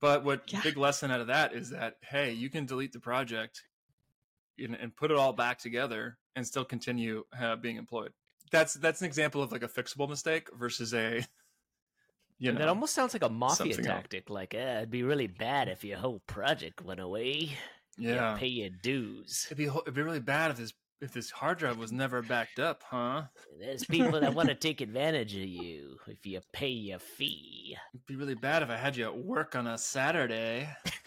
but 0.00 0.24
what 0.24 0.42
Yeah. 0.52 0.60
big 0.62 0.76
lesson 0.76 1.10
out 1.10 1.20
of 1.20 1.26
that 1.28 1.52
is 1.54 1.70
that 1.70 1.94
hey 2.02 2.32
you 2.32 2.50
can 2.50 2.66
delete 2.66 2.92
the 2.92 3.00
project 3.00 3.62
and, 4.58 4.74
and 4.74 4.94
put 4.96 5.10
it 5.10 5.16
all 5.16 5.32
back 5.32 5.58
together 5.58 6.18
and 6.34 6.46
still 6.46 6.64
continue 6.64 7.24
uh, 7.38 7.56
being 7.56 7.76
employed 7.76 8.12
that's 8.52 8.74
that's 8.74 9.00
an 9.00 9.06
example 9.06 9.42
of 9.42 9.50
like 9.52 9.62
a 9.62 9.68
fixable 9.68 10.08
mistake 10.08 10.48
versus 10.58 10.94
a 10.94 11.24
you 12.38 12.52
know 12.52 12.58
that 12.58 12.68
almost 12.68 12.94
sounds 12.94 13.12
like 13.14 13.24
a 13.24 13.28
mafia 13.28 13.56
something 13.74 13.90
else. 13.90 14.02
tactic. 14.02 14.28
Like, 14.30 14.54
uh, 14.54 14.58
it'd 14.58 14.90
be 14.90 15.02
really 15.02 15.26
bad 15.26 15.68
if 15.68 15.82
your 15.84 15.98
whole 15.98 16.20
project 16.26 16.82
went 16.84 17.00
away. 17.00 17.56
You 17.98 18.10
yeah 18.10 18.36
pay 18.38 18.46
your 18.46 18.68
dues. 18.68 19.46
it'd 19.46 19.56
be 19.56 19.64
it'd 19.64 19.94
be 19.94 20.02
really 20.02 20.20
bad 20.20 20.50
if 20.50 20.58
this 20.58 20.74
if 21.00 21.12
this 21.12 21.30
hard 21.30 21.58
drive 21.58 21.78
was 21.78 21.92
never 21.92 22.22
backed 22.22 22.58
up 22.58 22.82
huh 22.88 23.22
There's 23.60 23.84
people 23.84 24.20
that 24.20 24.34
want 24.34 24.48
to 24.48 24.54
take 24.54 24.80
advantage 24.80 25.34
of 25.34 25.42
you 25.42 25.98
if 26.06 26.24
you 26.26 26.40
pay 26.52 26.68
your 26.68 26.98
fee. 26.98 27.76
it'd 27.94 28.06
be 28.06 28.16
really 28.16 28.34
bad 28.34 28.62
if 28.62 28.70
i 28.70 28.76
had 28.76 28.96
you 28.96 29.04
at 29.04 29.16
work 29.16 29.54
on 29.56 29.66
a 29.66 29.78
saturday 29.78 30.68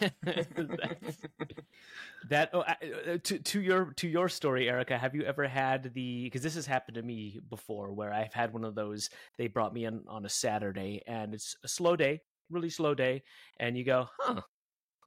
that 2.28 2.50
oh, 2.52 2.60
uh, 2.60 2.74
uh, 3.12 3.18
to 3.22 3.38
to 3.38 3.60
your 3.60 3.92
to 3.96 4.08
your 4.08 4.28
story, 4.28 4.68
Erica. 4.68 4.98
Have 4.98 5.14
you 5.14 5.22
ever 5.22 5.46
had 5.46 5.94
the? 5.94 6.24
Because 6.24 6.42
this 6.42 6.54
has 6.54 6.66
happened 6.66 6.96
to 6.96 7.02
me 7.02 7.40
before, 7.48 7.92
where 7.92 8.12
I've 8.12 8.32
had 8.34 8.52
one 8.52 8.64
of 8.64 8.74
those. 8.74 9.10
They 9.38 9.46
brought 9.48 9.74
me 9.74 9.84
in 9.84 10.02
on 10.08 10.24
a 10.24 10.28
Saturday, 10.28 11.02
and 11.06 11.34
it's 11.34 11.56
a 11.64 11.68
slow 11.68 11.96
day, 11.96 12.20
really 12.50 12.70
slow 12.70 12.94
day, 12.94 13.22
and 13.58 13.76
you 13.76 13.84
go, 13.84 14.08
huh? 14.18 14.42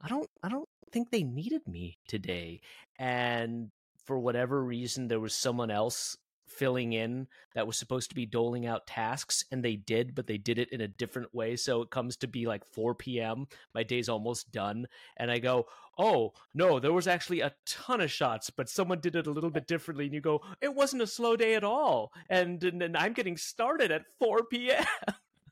I 0.01 0.09
don't, 0.09 0.29
I 0.43 0.49
don't 0.49 0.67
think 0.91 1.11
they 1.11 1.23
needed 1.23 1.61
me 1.67 1.97
today, 2.07 2.61
and 2.99 3.71
for 4.05 4.19
whatever 4.19 4.63
reason, 4.63 5.07
there 5.07 5.19
was 5.19 5.35
someone 5.35 5.71
else 5.71 6.17
filling 6.47 6.93
in 6.93 7.27
that 7.55 7.67
was 7.67 7.77
supposed 7.77 8.09
to 8.09 8.15
be 8.15 8.25
doling 8.25 8.65
out 8.65 8.85
tasks 8.85 9.43
and 9.51 9.63
they 9.63 9.75
did 9.75 10.13
but 10.13 10.27
they 10.27 10.37
did 10.37 10.59
it 10.59 10.69
in 10.71 10.81
a 10.81 10.87
different 10.87 11.33
way. 11.33 11.55
So 11.55 11.81
it 11.81 11.89
comes 11.89 12.17
to 12.17 12.27
be 12.27 12.45
like 12.45 12.65
4 12.65 12.95
p.m 12.95 13.47
my 13.73 13.83
day's 13.83 14.09
almost 14.09 14.51
done 14.51 14.87
and 15.17 15.31
i 15.31 15.39
go 15.39 15.65
oh 15.97 16.33
no 16.53 16.79
there 16.79 16.93
was 16.93 17.07
actually 17.07 17.41
a 17.41 17.53
ton 17.65 18.01
of 18.01 18.11
shots 18.11 18.49
but 18.49 18.69
someone 18.69 18.99
did 18.99 19.15
it 19.15 19.27
a 19.27 19.31
little 19.31 19.49
bit 19.49 19.67
differently 19.67 20.05
and 20.05 20.13
you 20.13 20.21
go 20.21 20.41
it 20.61 20.73
wasn't 20.73 21.01
a 21.01 21.07
slow 21.07 21.35
day 21.35 21.55
at 21.55 21.63
all 21.63 22.11
and 22.29 22.63
and, 22.63 22.97
i'm 22.97 23.13
getting 23.13 23.37
started 23.37 23.91
at 23.91 24.05
4 24.19 24.43
p.m 24.45 24.85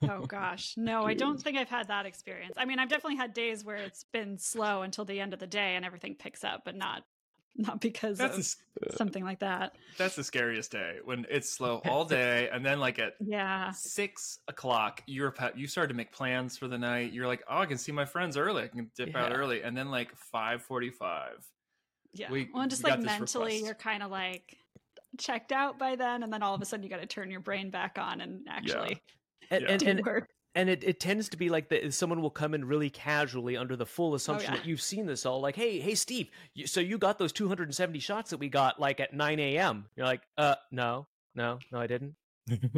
Oh 0.09 0.25
gosh, 0.25 0.73
no, 0.77 1.03
I 1.03 1.13
don't 1.13 1.39
think 1.39 1.57
I've 1.57 1.69
had 1.69 1.89
that 1.89 2.07
experience. 2.07 2.55
I 2.57 2.65
mean, 2.65 2.79
I've 2.79 2.89
definitely 2.89 3.17
had 3.17 3.33
days 3.33 3.63
where 3.63 3.75
it's 3.75 4.03
been 4.11 4.39
slow 4.39 4.81
until 4.81 5.05
the 5.05 5.19
end 5.19 5.33
of 5.33 5.39
the 5.39 5.45
day 5.45 5.75
and 5.75 5.85
everything 5.85 6.15
picks 6.15 6.43
up, 6.43 6.63
but 6.65 6.75
not 6.75 7.03
not 7.57 7.81
because 7.81 8.17
that's 8.17 8.37
of 8.37 8.59
the, 8.81 8.93
uh, 8.93 8.97
something 8.97 9.23
like 9.23 9.39
that. 9.39 9.75
that's 9.97 10.15
the 10.15 10.23
scariest 10.23 10.71
day 10.71 10.97
when 11.03 11.25
it's 11.29 11.49
slow 11.49 11.81
all 11.89 12.05
day 12.05 12.49
and 12.51 12.65
then 12.65 12.79
like 12.79 12.97
at 12.99 13.13
Yeah, 13.19 13.71
six 13.71 14.39
o'clock 14.47 15.03
you're 15.05 15.33
you 15.55 15.67
started 15.67 15.89
to 15.89 15.93
make 15.93 16.11
plans 16.11 16.57
for 16.57 16.67
the 16.67 16.77
night 16.77 17.11
you're 17.13 17.27
like 17.27 17.43
oh 17.49 17.59
i 17.59 17.65
can 17.65 17.77
see 17.77 17.91
my 17.91 18.05
friends 18.05 18.37
early 18.37 18.63
i 18.63 18.67
can 18.67 18.89
dip 18.95 19.15
out 19.15 19.33
early 19.35 19.61
and 19.63 19.75
then 19.75 19.91
like 19.91 20.13
5.45 20.33 20.93
yeah. 22.13 22.31
We- 22.31 22.49
well, 22.53 22.63
and 22.63 22.69
just 22.71 22.83
we 22.83 22.89
like 22.91 22.99
mentally, 23.01 23.45
request. 23.45 23.65
you're 23.65 23.73
kind 23.75 24.03
of 24.03 24.11
like 24.11 24.57
checked 25.17 25.51
out 25.51 25.79
by 25.79 25.95
then, 25.95 26.23
and 26.23 26.31
then 26.31 26.43
all 26.43 26.53
of 26.55 26.61
a 26.61 26.65
sudden 26.65 26.83
you 26.83 26.89
got 26.89 26.99
to 26.99 27.05
turn 27.05 27.31
your 27.31 27.39
brain 27.39 27.69
back 27.69 27.97
on 27.97 28.21
and 28.21 28.45
actually 28.49 29.01
and, 29.49 29.61
Yeah. 29.63 29.69
and, 29.71 29.79
do 29.83 29.89
and, 29.89 30.05
work. 30.05 30.27
And 30.55 30.69
it, 30.69 30.83
it 30.83 30.99
tends 30.99 31.29
to 31.29 31.37
be 31.37 31.49
like 31.49 31.69
that 31.69 31.93
someone 31.93 32.21
will 32.21 32.29
come 32.29 32.53
in 32.53 32.65
really 32.65 32.89
casually 32.89 33.55
under 33.57 33.75
the 33.75 33.85
full 33.85 34.13
assumption 34.15 34.51
Oh, 34.51 34.53
yeah. 34.55 34.59
that 34.61 34.67
you've 34.67 34.81
seen 34.81 35.05
this 35.05 35.25
all 35.25 35.39
like 35.41 35.55
hey 35.55 35.79
hey 35.79 35.95
steve 35.95 36.29
you, 36.53 36.67
so 36.67 36.79
you 36.79 36.97
got 36.97 37.17
those 37.19 37.31
270 37.31 37.99
shots 37.99 38.29
that 38.31 38.37
we 38.37 38.49
got 38.49 38.79
like 38.79 38.99
at 38.99 39.13
9 39.13 39.39
a.m 39.39 39.85
you're 39.95 40.05
like 40.05 40.21
uh 40.37 40.55
no 40.71 41.07
no 41.35 41.59
no 41.71 41.79
i 41.79 41.87
didn't. 41.87 42.15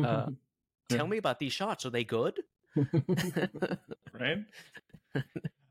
Uh 0.01 0.27
tell 0.89 1.07
me 1.07 1.17
about 1.17 1.39
these 1.39 1.53
shots. 1.53 1.85
Are 1.85 1.89
they 1.89 2.03
good? 2.03 2.39
Right? 4.19 4.39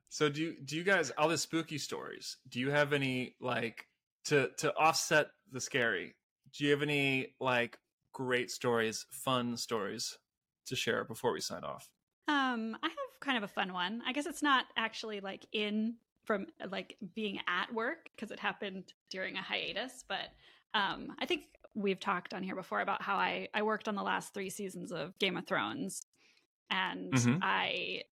So 0.08 0.28
do 0.28 0.42
you 0.42 0.56
do 0.64 0.76
you 0.76 0.82
guys 0.84 1.10
all 1.16 1.28
the 1.28 1.38
spooky 1.38 1.78
stories 1.78 2.36
do 2.48 2.60
you 2.60 2.70
have 2.70 2.92
any 2.92 3.34
like 3.40 3.86
to 4.26 4.50
to 4.58 4.74
offset 4.76 5.28
the 5.52 5.60
scary 5.60 6.14
do 6.56 6.64
you 6.64 6.70
have 6.70 6.82
any 6.82 7.34
like 7.40 7.78
great 8.12 8.50
stories 8.50 9.06
fun 9.10 9.56
stories 9.56 10.18
to 10.66 10.76
share 10.76 11.04
before 11.04 11.32
we 11.32 11.40
sign 11.40 11.64
off 11.64 11.90
Um, 12.28 12.76
I 12.82 12.88
have 12.88 12.98
kind 13.20 13.36
of 13.36 13.42
a 13.44 13.48
fun 13.48 13.72
one. 13.72 14.02
I 14.06 14.12
guess 14.12 14.26
it's 14.26 14.42
not 14.42 14.66
actually 14.76 15.20
like 15.20 15.46
in 15.52 15.96
from 16.24 16.46
like 16.70 16.96
being 17.14 17.40
at 17.48 17.72
work 17.74 18.08
because 18.14 18.30
it 18.30 18.38
happened 18.38 18.92
during 19.10 19.36
a 19.36 19.42
hiatus, 19.42 20.04
but 20.06 20.30
um, 20.74 21.14
I 21.18 21.26
think 21.26 21.42
we've 21.74 21.98
talked 22.00 22.32
on 22.34 22.42
here 22.42 22.54
before 22.54 22.80
about 22.80 23.02
how 23.02 23.16
I 23.16 23.48
I 23.54 23.62
worked 23.62 23.88
on 23.88 23.94
the 23.96 24.02
last 24.02 24.32
three 24.34 24.50
seasons 24.50 24.92
of 24.92 25.18
Game 25.18 25.36
of 25.36 25.46
Thrones, 25.46 26.06
and 26.70 27.14
Mhm. 27.14 27.38
I 27.42 28.04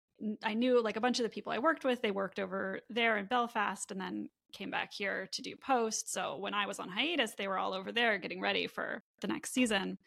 I 0.43 0.55
knew 0.55 0.83
like 0.83 0.97
a 0.97 1.01
bunch 1.01 1.19
of 1.19 1.23
the 1.23 1.31
people 1.31 1.51
I 1.53 1.59
worked 1.59 1.85
with. 1.85 2.03
They 2.03 2.11
worked 2.11 2.39
over 2.39 2.81
there 2.91 3.17
in 3.17 3.27
Belfast, 3.27 3.91
and 3.91 4.01
then 4.01 4.29
came 4.53 4.71
back 4.71 4.93
here 4.93 5.29
to 5.29 5.43
do 5.43 5.57
post. 5.57 6.11
So 6.13 6.37
when 6.37 6.53
I 6.55 6.67
was 6.67 6.79
on 6.81 6.89
hiatus, 6.89 7.35
they 7.37 7.49
were 7.49 7.59
all 7.59 7.73
over 7.73 7.93
there 7.93 8.19
getting 8.19 8.41
ready 8.41 8.67
for 8.67 9.05
the 9.21 9.29
next 9.29 9.53
season. 9.53 9.99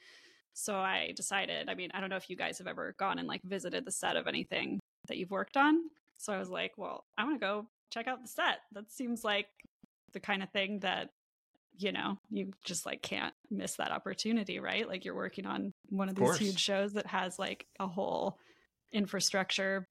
So 0.54 0.76
I 0.76 1.14
decided, 1.16 1.70
I 1.70 1.76
mean, 1.76 1.90
I 1.94 2.00
don't 2.00 2.10
know 2.10 2.16
if 2.16 2.30
you 2.30 2.36
guys 2.36 2.58
have 2.60 2.68
ever 2.68 2.96
gone 3.00 3.20
and 3.20 3.28
like 3.28 3.42
visited 3.44 3.86
the 3.86 3.92
set 3.92 4.16
of 4.16 4.28
anything 4.28 4.80
that 5.08 5.18
you've 5.18 5.32
worked 5.32 5.58
on. 5.58 5.76
So 6.18 6.32
I 6.32 6.38
was 6.38 6.50
like, 6.50 6.74
well, 6.78 7.06
I 7.18 7.24
want 7.24 7.36
to 7.36 7.46
go 7.46 7.68
check 7.92 8.08
out 8.08 8.22
the 8.22 8.28
set. 8.28 8.60
That 8.74 8.92
seems 8.92 9.24
like 9.24 9.48
the 10.14 10.20
kind 10.20 10.44
of 10.44 10.50
thing 10.52 10.80
that, 10.80 11.10
you 11.78 11.92
know, 11.92 12.18
you 12.30 12.52
just 12.64 12.86
like 12.86 13.02
can't 13.02 13.34
miss 13.50 13.76
that 13.78 13.92
opportunity, 13.92 14.60
right? 14.60 14.88
Like 14.88 15.06
you're 15.06 15.16
working 15.16 15.46
on 15.48 15.74
one 15.90 16.08
of 16.08 16.14
Of 16.14 16.20
these 16.20 16.26
course. 16.28 16.38
huge 16.38 16.60
shows 16.60 16.94
that 16.94 17.08
has 17.08 17.40
like 17.40 17.66
a 17.80 17.88
whole 17.88 18.38
infrastructure 18.92 19.88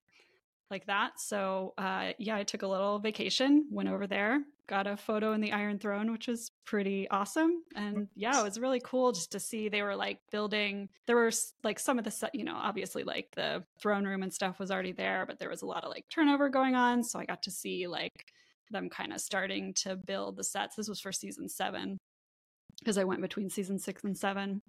like 0.70 0.86
that. 0.86 1.18
So 1.18 1.74
uh 1.76 2.12
yeah, 2.18 2.36
I 2.36 2.44
took 2.44 2.62
a 2.62 2.68
little 2.68 3.00
vacation, 3.00 3.66
went 3.70 3.88
over 3.88 4.06
there, 4.06 4.40
got 4.72 4.86
a 4.86 4.96
photo 4.96 5.34
in 5.34 5.42
the 5.42 5.52
Iron 5.52 5.78
Throne, 5.78 6.10
which 6.10 6.28
was 6.28 6.50
pretty 6.64 7.06
awesome. 7.10 7.62
And 7.76 8.08
yeah, 8.16 8.40
it 8.40 8.42
was 8.42 8.58
really 8.58 8.80
cool 8.82 9.12
just 9.12 9.30
to 9.32 9.38
see 9.38 9.68
they 9.68 9.82
were 9.82 9.94
like 9.94 10.18
building 10.30 10.88
there 11.06 11.14
were 11.14 11.30
like 11.62 11.78
some 11.78 11.98
of 11.98 12.04
the 12.04 12.10
set, 12.10 12.34
you 12.34 12.42
know, 12.42 12.56
obviously 12.56 13.04
like 13.04 13.28
the 13.36 13.62
throne 13.78 14.06
room 14.06 14.22
and 14.22 14.32
stuff 14.32 14.58
was 14.58 14.70
already 14.70 14.92
there, 14.92 15.26
but 15.26 15.38
there 15.38 15.50
was 15.50 15.60
a 15.60 15.66
lot 15.66 15.84
of 15.84 15.90
like 15.90 16.06
turnover 16.08 16.48
going 16.48 16.74
on. 16.74 17.04
So 17.04 17.18
I 17.18 17.26
got 17.26 17.42
to 17.42 17.50
see 17.50 17.86
like 17.86 18.32
them 18.70 18.88
kind 18.88 19.12
of 19.12 19.20
starting 19.20 19.74
to 19.82 19.94
build 19.94 20.38
the 20.38 20.44
sets. 20.44 20.74
This 20.74 20.88
was 20.88 21.00
for 21.00 21.12
season 21.12 21.50
seven 21.50 21.98
because 22.78 22.96
I 22.96 23.04
went 23.04 23.20
between 23.20 23.50
season 23.50 23.78
six 23.78 24.04
and 24.04 24.16
seven. 24.16 24.62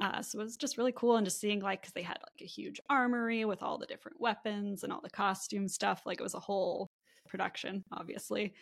Uh, 0.00 0.22
so 0.22 0.38
it 0.38 0.44
was 0.44 0.56
just 0.56 0.78
really 0.78 0.92
cool 0.94 1.16
and 1.16 1.26
just 1.26 1.40
seeing 1.40 1.60
like 1.60 1.80
because 1.80 1.94
they 1.94 2.02
had 2.02 2.18
like 2.22 2.42
a 2.42 2.46
huge 2.46 2.80
armory 2.88 3.44
with 3.44 3.60
all 3.60 3.76
the 3.76 3.86
different 3.86 4.20
weapons 4.20 4.84
and 4.84 4.92
all 4.92 5.00
the 5.02 5.10
costume 5.10 5.66
stuff. 5.66 6.02
Like 6.06 6.20
it 6.20 6.22
was 6.22 6.34
a 6.34 6.40
whole 6.40 6.90
production, 7.28 7.82
obviously. 7.90 8.54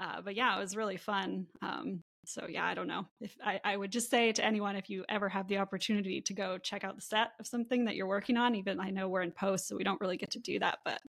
Uh, 0.00 0.20
but 0.22 0.34
yeah, 0.34 0.56
it 0.56 0.60
was 0.60 0.74
really 0.76 0.96
fun. 0.96 1.46
Um, 1.62 2.02
so 2.24 2.46
yeah, 2.48 2.64
I 2.64 2.74
don't 2.74 2.86
know 2.88 3.06
if 3.20 3.34
I, 3.44 3.60
I 3.64 3.76
would 3.76 3.90
just 3.92 4.10
say 4.10 4.32
to 4.32 4.44
anyone 4.44 4.76
if 4.76 4.88
you 4.90 5.04
ever 5.08 5.28
have 5.28 5.46
the 5.48 5.58
opportunity 5.58 6.20
to 6.22 6.32
go 6.34 6.58
check 6.58 6.84
out 6.84 6.96
the 6.96 7.02
set 7.02 7.32
of 7.38 7.46
something 7.46 7.84
that 7.84 7.96
you're 7.96 8.06
working 8.06 8.36
on. 8.36 8.54
Even 8.54 8.80
I 8.80 8.90
know 8.90 9.08
we're 9.08 9.22
in 9.22 9.32
post, 9.32 9.68
so 9.68 9.76
we 9.76 9.84
don't 9.84 10.00
really 10.00 10.16
get 10.16 10.30
to 10.32 10.38
do 10.38 10.58
that, 10.60 10.78
but 10.84 11.00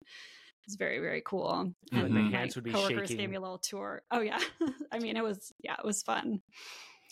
it's 0.64 0.76
very 0.76 0.98
very 1.00 1.22
cool. 1.24 1.72
Feel 1.90 2.00
like 2.00 2.05
And 2.07 2.14
my 2.14 2.20
my 2.22 2.31
hands 2.31 2.55
would 2.55 2.64
be 2.64 2.72
coworkers 2.72 3.09
shaking. 3.09 3.16
gave 3.18 3.31
me 3.31 3.37
a 3.37 3.40
little 3.40 3.59
tour. 3.59 4.03
Oh 4.11 4.20
yeah, 4.20 4.38
I 4.92 4.98
mean 4.98 5.16
it 5.16 5.24
was 5.24 5.53
yeah 5.62 5.74
it 5.79 5.85
was 5.85 6.03
fun. 6.03 6.40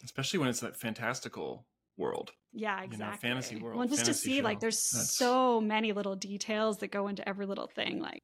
especially 0.05 0.39
when 0.39 0.49
it's 0.49 0.61
that 0.61 0.77
fantastical 0.77 1.67
world 1.97 2.31
Yeah, 2.53 2.77
know, 2.77 2.83
exactly. 2.85 3.29
fantasy 3.29 3.57
world, 3.57 3.79
Well, 3.79 3.89
just 3.89 4.01
to 4.05 4.13
fantasy 4.13 4.31
see 4.37 4.43
like 4.43 4.61
there's 4.61 4.91
That's- 4.91 5.11
so 5.17 5.61
many 5.61 5.93
little 5.93 6.15
details 6.17 6.79
that 6.79 6.89
go 6.93 7.09
into 7.09 7.29
every 7.29 7.47
little 7.47 7.67
thing. 7.67 7.99
Like 8.01 8.23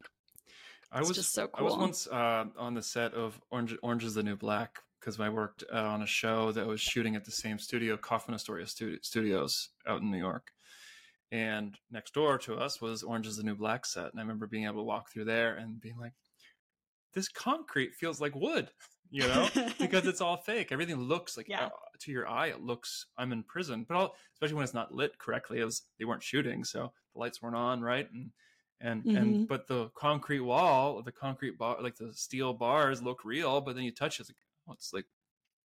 I 0.95 1.01
was 1.01 1.11
just 1.11 1.33
so 1.33 1.51
I 1.55 1.63
was 1.63 1.77
once 1.77 2.07
uh, 2.07 2.45
on 2.57 2.75
the 2.75 2.83
set 2.83 3.15
of 3.15 3.39
Orange 3.51 3.77
Orange 3.83 4.05
is 4.05 4.15
the 4.15 4.23
New 4.23 4.37
Black 4.37 4.79
because 5.01 5.19
I 5.21 5.29
worked 5.29 5.65
uh, 5.73 5.77
on 5.77 6.03
a 6.03 6.07
show 6.07 6.53
that 6.53 6.67
was 6.67 6.81
shooting 6.81 7.17
at 7.17 7.25
the 7.25 7.31
same 7.31 7.59
studio, 7.59 7.97
Kaufman 7.97 8.35
Astoria 8.35 8.65
Studi- 8.65 9.05
Studios, 9.05 9.71
out 9.87 10.01
in 10.01 10.11
New 10.11 10.19
York. 10.19 10.53
And 11.33 11.77
next 11.91 12.15
door 12.15 12.39
to 12.39 12.55
us 12.55 12.81
was 12.81 13.03
Orange 13.03 13.27
is 13.27 13.37
the 13.37 13.43
New 13.43 13.57
Black 13.57 13.85
set, 13.87 14.13
and 14.13 14.19
I 14.19 14.23
remember 14.23 14.47
being 14.47 14.65
able 14.65 14.77
to 14.77 14.83
walk 14.85 15.11
through 15.13 15.25
there 15.25 15.57
and 15.57 15.81
being 15.81 15.99
like, 15.99 16.13
"This 17.13 17.29
concrete 17.29 17.95
feels 17.95 18.21
like 18.21 18.35
wood." 18.35 18.71
you 19.11 19.27
know, 19.29 19.49
because 19.79 20.07
it's 20.09 20.21
all 20.21 20.37
fake. 20.39 20.73
Everything 20.73 20.97
looks 20.97 21.37
like 21.37 21.47
Yeah. 21.49 21.67
uh, 21.67 21.71
to 22.01 22.11
your 22.11 22.27
eye, 22.29 22.49
it 22.49 22.63
looks 22.63 23.07
I'm 23.17 23.33
in 23.33 23.43
prison. 23.45 23.85
But 23.89 23.97
all, 23.97 24.17
especially 24.35 24.57
when 24.57 24.65
it's 24.65 24.75
not 24.75 24.93
lit 24.93 25.19
correctly, 25.19 25.61
it 25.61 25.65
was 25.65 25.83
they 25.99 26.05
weren't 26.05 26.23
shooting, 26.23 26.65
so 26.65 26.93
the 27.13 27.21
lights 27.21 27.41
weren't 27.43 27.55
on, 27.55 27.81
right? 27.83 28.11
And 28.13 28.31
and 28.81 29.09
and 29.15 29.39
Mhm. 29.39 29.49
but 29.49 29.67
the 29.69 29.91
concrete 29.91 30.41
wall, 30.41 31.03
the 31.03 31.13
concrete 31.13 31.59
bar, 31.59 31.81
like 31.83 31.97
the 31.97 32.15
steel 32.15 32.53
bars, 32.55 33.03
look 33.03 33.25
real. 33.25 33.61
But 33.61 33.75
then 33.77 33.85
you 33.85 33.93
touch 33.93 34.19
it, 34.21 34.23
it's 34.23 34.31
like 34.31 34.39
oh, 34.69 34.73
it's 34.75 34.93
like 34.93 35.07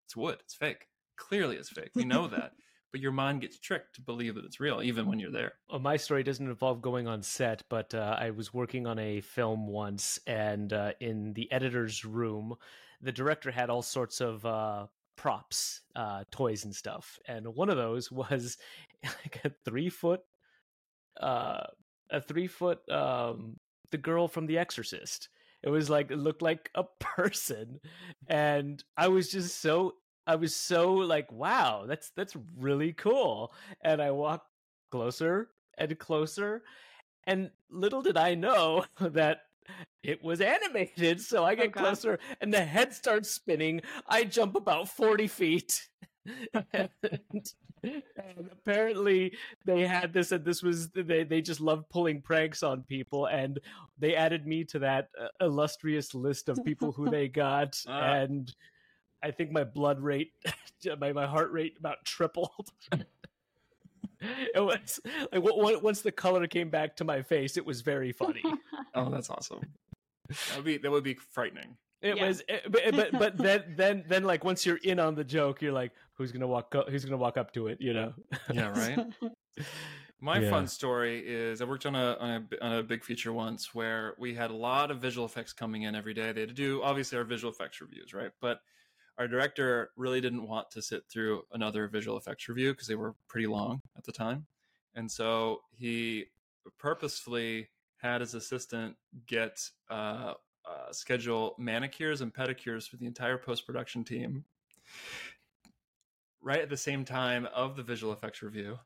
it's 0.06 0.16
wood. 0.18 0.40
It's 0.42 0.56
fake. 0.56 0.90
Clearly, 1.18 1.58
it's 1.58 1.70
fake. 1.70 1.92
We 1.96 2.06
know 2.06 2.28
that. 2.30 2.54
But 2.92 3.02
your 3.02 3.12
mind 3.14 3.42
gets 3.42 3.60
tricked 3.60 3.96
to 3.96 4.02
believe 4.02 4.36
that 4.36 4.46
it's 4.46 4.60
real, 4.60 4.82
even 4.84 5.08
when 5.08 5.20
you're 5.20 5.32
there. 5.32 5.60
Well, 5.70 5.80
my 5.80 5.98
story 5.98 6.24
doesn't 6.24 6.48
involve 6.48 6.82
going 6.82 7.08
on 7.08 7.22
set, 7.22 7.64
but 7.70 7.94
uh, 7.94 8.18
I 8.20 8.32
was 8.32 8.54
working 8.54 8.88
on 8.88 8.98
a 8.98 9.22
film 9.22 9.68
once, 9.68 10.20
and 10.26 10.74
uh, 10.74 10.94
in 11.00 11.34
the 11.34 11.52
editor's 11.52 12.04
room, 12.04 12.56
the 13.02 13.12
director 13.12 13.52
had 13.52 13.70
all 13.70 13.84
sorts 13.84 14.20
of 14.20 14.44
uh, 14.46 14.88
props, 15.16 15.82
uh, 15.96 16.24
toys, 16.32 16.66
and 16.66 16.76
stuff. 16.76 17.20
And 17.26 17.54
one 17.56 17.70
of 17.70 17.78
those 17.78 18.12
was 18.12 18.58
like 19.04 19.46
a 19.46 19.52
three 19.64 19.90
foot, 19.90 20.22
uh, 21.20 21.68
a 22.12 22.22
three 22.22 22.48
foot, 22.48 22.80
um, 22.90 23.58
the 23.92 23.98
girl 23.98 24.28
from 24.28 24.46
The 24.46 24.58
Exorcist. 24.58 25.30
It 25.62 25.70
was 25.70 25.90
like 25.90 26.12
it 26.12 26.18
looked 26.18 26.42
like 26.42 26.70
a 26.76 26.84
person, 27.00 27.80
and 28.28 28.84
I 28.98 29.10
was 29.10 29.30
just 29.30 29.62
so 29.62 29.96
I 30.30 30.36
was 30.36 30.56
so 30.56 30.94
like, 30.94 31.32
wow, 31.32 31.86
that's 31.88 32.12
that's 32.16 32.36
really 32.58 32.94
cool. 32.94 33.52
And 33.82 34.02
I 34.02 34.12
walked 34.12 34.48
closer 34.92 35.50
and 35.78 35.98
closer. 35.98 36.62
And 37.26 37.50
little 37.72 38.04
did 38.04 38.18
I 38.18 38.36
know 38.36 38.86
that 39.00 39.40
it 40.04 40.24
was 40.24 40.40
animated. 40.40 41.22
So 41.22 41.44
I 41.44 41.56
get 41.56 41.74
closer 41.74 42.20
and 42.42 42.54
the 42.54 42.64
head 42.64 42.94
starts 42.94 43.32
spinning. 43.32 43.82
I 44.08 44.24
jump 44.24 44.56
about 44.56 44.90
40 44.90 45.28
feet. 45.28 45.88
and, 46.74 46.90
and 47.84 48.50
apparently 48.52 49.34
they 49.66 49.86
had 49.88 50.12
this 50.14 50.32
and 50.32 50.44
this 50.46 50.62
was 50.62 50.90
they, 50.90 51.24
they 51.24 51.42
just 51.42 51.62
loved 51.62 51.90
pulling 51.90 52.22
pranks 52.22 52.62
on 52.64 52.84
people 52.84 53.26
and 53.28 53.60
they 53.98 54.16
added 54.16 54.46
me 54.46 54.64
to 54.66 54.80
that 54.80 55.10
uh, 55.20 55.28
illustrious 55.42 56.14
list 56.14 56.50
of 56.50 56.64
people 56.66 56.92
who 56.92 57.10
they 57.10 57.28
got 57.46 57.82
Ah. 57.88 58.14
and 58.14 58.54
i 59.24 59.32
think 59.32 59.52
my 59.52 59.64
blood 59.64 60.00
rate 60.02 60.34
my, 61.00 61.14
my 61.14 61.26
heart 61.26 61.52
rate 61.52 61.76
about 61.80 62.04
tripled 62.06 62.70
it 64.22 64.60
was 64.60 65.00
like 65.06 65.32
w- 65.44 65.56
w- 65.56 65.80
once 65.80 66.02
the 66.02 66.12
color 66.12 66.46
came 66.48 66.70
back 66.70 66.96
to 66.98 67.04
my 67.06 67.22
face 67.22 67.56
it 67.58 67.66
was 67.66 67.82
very 67.82 68.12
funny 68.12 68.44
Oh, 68.96 69.10
that's 69.10 69.30
awesome. 69.30 69.62
That 70.28 70.56
would 70.58 70.66
be 70.66 70.78
that 70.78 70.92
would 70.92 71.04
be 71.04 71.14
frightening. 71.14 71.78
It 72.02 72.16
Yeah. 72.18 72.28
was 72.28 72.42
it, 72.48 72.72
but, 72.72 72.96
but 72.96 73.12
but 73.20 73.38
then 73.38 73.74
then 73.76 74.04
then 74.08 74.24
like 74.24 74.44
once 74.44 74.66
you're 74.66 74.78
in 74.84 75.00
on 75.00 75.16
the 75.16 75.24
joke 75.24 75.62
you're 75.62 75.74
like 75.74 75.92
who's 76.14 76.32
gonna 76.32 76.48
walk 76.48 76.74
up, 76.76 76.90
who's 76.90 77.04
gonna 77.06 77.18
walk 77.18 77.38
up 77.38 77.54
to 77.54 77.68
it 77.68 77.80
you 77.82 77.94
know 77.94 78.14
Yeah, 78.52 78.70
right. 78.70 79.00
My 80.22 80.42
Yeah. 80.42 80.50
fun 80.50 80.68
story 80.68 81.24
is 81.26 81.62
I 81.62 81.66
worked 81.66 81.86
on 81.86 81.96
a, 81.96 82.18
on 82.20 82.30
a 82.30 82.66
on 82.66 82.74
a 82.74 82.84
big 82.84 83.06
feature 83.06 83.32
once 83.32 83.74
where 83.74 84.16
we 84.20 84.34
had 84.34 84.52
a 84.52 84.56
lot 84.56 84.92
of 84.92 85.00
visual 85.00 85.26
effects 85.26 85.54
coming 85.54 85.84
in 85.84 85.96
every 85.96 86.14
day. 86.14 86.34
They 86.34 86.42
had 86.42 86.50
to 86.50 86.56
do 86.56 86.82
obviously 86.84 87.18
our 87.18 87.24
visual 87.24 87.54
effects 87.54 87.80
reviews, 87.80 88.14
right? 88.14 88.32
But 88.42 88.60
our 89.18 89.30
director 89.30 89.92
really 89.96 90.20
didn't 90.20 90.46
want 90.46 90.72
to 90.72 90.82
sit 90.82 91.04
through 91.10 91.44
another 91.54 91.88
visual 91.88 92.18
effects 92.18 92.50
review 92.50 92.74
because 92.74 92.88
they 92.88 92.96
were 92.96 93.16
pretty 93.30 93.48
long 93.48 93.82
at 93.98 94.04
the 94.04 94.12
time, 94.12 94.46
and 94.94 95.10
so 95.10 95.62
he 95.72 96.26
purposefully 96.78 97.70
had 97.98 98.20
his 98.22 98.34
assistant 98.34 98.96
get 99.26 99.70
uh, 99.90 100.34
uh, 100.70 100.92
schedule 100.92 101.56
manicures 101.58 102.22
and 102.22 102.34
pedicures 102.34 102.88
for 102.88 102.98
the 102.98 103.06
entire 103.06 103.38
post 103.38 103.66
production 103.66 104.04
team 104.04 104.44
right 106.42 106.62
at 106.62 106.70
the 106.70 106.78
same 106.78 107.04
time 107.04 107.48
of 107.54 107.76
the 107.76 107.84
visual 107.84 108.14
effects 108.14 108.42
review 108.42 108.78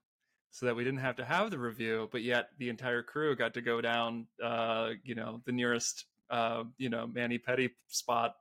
so 0.51 0.65
that 0.65 0.75
we 0.75 0.83
didn't 0.83 0.99
have 0.99 1.15
to 1.15 1.25
have 1.25 1.51
the 1.51 1.57
review 1.57 2.07
but 2.11 2.21
yet 2.21 2.49
the 2.57 2.69
entire 2.69 3.03
crew 3.03 3.35
got 3.35 3.53
to 3.53 3.61
go 3.61 3.81
down 3.81 4.25
uh 4.43 4.91
you 5.03 5.15
know 5.15 5.41
the 5.45 5.51
nearest 5.51 6.05
uh 6.29 6.63
you 6.77 6.89
know 6.89 7.07
mani 7.07 7.37
pedi 7.37 7.69
spot 7.87 8.35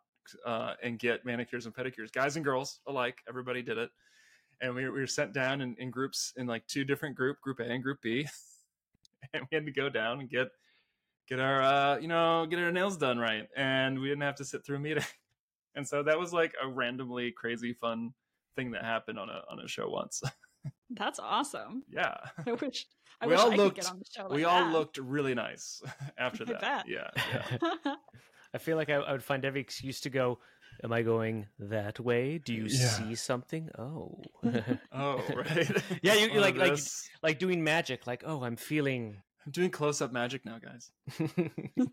uh 0.44 0.74
and 0.82 0.98
get 0.98 1.24
manicures 1.24 1.66
and 1.66 1.74
pedicures. 1.74 2.12
Guys 2.12 2.36
and 2.36 2.44
girls 2.44 2.80
alike 2.86 3.18
everybody 3.28 3.62
did 3.62 3.78
it. 3.78 3.90
And 4.60 4.74
we, 4.74 4.84
we 4.84 5.00
were 5.00 5.06
sent 5.06 5.32
down 5.32 5.60
in, 5.60 5.74
in 5.78 5.90
groups 5.90 6.32
in 6.36 6.46
like 6.46 6.66
two 6.66 6.84
different 6.84 7.16
group 7.16 7.40
group 7.40 7.60
a 7.60 7.64
and 7.64 7.82
group 7.82 7.98
b. 8.02 8.26
And 9.34 9.46
we 9.50 9.54
had 9.54 9.64
to 9.64 9.72
go 9.72 9.88
down 9.88 10.18
and 10.20 10.28
get 10.28 10.48
get 11.36 11.40
our 11.40 11.62
uh 11.62 11.98
you 11.98 12.08
know 12.08 12.46
get 12.50 12.58
our 12.58 12.72
nails 12.72 12.96
done 12.96 13.18
right 13.18 13.48
and 13.56 13.98
we 13.98 14.08
didn't 14.08 14.22
have 14.22 14.34
to 14.36 14.44
sit 14.44 14.64
through 14.64 14.76
a 14.76 14.80
meeting 14.80 15.04
and 15.76 15.86
so 15.86 16.02
that 16.02 16.18
was 16.18 16.32
like 16.32 16.52
a 16.62 16.68
randomly 16.68 17.30
crazy 17.32 17.72
fun 17.72 18.12
thing 18.56 18.70
that 18.72 18.84
happened 18.84 19.18
on 19.18 19.28
a 19.30 19.40
on 19.50 19.58
a 19.64 19.68
show 19.68 19.88
once 19.88 20.22
That's 20.90 21.18
awesome. 21.18 21.82
yeah 21.90 22.14
I 22.46 22.52
wish 22.52 22.86
I 23.20 23.26
We 23.26 23.32
wish 23.32 23.40
all 23.40 23.52
I 23.52 23.56
looked- 23.56 23.76
could 23.76 23.82
get 23.84 23.90
on 23.92 23.98
the 23.98 24.04
show. 24.14 24.28
we 24.28 24.44
like 24.44 24.52
all 24.52 24.70
looked 24.70 24.98
really 24.98 25.34
nice 25.34 25.80
after 26.18 26.44
that 26.44 26.84
yeah 26.88 27.08
yeah 27.16 27.94
I 28.54 28.58
feel 28.58 28.76
like 28.76 28.90
I, 28.90 28.96
I 28.96 29.12
would 29.12 29.24
find 29.24 29.46
every 29.46 29.62
excuse 29.62 29.98
to 30.02 30.10
go. 30.10 30.38
Am 30.84 30.92
I 30.92 31.00
going 31.00 31.46
that 31.58 31.98
way? 31.98 32.36
Do 32.36 32.52
you 32.52 32.66
Yeah. 32.68 32.88
see 32.88 33.14
something? 33.14 33.70
Oh, 33.78 34.20
oh 34.92 35.24
right 35.34 35.70
Yeah, 36.02 36.14
you- 36.20 36.30
you 36.34 36.40
like- 36.40 36.56
like- 36.58 36.78
like 37.22 37.38
doing 37.38 37.64
magic. 37.64 38.06
Like, 38.06 38.22
oh, 38.26 38.42
I'm 38.44 38.56
feeling. 38.56 39.22
I'm 39.46 39.52
doing 39.52 39.70
close-up 39.70 40.12
magic 40.12 40.44
now 40.44 40.58
guys 40.58 40.90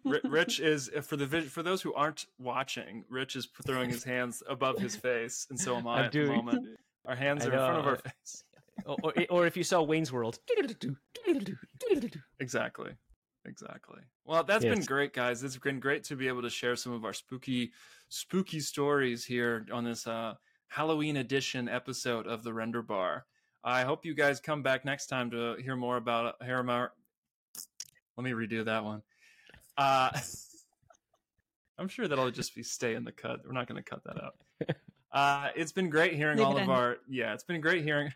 rich 0.26 0.60
is 0.60 0.90
for 1.02 1.18
the 1.18 1.28
for 1.44 1.64
those 1.64 1.82
who 1.82 1.94
aren't 1.94 2.26
watching 2.38 3.04
rich 3.10 3.36
is 3.36 3.48
throwing 3.66 3.90
his 3.90 4.04
hands 4.04 4.44
above 4.50 4.78
his 4.78 4.96
face 4.96 5.48
and 5.50 5.60
so 5.60 5.76
am 5.76 5.88
i 5.88 6.00
I'm 6.00 6.06
at 6.06 6.12
doing- 6.12 6.28
the 6.28 6.36
moment 6.36 6.68
our 7.06 7.16
hands 7.16 7.46
are 7.46 7.52
in 7.52 7.58
front 7.58 7.78
of 7.78 7.88
our 7.88 7.96
face 7.98 8.44
or, 8.86 8.98
or, 9.04 9.14
or 9.30 9.46
if 9.48 9.58
you 9.58 9.64
saw 9.64 9.82
Wayne's 9.82 10.12
World. 10.12 10.40
Exactly. 12.40 12.92
Exactly. 13.46 14.02
Well, 14.26 14.44
that's 14.44 14.64
been 14.64 14.86
great, 14.86 15.14
guys. 15.14 15.44
It's 15.44 15.58
been 15.58 15.80
great 15.80 16.04
to 16.06 16.16
be 16.16 16.28
able 16.28 16.42
to 16.44 16.50
share 16.50 16.76
some 16.76 16.94
of 16.94 17.04
our 17.06 17.14
spooky, 17.14 17.72
spooky 18.10 18.60
stories 18.60 19.26
here 19.26 19.66
on 19.72 19.84
this 19.84 20.08
uh, 20.08 20.36
Halloween 20.68 21.18
edition 21.18 21.68
episode 21.68 22.28
of 22.28 22.44
the 22.44 22.54
Render 22.54 22.82
Bar. 22.82 23.26
I 23.64 23.84
hope 23.84 24.06
you 24.06 24.14
guys 24.14 24.40
come 24.40 24.62
back 24.62 24.86
next 24.86 25.08
time 25.08 25.32
to 25.32 25.56
hear 25.62 25.76
more 25.76 25.98
about 25.98 26.36
hear 26.44 26.62
more. 26.64 26.94
Let 28.20 28.26
me 28.26 28.32
redo 28.32 28.66
that 28.66 28.84
one. 28.84 29.02
Uh, 29.78 30.10
I'm 31.78 31.88
sure 31.88 32.06
that'll 32.06 32.30
just 32.32 32.54
be 32.54 32.64
stay 32.64 32.96
in 32.96 33.06
the 33.06 33.14
cut. 33.14 33.40
We're 33.46 33.54
not 33.54 33.66
going 33.66 33.82
to 33.82 33.90
cut 33.90 34.04
that 34.04 34.22
out. 34.22 34.36
Uh, 35.14 35.48
it's 35.56 35.72
been 35.72 35.90
great 35.90 36.16
hearing 36.16 36.38
Leave 36.38 36.46
all 36.46 36.58
of 36.58 36.64
in. 36.64 36.70
our 36.70 36.98
yeah. 37.08 37.34
It's 37.34 37.46
been 37.46 37.62
great 37.62 37.84
hearing. 37.84 38.12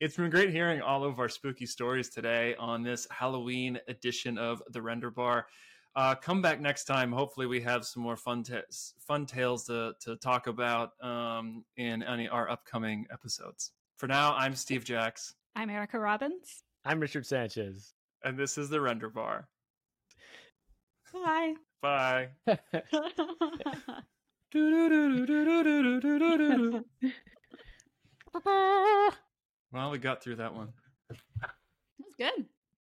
It's 0.00 0.16
been 0.16 0.28
great 0.28 0.50
hearing 0.50 0.82
all 0.82 1.04
of 1.04 1.20
our 1.20 1.28
spooky 1.28 1.66
stories 1.66 2.08
today 2.08 2.56
on 2.58 2.82
this 2.82 3.06
Halloween 3.10 3.78
edition 3.86 4.36
of 4.36 4.60
the 4.72 4.82
Render 4.82 5.10
Bar. 5.12 5.46
Uh, 5.94 6.16
come 6.16 6.42
back 6.42 6.60
next 6.60 6.84
time. 6.84 7.12
Hopefully, 7.12 7.46
we 7.46 7.60
have 7.60 7.86
some 7.86 8.02
more 8.02 8.16
fun 8.16 8.42
ta- 8.42 8.62
fun 8.98 9.24
tales 9.24 9.64
to 9.66 9.92
to 10.00 10.16
talk 10.16 10.48
about 10.48 10.92
um, 11.00 11.64
in 11.76 12.02
any 12.02 12.28
our 12.28 12.50
upcoming 12.50 13.06
episodes. 13.12 13.70
For 13.98 14.08
now, 14.08 14.34
I'm 14.34 14.56
Steve 14.56 14.84
Jacks, 14.84 15.34
I'm 15.54 15.70
Erica 15.70 16.00
Robbins. 16.00 16.64
I'm 16.84 16.98
Richard 16.98 17.24
Sanchez. 17.24 17.94
And 18.24 18.38
this 18.38 18.58
is 18.58 18.68
the 18.68 18.80
Render 18.80 19.08
Bar. 19.08 19.48
Bye. 21.12 21.54
Bye. 21.80 22.28
Well, 29.70 29.90
we 29.90 29.98
got 29.98 30.22
through 30.22 30.36
that 30.36 30.54
one. 30.54 30.72
That's 31.10 32.14
good. 32.16 32.46